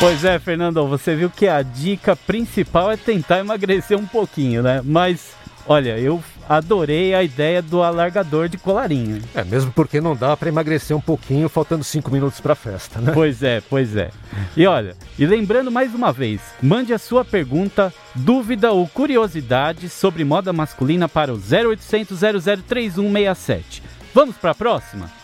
[0.00, 4.80] Pois é, Fernando, você viu que a dica principal é tentar emagrecer um pouquinho, né?
[4.84, 5.32] Mas,
[5.66, 9.20] olha, eu adorei a ideia do alargador de colarinho.
[9.34, 13.10] É, mesmo porque não dá para emagrecer um pouquinho faltando cinco minutos para festa, né?
[13.12, 14.10] Pois é, pois é.
[14.56, 20.24] E olha, e lembrando mais uma vez, mande a sua pergunta, dúvida ou curiosidade sobre
[20.24, 22.20] moda masculina para o 0800
[22.66, 23.82] 003167.
[24.14, 25.17] Vamos para a próxima?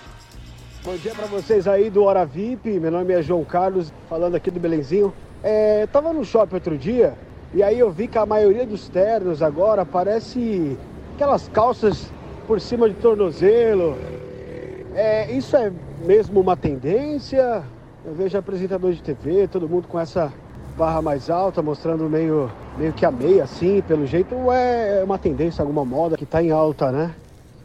[0.84, 2.78] Bom dia para vocês aí do Hora VIP.
[2.78, 5.14] Meu nome é João Carlos, falando aqui do Belenzinho.
[5.42, 7.14] É, tava no shopping outro dia
[7.54, 10.76] e aí eu vi que a maioria dos ternos agora parece
[11.14, 12.12] aquelas calças
[12.46, 13.96] por cima de tornozelo.
[14.94, 15.72] É, isso é
[16.04, 17.62] mesmo uma tendência?
[18.04, 20.30] Eu vejo apresentador de TV, todo mundo com essa
[20.76, 25.16] barra mais alta, mostrando meio, meio que a meia assim, pelo jeito, ou é uma
[25.16, 27.14] tendência, alguma moda que tá em alta, né?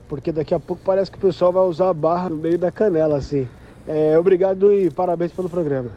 [0.09, 2.71] Porque daqui a pouco parece que o pessoal vai usar a barra no meio da
[2.71, 3.47] canela, assim.
[3.87, 5.91] É, obrigado e parabéns pelo programa.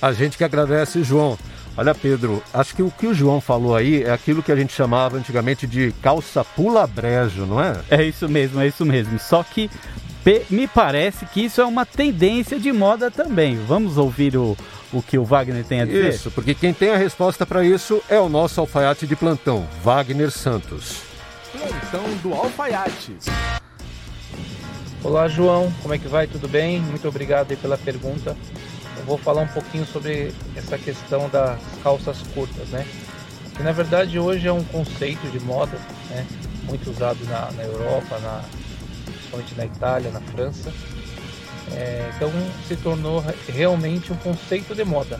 [0.00, 1.36] A gente que agradece, João.
[1.76, 4.72] Olha, Pedro, acho que o que o João falou aí é aquilo que a gente
[4.72, 7.76] chamava antigamente de calça pula brejo, não é?
[7.90, 9.18] É isso mesmo, é isso mesmo.
[9.18, 9.70] Só que
[10.48, 13.56] me parece que isso é uma tendência de moda também.
[13.66, 14.56] Vamos ouvir o,
[14.92, 16.10] o que o Wagner tem a dizer?
[16.10, 20.30] Isso, porque quem tem a resposta para isso é o nosso alfaiate de plantão, Wagner
[20.30, 21.09] Santos.
[22.22, 23.16] Do alfaiate.
[25.02, 26.28] Olá, João, como é que vai?
[26.28, 26.78] Tudo bem?
[26.80, 28.36] Muito obrigado pela pergunta.
[28.96, 32.86] Eu vou falar um pouquinho sobre essa questão das calças curtas, né?
[33.56, 35.76] Que na verdade hoje é um conceito de moda,
[36.10, 36.24] né?
[36.62, 38.44] Muito usado na, na Europa, na,
[39.06, 40.72] principalmente na Itália, na França.
[41.72, 42.30] É, então
[42.68, 45.18] se tornou re- realmente um conceito de moda.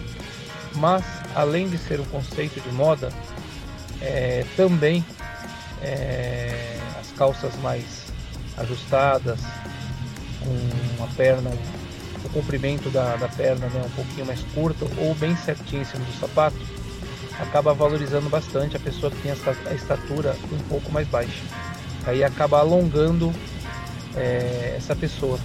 [0.76, 1.02] Mas
[1.34, 3.12] além de ser um conceito de moda,
[4.00, 5.04] é, também
[5.82, 7.84] é, as calças mais
[8.56, 9.40] ajustadas,
[10.98, 11.50] com a perna,
[12.24, 16.04] o comprimento da, da perna né, um pouquinho mais curto ou bem certinho em cima
[16.04, 16.58] do sapato,
[17.40, 21.42] acaba valorizando bastante a pessoa que tem a estatura um pouco mais baixa.
[22.06, 23.32] Aí acaba alongando
[24.16, 25.38] é, essa pessoa.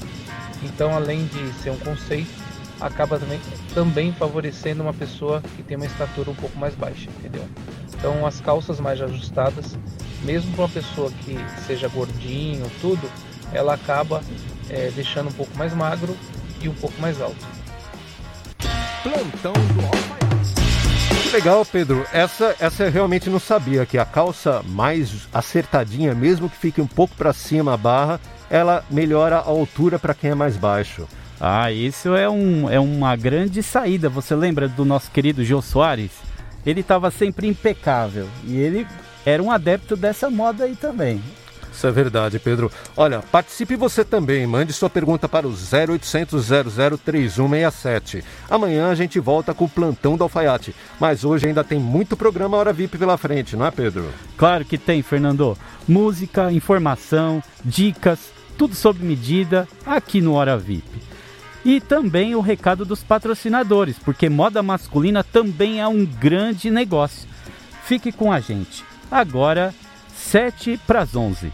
[0.64, 2.32] Então, além de ser um conceito,
[2.80, 3.40] acaba também,
[3.74, 7.46] também favorecendo uma pessoa que tem uma estatura um pouco mais baixa, entendeu?
[7.94, 9.78] Então, as calças mais ajustadas,
[10.26, 13.10] mesmo para uma pessoa que seja gordinho, tudo,
[13.54, 14.22] ela acaba
[14.70, 16.18] é, deixando um pouco mais magro
[16.62, 17.46] e um pouco mais alto.
[19.04, 20.16] Plantão do
[21.36, 22.06] legal, Pedro.
[22.14, 26.88] Essa, essa eu realmente não sabia, que a calça mais acertadinha, mesmo que fique um
[26.88, 31.06] pouco para cima a barra, ela melhora a altura para quem é mais baixo.
[31.40, 34.08] Ah, isso é, um, é uma grande saída.
[34.08, 36.12] Você lembra do nosso querido Jô Soares?
[36.66, 38.88] Ele estava sempre impecável e ele
[39.26, 41.22] era um adepto dessa moda aí também.
[41.76, 42.72] Isso é verdade, Pedro.
[42.96, 44.48] Olha, participe você também.
[44.48, 46.48] Mande sua pergunta para o 0800
[47.04, 48.24] 003167.
[48.50, 50.74] Amanhã a gente volta com o plantão do alfaiate.
[50.98, 54.10] Mas hoje ainda tem muito programa Hora VIP pela frente, não é, Pedro?
[54.38, 55.58] Claro que tem, Fernando.
[55.86, 58.20] Música, informação, dicas,
[58.58, 61.04] tudo sob medida aqui no Hora VIP.
[61.66, 67.28] E também o recado dos patrocinadores, porque moda masculina também é um grande negócio.
[67.84, 68.86] Fique com a gente.
[69.10, 69.74] Agora,
[70.16, 71.52] 7 para as 11.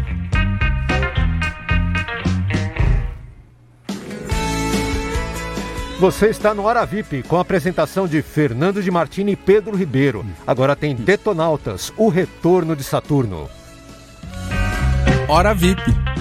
[5.99, 10.27] Você está no Hora VIP com a apresentação de Fernando de Martini e Pedro Ribeiro.
[10.45, 13.49] Agora tem Detonautas, o retorno de Saturno.
[15.29, 16.14] Hora VIP.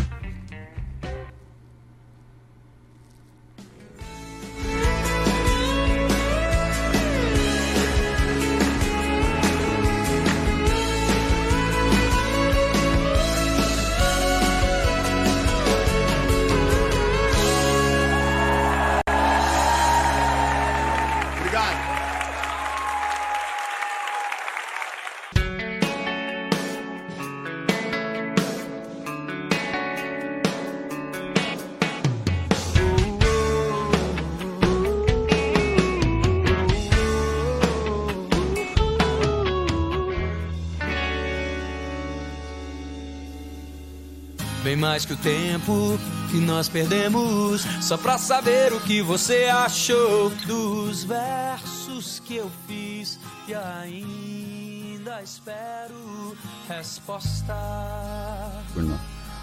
[44.93, 45.99] Mais que o tempo
[46.29, 53.19] que nós perdemos, só pra saber o que você achou dos versos que eu fiz
[53.47, 56.37] e ainda espero
[56.69, 57.55] resposta.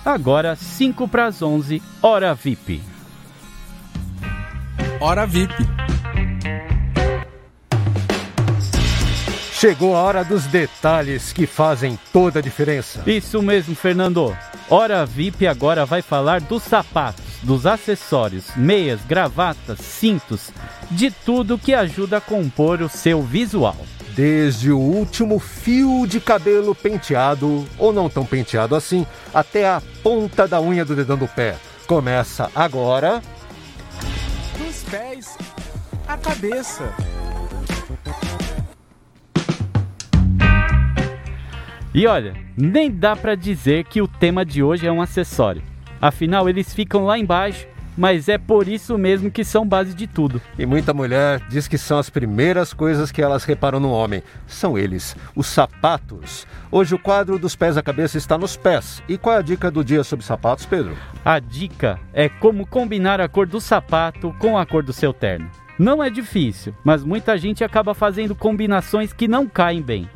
[0.05, 2.81] Agora, 5 para as 11, Hora VIP.
[5.01, 5.53] Hora VIP.
[9.53, 13.03] Chegou a hora dos detalhes que fazem toda a diferença.
[13.05, 14.33] Isso mesmo, Fernando.
[14.73, 20.53] Hora VIP agora vai falar dos sapatos, dos acessórios, meias, gravatas, cintos,
[20.89, 23.77] de tudo que ajuda a compor o seu visual.
[24.15, 30.47] Desde o último fio de cabelo penteado, ou não tão penteado assim, até a ponta
[30.47, 31.57] da unha do dedão do pé.
[31.89, 33.21] Começa agora.
[34.57, 35.37] Dos pés
[36.07, 36.95] à cabeça.
[41.93, 45.63] E olha, nem dá pra dizer que o tema de hoje é um acessório.
[46.01, 47.67] Afinal, eles ficam lá embaixo,
[47.99, 50.41] mas é por isso mesmo que são base de tudo.
[50.57, 54.23] E muita mulher diz que são as primeiras coisas que elas reparam no homem.
[54.47, 56.47] São eles, os sapatos.
[56.71, 59.03] Hoje o quadro dos pés à cabeça está nos pés.
[59.09, 60.97] E qual é a dica do dia sobre sapatos, Pedro?
[61.25, 65.51] A dica é como combinar a cor do sapato com a cor do seu terno.
[65.77, 70.09] Não é difícil, mas muita gente acaba fazendo combinações que não caem bem.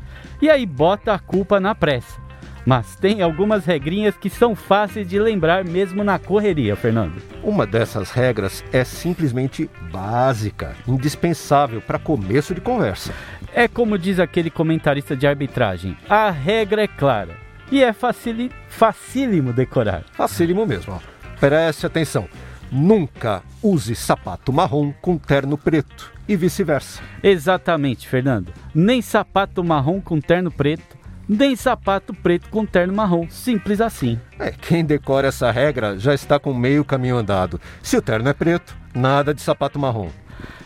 [0.44, 2.20] E aí bota a culpa na pressa.
[2.66, 7.14] Mas tem algumas regrinhas que são fáceis de lembrar mesmo na correria, Fernando.
[7.42, 13.14] Uma dessas regras é simplesmente básica, indispensável para começo de conversa.
[13.54, 17.38] É como diz aquele comentarista de arbitragem: a regra é clara
[17.72, 20.04] e é facili facílimo decorar.
[20.12, 21.00] Facílimo mesmo.
[21.40, 22.28] Preste atenção.
[22.70, 27.02] Nunca use sapato marrom com terno preto e vice-versa.
[27.22, 28.52] Exatamente, Fernando.
[28.74, 33.28] Nem sapato marrom com terno preto nem sapato preto com terno marrom.
[33.28, 34.20] Simples assim.
[34.38, 37.60] É, quem decora essa regra já está com meio caminho andado.
[37.82, 40.10] Se o terno é preto, nada de sapato marrom.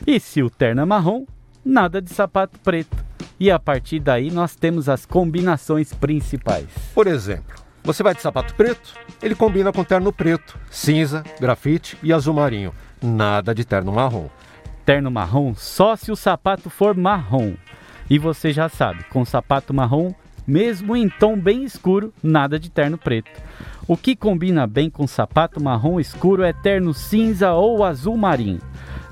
[0.07, 1.27] E se o terno é marrom,
[1.65, 2.97] nada de sapato preto.
[3.39, 6.67] E a partir daí nós temos as combinações principais.
[6.93, 7.55] Por exemplo,
[7.85, 12.75] você vai de sapato preto, ele combina com terno preto, cinza, grafite e azul marinho.
[13.01, 14.29] Nada de terno marrom.
[14.89, 17.53] Terno marrom só se o sapato for marrom.
[18.09, 20.15] E você já sabe, com sapato marrom
[20.47, 23.31] mesmo em tom bem escuro, nada de terno preto.
[23.87, 28.63] O que combina bem com sapato marrom escuro é terno cinza ou azul marinho.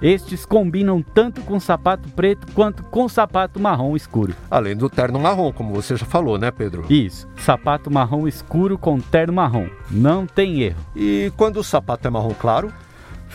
[0.01, 4.35] Estes combinam tanto com sapato preto quanto com sapato marrom escuro.
[4.51, 6.87] Além do terno marrom, como você já falou, né, Pedro?
[6.89, 9.69] Isso, sapato marrom escuro com terno marrom.
[9.91, 10.81] Não tem erro.
[10.97, 12.73] E quando o sapato é marrom claro?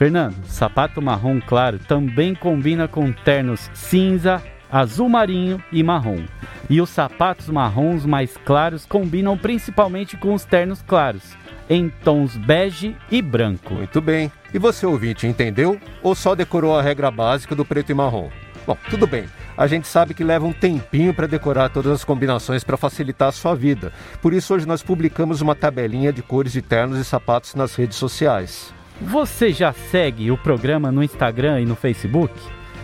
[0.02, 4.42] Fernando, sapato marrom claro também combina com ternos cinza,
[4.72, 6.24] azul marinho e marrom.
[6.68, 11.38] E os sapatos marrons mais claros combinam principalmente com os ternos claros,
[11.70, 13.76] em tons bege e branco.
[13.76, 14.32] Muito bem.
[14.52, 18.32] E você, ouvinte, entendeu ou só decorou a regra básica do preto e marrom?
[18.66, 19.26] Bom, tudo bem.
[19.56, 23.32] A gente sabe que leva um tempinho para decorar todas as combinações para facilitar a
[23.32, 23.94] sua vida.
[24.20, 27.98] Por isso, hoje nós publicamos uma tabelinha de cores de ternos e sapatos nas redes
[27.98, 28.74] sociais.
[29.08, 32.34] Você já segue o programa no Instagram e no Facebook?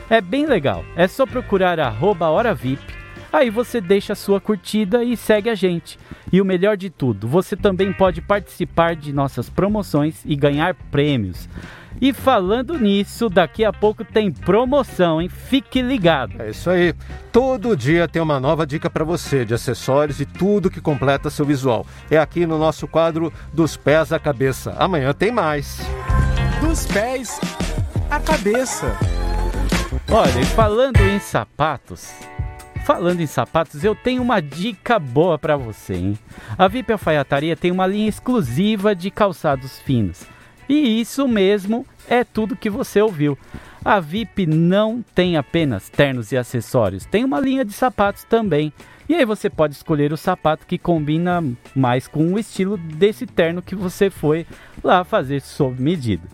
[0.09, 0.83] É bem legal.
[0.95, 2.81] É só procurar arroba Hora VIP.
[3.31, 5.99] Aí você deixa a sua curtida e segue a gente.
[6.33, 11.47] E o melhor de tudo, você também pode participar de nossas promoções e ganhar prêmios.
[11.99, 15.27] E falando nisso, daqui a pouco tem promoção, hein?
[15.27, 16.39] Fique ligado.
[16.39, 16.93] É isso aí.
[17.31, 21.45] Todo dia tem uma nova dica para você de acessórios e tudo que completa seu
[21.45, 21.85] visual.
[22.09, 24.75] É aqui no nosso quadro dos pés à cabeça.
[24.77, 25.79] Amanhã tem mais.
[26.61, 27.39] Dos pés
[28.11, 28.95] à cabeça.
[30.09, 32.13] Olha, e falando em sapatos,
[32.85, 36.19] falando em sapatos, eu tenho uma dica boa para você, hein?
[36.57, 40.36] A VIP Alfaiataria tem uma linha exclusiva de calçados finos.
[40.67, 43.37] E isso mesmo é tudo que você ouviu.
[43.83, 48.73] A VIP não tem apenas ternos e acessórios, tem uma linha de sapatos também.
[49.07, 51.41] E aí você pode escolher o sapato que combina
[51.73, 54.45] mais com o estilo desse terno que você foi
[54.83, 56.27] lá fazer sob medida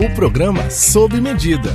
[0.00, 1.70] o programa sob medida.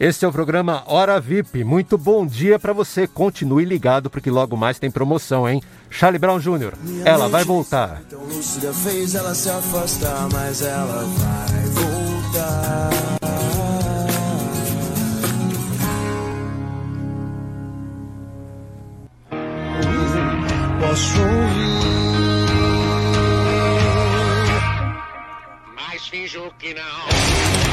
[0.00, 1.62] Este é o programa Hora VIP.
[1.62, 3.06] Muito bom dia para você.
[3.06, 5.62] Continue ligado porque logo mais tem promoção, hein?
[5.88, 6.72] Charlie Brown Jr.
[7.04, 8.02] Ela vai voltar.
[8.82, 13.21] Fez ela se afastar, mas ela vai voltar.
[20.92, 21.72] Posso ouvir,
[25.74, 27.71] Mas finjo que não.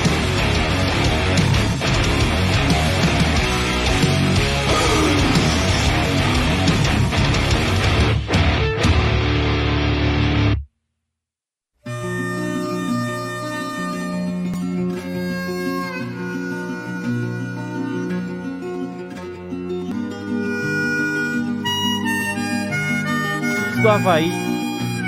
[23.89, 24.31] Do Havaí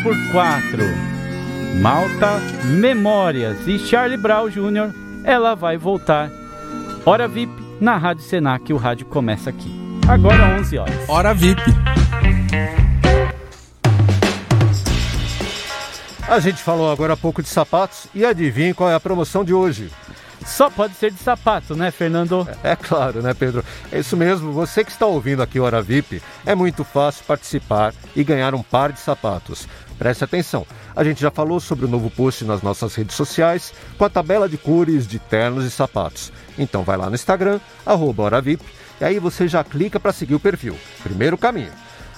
[0.02, 0.84] por 4.
[1.80, 4.92] Malta Memórias e Charlie Brown Jr.
[5.24, 6.32] Ela vai voltar.
[7.06, 8.74] Hora VIP na Rádio Senac.
[8.74, 9.72] O rádio começa aqui.
[10.08, 11.10] Agora 11 horas.
[11.10, 11.62] Hora VIP.
[16.28, 19.54] A gente falou agora há pouco de sapatos e adivinhe qual é a promoção de
[19.54, 19.92] hoje.
[20.46, 22.48] Só pode ser de sapato, né, Fernando?
[22.64, 23.64] É claro, né, Pedro?
[23.92, 24.52] É isso mesmo.
[24.52, 28.92] Você que está ouvindo aqui Hora VIP, é muito fácil participar e ganhar um par
[28.92, 29.68] de sapatos.
[29.98, 30.66] Preste atenção.
[30.96, 34.50] A gente já falou sobre o novo post nas nossas redes sociais com a tabela
[34.50, 36.34] de cores de ternos e sapatos.
[36.58, 38.64] Então vai lá no Instagram, arroba Hora VIP,
[39.00, 40.76] e aí você já clica para seguir o perfil.
[41.04, 41.72] Primeiro caminho.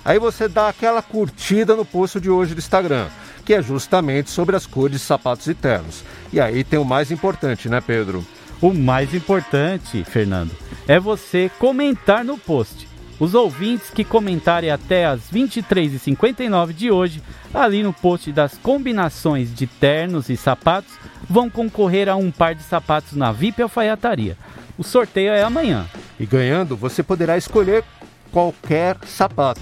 [0.05, 3.07] Aí você dá aquela curtida no post de hoje do Instagram,
[3.45, 6.03] que é justamente sobre as cores de sapatos e ternos.
[6.31, 8.25] E aí tem o mais importante, né, Pedro?
[8.61, 10.51] O mais importante, Fernando,
[10.87, 12.87] é você comentar no post.
[13.19, 17.21] Os ouvintes que comentarem até as 23h59 de hoje,
[17.53, 20.93] ali no post das combinações de ternos e sapatos,
[21.29, 24.37] vão concorrer a um par de sapatos na VIP Alfaiataria.
[24.77, 25.85] O sorteio é amanhã.
[26.19, 27.83] E ganhando, você poderá escolher
[28.31, 29.61] qualquer sapato.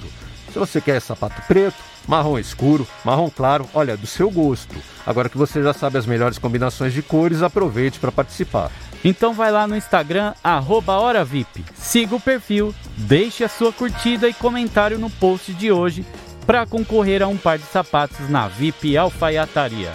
[0.52, 4.76] Se você quer sapato preto, marrom escuro, marrom claro, olha, do seu gosto.
[5.06, 8.70] Agora que você já sabe as melhores combinações de cores, aproveite para participar.
[9.04, 14.34] Então vai lá no Instagram, arroba HoraVip, siga o perfil, deixe a sua curtida e
[14.34, 16.06] comentário no post de hoje
[16.46, 19.94] para concorrer a um par de sapatos na VIP Alfaiataria.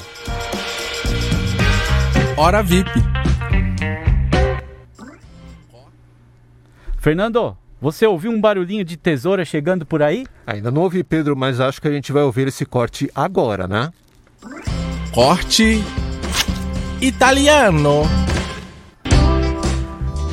[2.37, 2.91] Hora VIP.
[6.99, 10.27] Fernando, você ouviu um barulhinho de tesoura chegando por aí?
[10.45, 13.93] Ainda não ouvi, Pedro, mas acho que a gente vai ouvir esse corte agora, né?
[15.13, 15.85] Corte
[17.01, 18.03] italiano.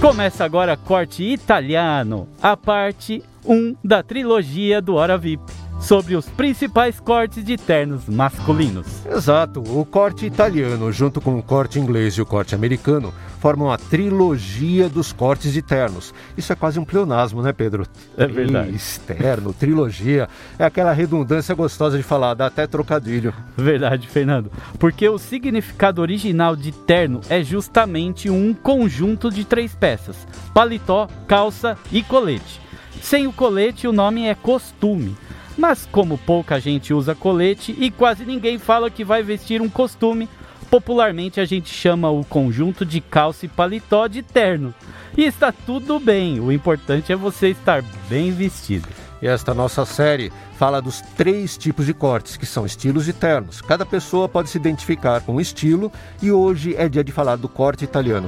[0.02, 5.44] Começa agora Corte Italiano, a parte 1 da trilogia do Hora VIP,
[5.84, 8.88] sobre os principais cortes de ternos masculinos.
[9.06, 13.78] Exato, o corte italiano, junto com o corte inglês e o corte americano, formam a
[13.78, 16.14] trilogia dos cortes de ternos.
[16.38, 17.86] Isso é quase um pleonasmo, né, Pedro?
[18.18, 18.74] É verdade.
[18.74, 23.34] Externo, trilogia, é aquela redundância gostosa de falar, dá até trocadilho.
[23.58, 24.50] Verdade, Fernando.
[24.80, 31.78] Porque o significado original de terno é justamente um conjunto de três peças: paletó, calça
[31.92, 32.62] e colete.
[33.02, 35.18] Sem o colete, o nome é costume.
[35.58, 40.28] Mas como pouca gente usa colete e quase ninguém fala que vai vestir um costume,
[40.70, 44.74] popularmente a gente chama o conjunto de calça e paletó de terno.
[45.16, 48.88] E está tudo bem, o importante é você estar bem vestido.
[49.22, 53.62] E esta nossa série fala dos três tipos de cortes, que são estilos e ternos.
[53.62, 57.48] Cada pessoa pode se identificar com um estilo e hoje é dia de falar do
[57.48, 58.28] corte italiano.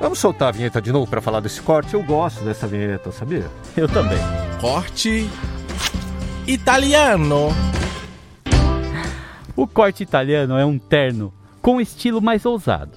[0.00, 1.94] Vamos soltar a vinheta de novo para falar desse corte?
[1.94, 3.46] Eu gosto dessa vinheta, sabia?
[3.76, 4.18] Eu também.
[4.60, 5.30] Corte
[6.46, 7.48] italiano.
[9.56, 12.92] O corte italiano é um terno com estilo mais ousado.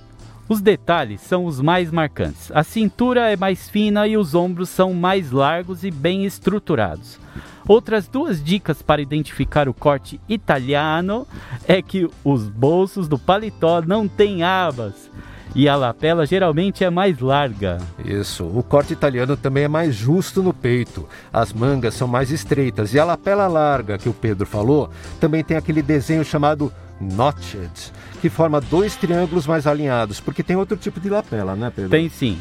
[0.49, 2.52] Os detalhes são os mais marcantes.
[2.53, 7.19] A cintura é mais fina e os ombros são mais largos e bem estruturados.
[7.68, 11.28] Outras duas dicas para identificar o corte italiano
[11.68, 15.10] é que os bolsos do paletó não têm abas
[15.57, 17.79] e a lapela geralmente é mais larga.
[18.05, 21.09] Isso, o corte italiano também é mais justo no peito.
[21.34, 25.57] As mangas são mais estreitas e a lapela larga que o Pedro falou também tem
[25.57, 26.71] aquele desenho chamado
[27.01, 31.89] notched, que forma dois triângulos mais alinhados, porque tem outro tipo de lapela, né, Pedro?
[31.89, 32.38] Tem sim.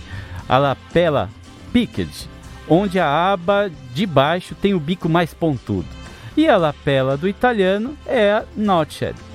[0.46, 1.30] A lapela
[1.72, 2.28] picked,
[2.68, 5.88] onde a aba de baixo tem o bico mais pontudo.
[6.36, 9.25] E a lapela do italiano é a notched.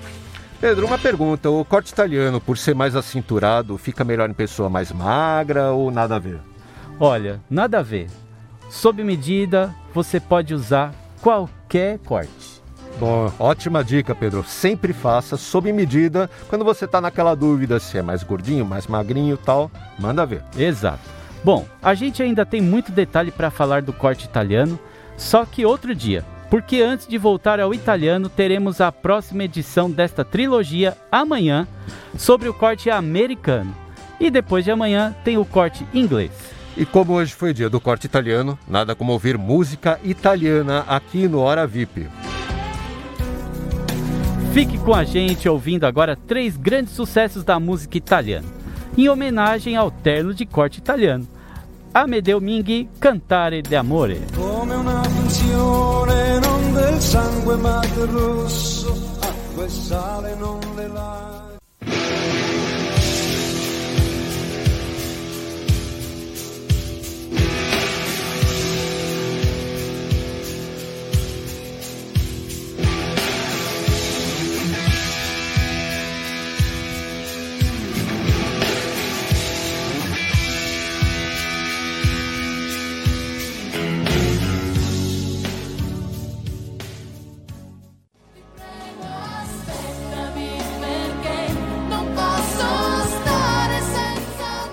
[0.61, 4.91] Pedro, uma pergunta: o corte italiano, por ser mais acinturado, fica melhor em pessoa mais
[4.91, 6.39] magra ou nada a ver?
[6.99, 8.07] Olha, nada a ver.
[8.69, 12.61] Sob medida, você pode usar qualquer corte.
[12.99, 14.43] Bom, ótima dica, Pedro.
[14.43, 16.29] Sempre faça sob medida.
[16.47, 20.43] Quando você está naquela dúvida se é mais gordinho, mais magrinho tal, manda ver.
[20.55, 21.01] Exato.
[21.43, 24.79] Bom, a gente ainda tem muito detalhe para falar do corte italiano,
[25.17, 26.23] só que outro dia.
[26.51, 31.65] Porque antes de voltar ao italiano, teremos a próxima edição desta trilogia amanhã
[32.17, 33.73] sobre o corte americano.
[34.19, 36.31] E depois de amanhã tem o corte inglês.
[36.75, 41.39] E como hoje foi dia do corte italiano, nada como ouvir música italiana aqui no
[41.39, 42.09] Hora VIP.
[44.53, 48.47] Fique com a gente ouvindo agora três grandes sucessos da música italiana,
[48.97, 51.25] em homenagem ao terno de corte italiano.
[51.93, 54.27] Amedeo Minghi, Cantare d'amore.
[54.33, 60.87] Come una finzione non del sangue ma del rosso, acqua e sale non le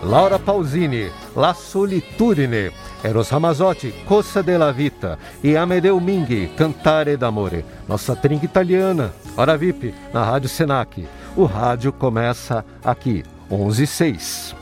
[0.09, 2.72] Laura Pausini, La Solitudine,
[3.02, 7.62] Eros Ramazzotti, Cossa della Vita e Amedeo Minghi, Cantare d'Amore.
[7.85, 11.06] Nossa trinca italiana, Hora VIP, na Rádio Senac.
[11.36, 14.56] O rádio começa aqui, 11 h 06.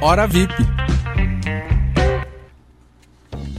[0.00, 0.54] Hora VIP.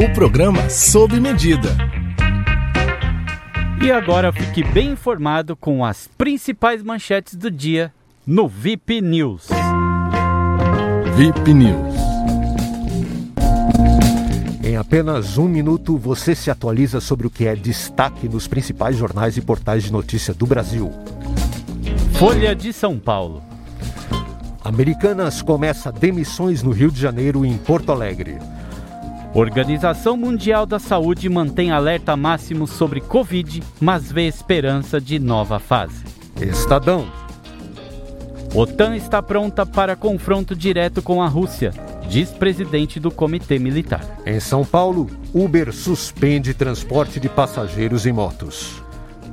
[0.00, 2.01] o programa sob medida.
[3.82, 7.92] E agora fique bem informado com as principais manchetes do dia
[8.24, 9.48] no VIP News.
[11.16, 11.94] VIP News.
[14.62, 19.36] Em apenas um minuto, você se atualiza sobre o que é destaque nos principais jornais
[19.36, 20.92] e portais de notícia do Brasil.
[22.12, 23.42] Folha de São Paulo.
[24.62, 28.38] Americanas começa demissões no Rio de Janeiro e em Porto Alegre.
[29.34, 36.04] Organização Mundial da Saúde mantém alerta máximo sobre Covid, mas vê esperança de nova fase.
[36.38, 37.06] Estadão.
[38.54, 41.72] OTAN está pronta para confronto direto com a Rússia,
[42.06, 44.04] diz presidente do Comitê Militar.
[44.26, 48.82] Em São Paulo, Uber suspende transporte de passageiros em motos.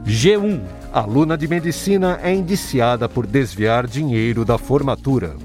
[0.06, 0.62] G1.
[0.94, 5.36] Aluna de medicina é indiciada por desviar dinheiro da formatura.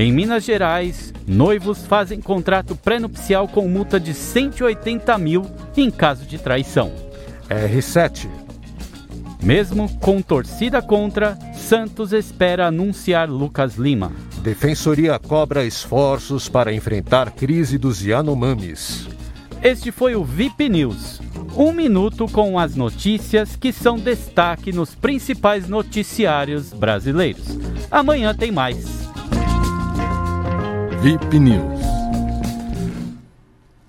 [0.00, 5.44] Em Minas Gerais, noivos fazem contrato pré-nupcial com multa de 180 mil
[5.76, 6.90] em caso de traição.
[7.50, 8.26] R7.
[9.42, 14.10] Mesmo com torcida contra, Santos espera anunciar Lucas Lima.
[14.42, 19.06] Defensoria cobra esforços para enfrentar crise dos Yanomamis.
[19.62, 21.20] Este foi o VIP News.
[21.54, 27.58] Um minuto com as notícias que são destaque nos principais noticiários brasileiros.
[27.90, 29.09] Amanhã tem mais.
[31.02, 31.80] VIP News.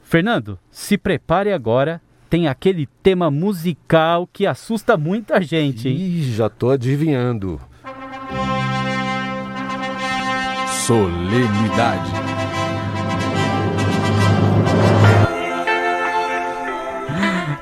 [0.02, 2.02] Fernando, se prepare agora.
[2.30, 5.98] Tem aquele tema musical que assusta muita gente, hein?
[5.98, 7.60] Ih, já tô adivinhando.
[10.88, 12.31] Solenidade.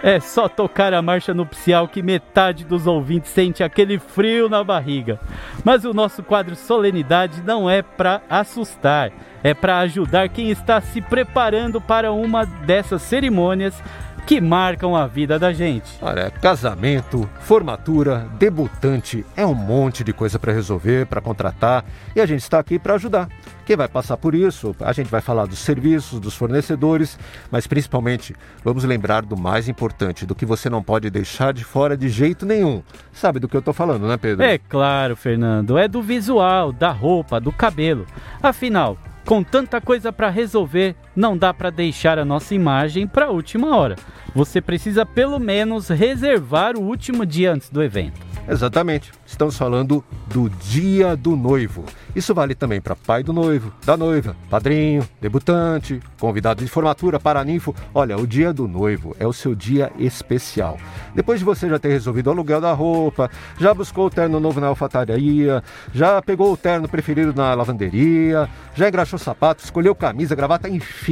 [0.02, 5.20] É só tocar a marcha nupcial que metade dos ouvintes sente aquele frio na barriga.
[5.64, 9.12] Mas o nosso quadro Solenidade não é para assustar,
[9.44, 13.84] é para ajudar quem está se preparando para uma dessas cerimônias
[14.30, 15.98] que marcam a vida da gente.
[16.00, 21.84] Olha, casamento, formatura, debutante, é um monte de coisa para resolver, para contratar,
[22.16, 23.28] e a gente está aqui para ajudar.
[23.66, 27.18] Quem vai passar por isso, a gente vai falar dos serviços, dos fornecedores,
[27.50, 31.98] mas principalmente vamos lembrar do mais importante, do que você não pode deixar de fora
[31.98, 32.84] de jeito nenhum.
[33.12, 34.46] Sabe do que eu estou falando, né, Pedro?
[34.46, 38.06] É claro, Fernando, é do visual, da roupa, do cabelo.
[38.44, 38.96] Afinal,
[39.30, 43.76] com tanta coisa para resolver, não dá para deixar a nossa imagem para a última
[43.76, 43.98] hora.
[44.34, 48.30] Você precisa pelo menos reservar o último dia antes do evento.
[48.48, 49.12] Exatamente.
[49.26, 51.86] Estamos falando do dia do noivo.
[52.16, 57.76] Isso vale também para pai do noivo, da noiva, padrinho, debutante, convidado de formatura, paraninfo.
[57.94, 60.78] Olha, o dia do noivo é o seu dia especial.
[61.14, 63.30] Depois de você já ter resolvido o aluguel da roupa,
[63.60, 65.64] já buscou o terno novo na alfataria,
[65.94, 71.09] já pegou o terno preferido na lavanderia, já engraxou sapato, escolheu camisa, gravata, enfim.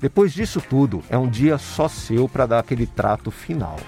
[0.00, 3.78] Depois disso tudo, é um dia só seu para dar aquele trato final.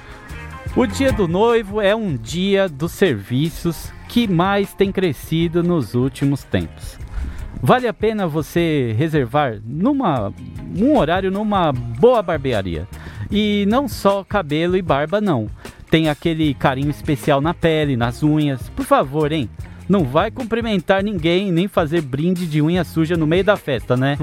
[0.76, 6.44] O dia do noivo é um dia dos serviços que mais tem crescido nos últimos
[6.44, 6.98] tempos.
[7.62, 10.32] Vale a pena você reservar numa,
[10.76, 12.88] um horário numa boa barbearia.
[13.30, 15.48] E não só cabelo e barba, não.
[15.90, 18.68] Tem aquele carinho especial na pele, nas unhas.
[18.70, 19.48] Por favor, hein?
[19.92, 24.16] Não vai cumprimentar ninguém, nem fazer brinde de unha suja no meio da festa, né?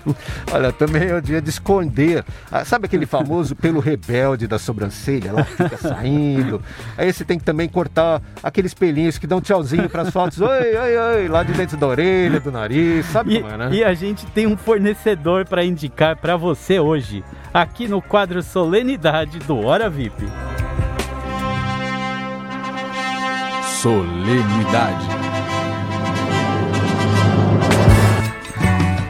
[0.52, 2.22] Olha, também é o dia de esconder.
[2.52, 5.32] Ah, sabe aquele famoso pelo rebelde da sobrancelha?
[5.32, 6.60] Lá fica saindo.
[6.98, 10.36] Aí você tem que também cortar aqueles pelinhos que dão tchauzinho para as fotos.
[10.44, 13.06] Oi, oi, oi, lá de dentro da orelha, do nariz.
[13.06, 13.70] Sabe e, como é, né?
[13.72, 19.38] E a gente tem um fornecedor para indicar para você hoje, aqui no quadro Solenidade
[19.38, 20.22] do Hora VIP.
[23.84, 25.06] Solenidade.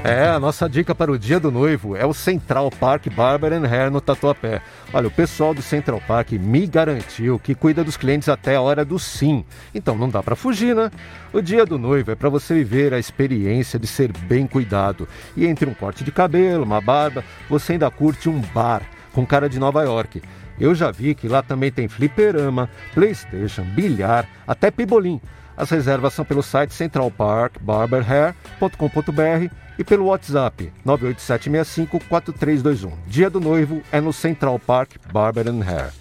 [0.02, 3.68] É, a nossa dica para o dia do noivo é o Central Park Barber and
[3.68, 4.60] Hair no Tatuapé.
[4.92, 8.84] Olha, o pessoal do Central Park me garantiu que cuida dos clientes até a hora
[8.84, 9.44] do sim.
[9.72, 10.90] Então não dá para fugir, né?
[11.32, 15.06] O dia do noivo é para você viver a experiência de ser bem cuidado.
[15.36, 18.82] E entre um corte de cabelo, uma barba, você ainda curte um bar
[19.12, 20.20] com cara de Nova York.
[20.59, 25.18] Eu já vi que lá também tem fliperama, PlayStation, bilhar, até pibolim.
[25.56, 32.93] As reservas são pelo site centralparkbarberhair.com.br e pelo WhatsApp 987654321.
[33.06, 35.93] Dia do noivo é no Central Park Barber and Hair.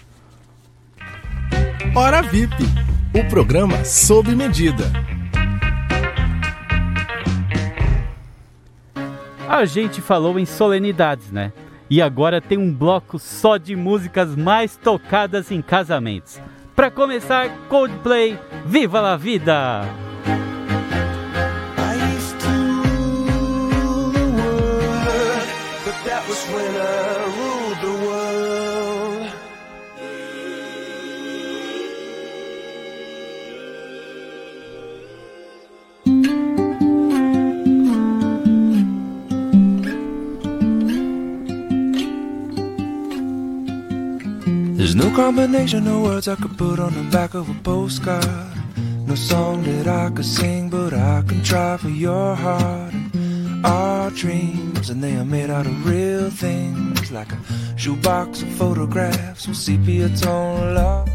[1.94, 2.64] Hora VIP,
[3.14, 4.90] o programa sob medida.
[9.48, 11.52] A gente falou em solenidades, né?
[11.94, 16.40] E agora tem um bloco só de músicas mais tocadas em casamentos.
[16.74, 19.82] Para começar, Coldplay, Viva la Vida!
[26.04, 27.13] That was when I
[44.94, 48.28] There's no combination of words I could put on the back of a postcard.
[49.08, 52.94] No song that I could sing, but I can try for your heart.
[53.64, 57.38] Our dreams, and they are made out of real things, like a
[57.76, 61.10] shoebox of photographs with sepia tone love.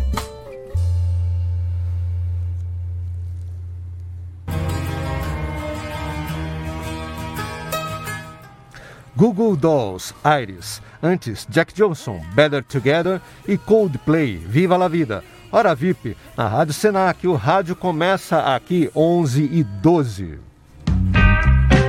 [9.20, 10.82] Google Dolls, Iris.
[11.04, 15.26] Antes, Jack Johnson, Better Together e Coldplay, Viva la Vida.
[15.52, 17.28] Hora VIP, na Rádio Senac.
[17.28, 20.40] O rádio começa aqui 11 e 12.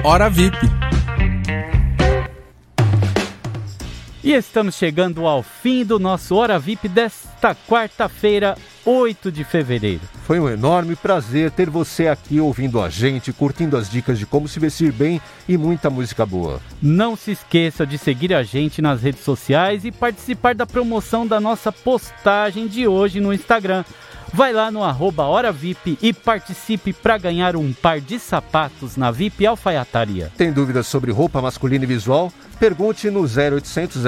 [0.03, 0.59] Hora VIP.
[4.25, 8.57] E estamos chegando ao fim do nosso Hora VIP desta quarta-feira,
[8.91, 10.01] 8 de fevereiro.
[10.25, 14.49] Foi um enorme prazer ter você aqui ouvindo a gente, curtindo as dicas de como
[14.49, 16.61] se vestir bem e muita música boa.
[16.83, 21.41] Não se esqueça de seguir a gente nas redes sociais e participar da promoção da
[21.41, 23.85] nossa postagem de hoje no Instagram.
[24.33, 29.11] Vai lá no arroba Hora VIP e participe para ganhar um par de sapatos na
[29.11, 30.31] VIP Alfaiataria.
[30.37, 32.33] Tem dúvidas sobre roupa masculina e visual?
[32.59, 34.03] Pergunte no 0800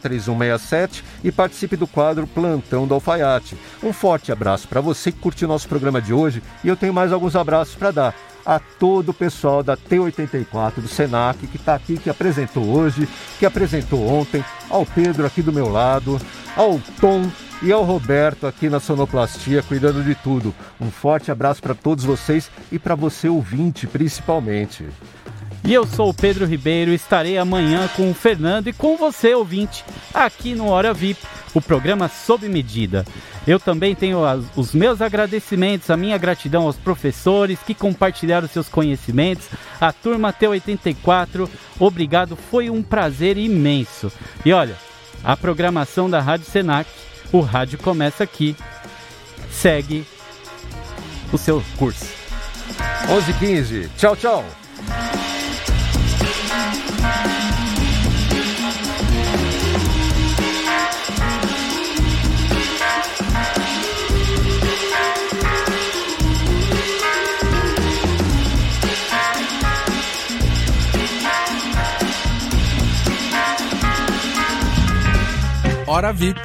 [0.00, 3.56] 003167 e participe do quadro Plantão do Alfaiate.
[3.80, 7.12] Um forte abraço para você que curtiu nosso programa de hoje e eu tenho mais
[7.12, 8.14] alguns abraços para dar
[8.44, 13.46] a todo o pessoal da T84 do Senac que está aqui, que apresentou hoje, que
[13.46, 16.20] apresentou ontem, ao Pedro aqui do meu lado,
[16.56, 17.30] ao Tom
[17.62, 20.54] e ao Roberto aqui na Sonoplastia, cuidando de tudo.
[20.80, 24.86] Um forte abraço para todos vocês e para você ouvinte, principalmente.
[25.64, 29.84] E eu sou o Pedro Ribeiro, estarei amanhã com o Fernando e com você, ouvinte,
[30.14, 31.20] aqui no Hora VIP,
[31.52, 33.04] o programa sob medida.
[33.46, 38.68] Eu também tenho as, os meus agradecimentos, a minha gratidão aos professores que compartilharam seus
[38.68, 39.48] conhecimentos,
[39.80, 41.48] a turma T84,
[41.78, 44.12] obrigado, foi um prazer imenso.
[44.44, 44.76] E olha,
[45.24, 46.88] a programação da Rádio Senac,
[47.32, 48.56] o rádio começa aqui,
[49.50, 50.06] segue
[51.32, 52.06] o seu curso.
[53.10, 54.44] 11 15 tchau, tchau.
[75.86, 76.38] Hora VIP.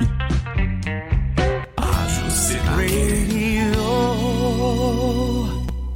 [2.84, 3.43] 为你。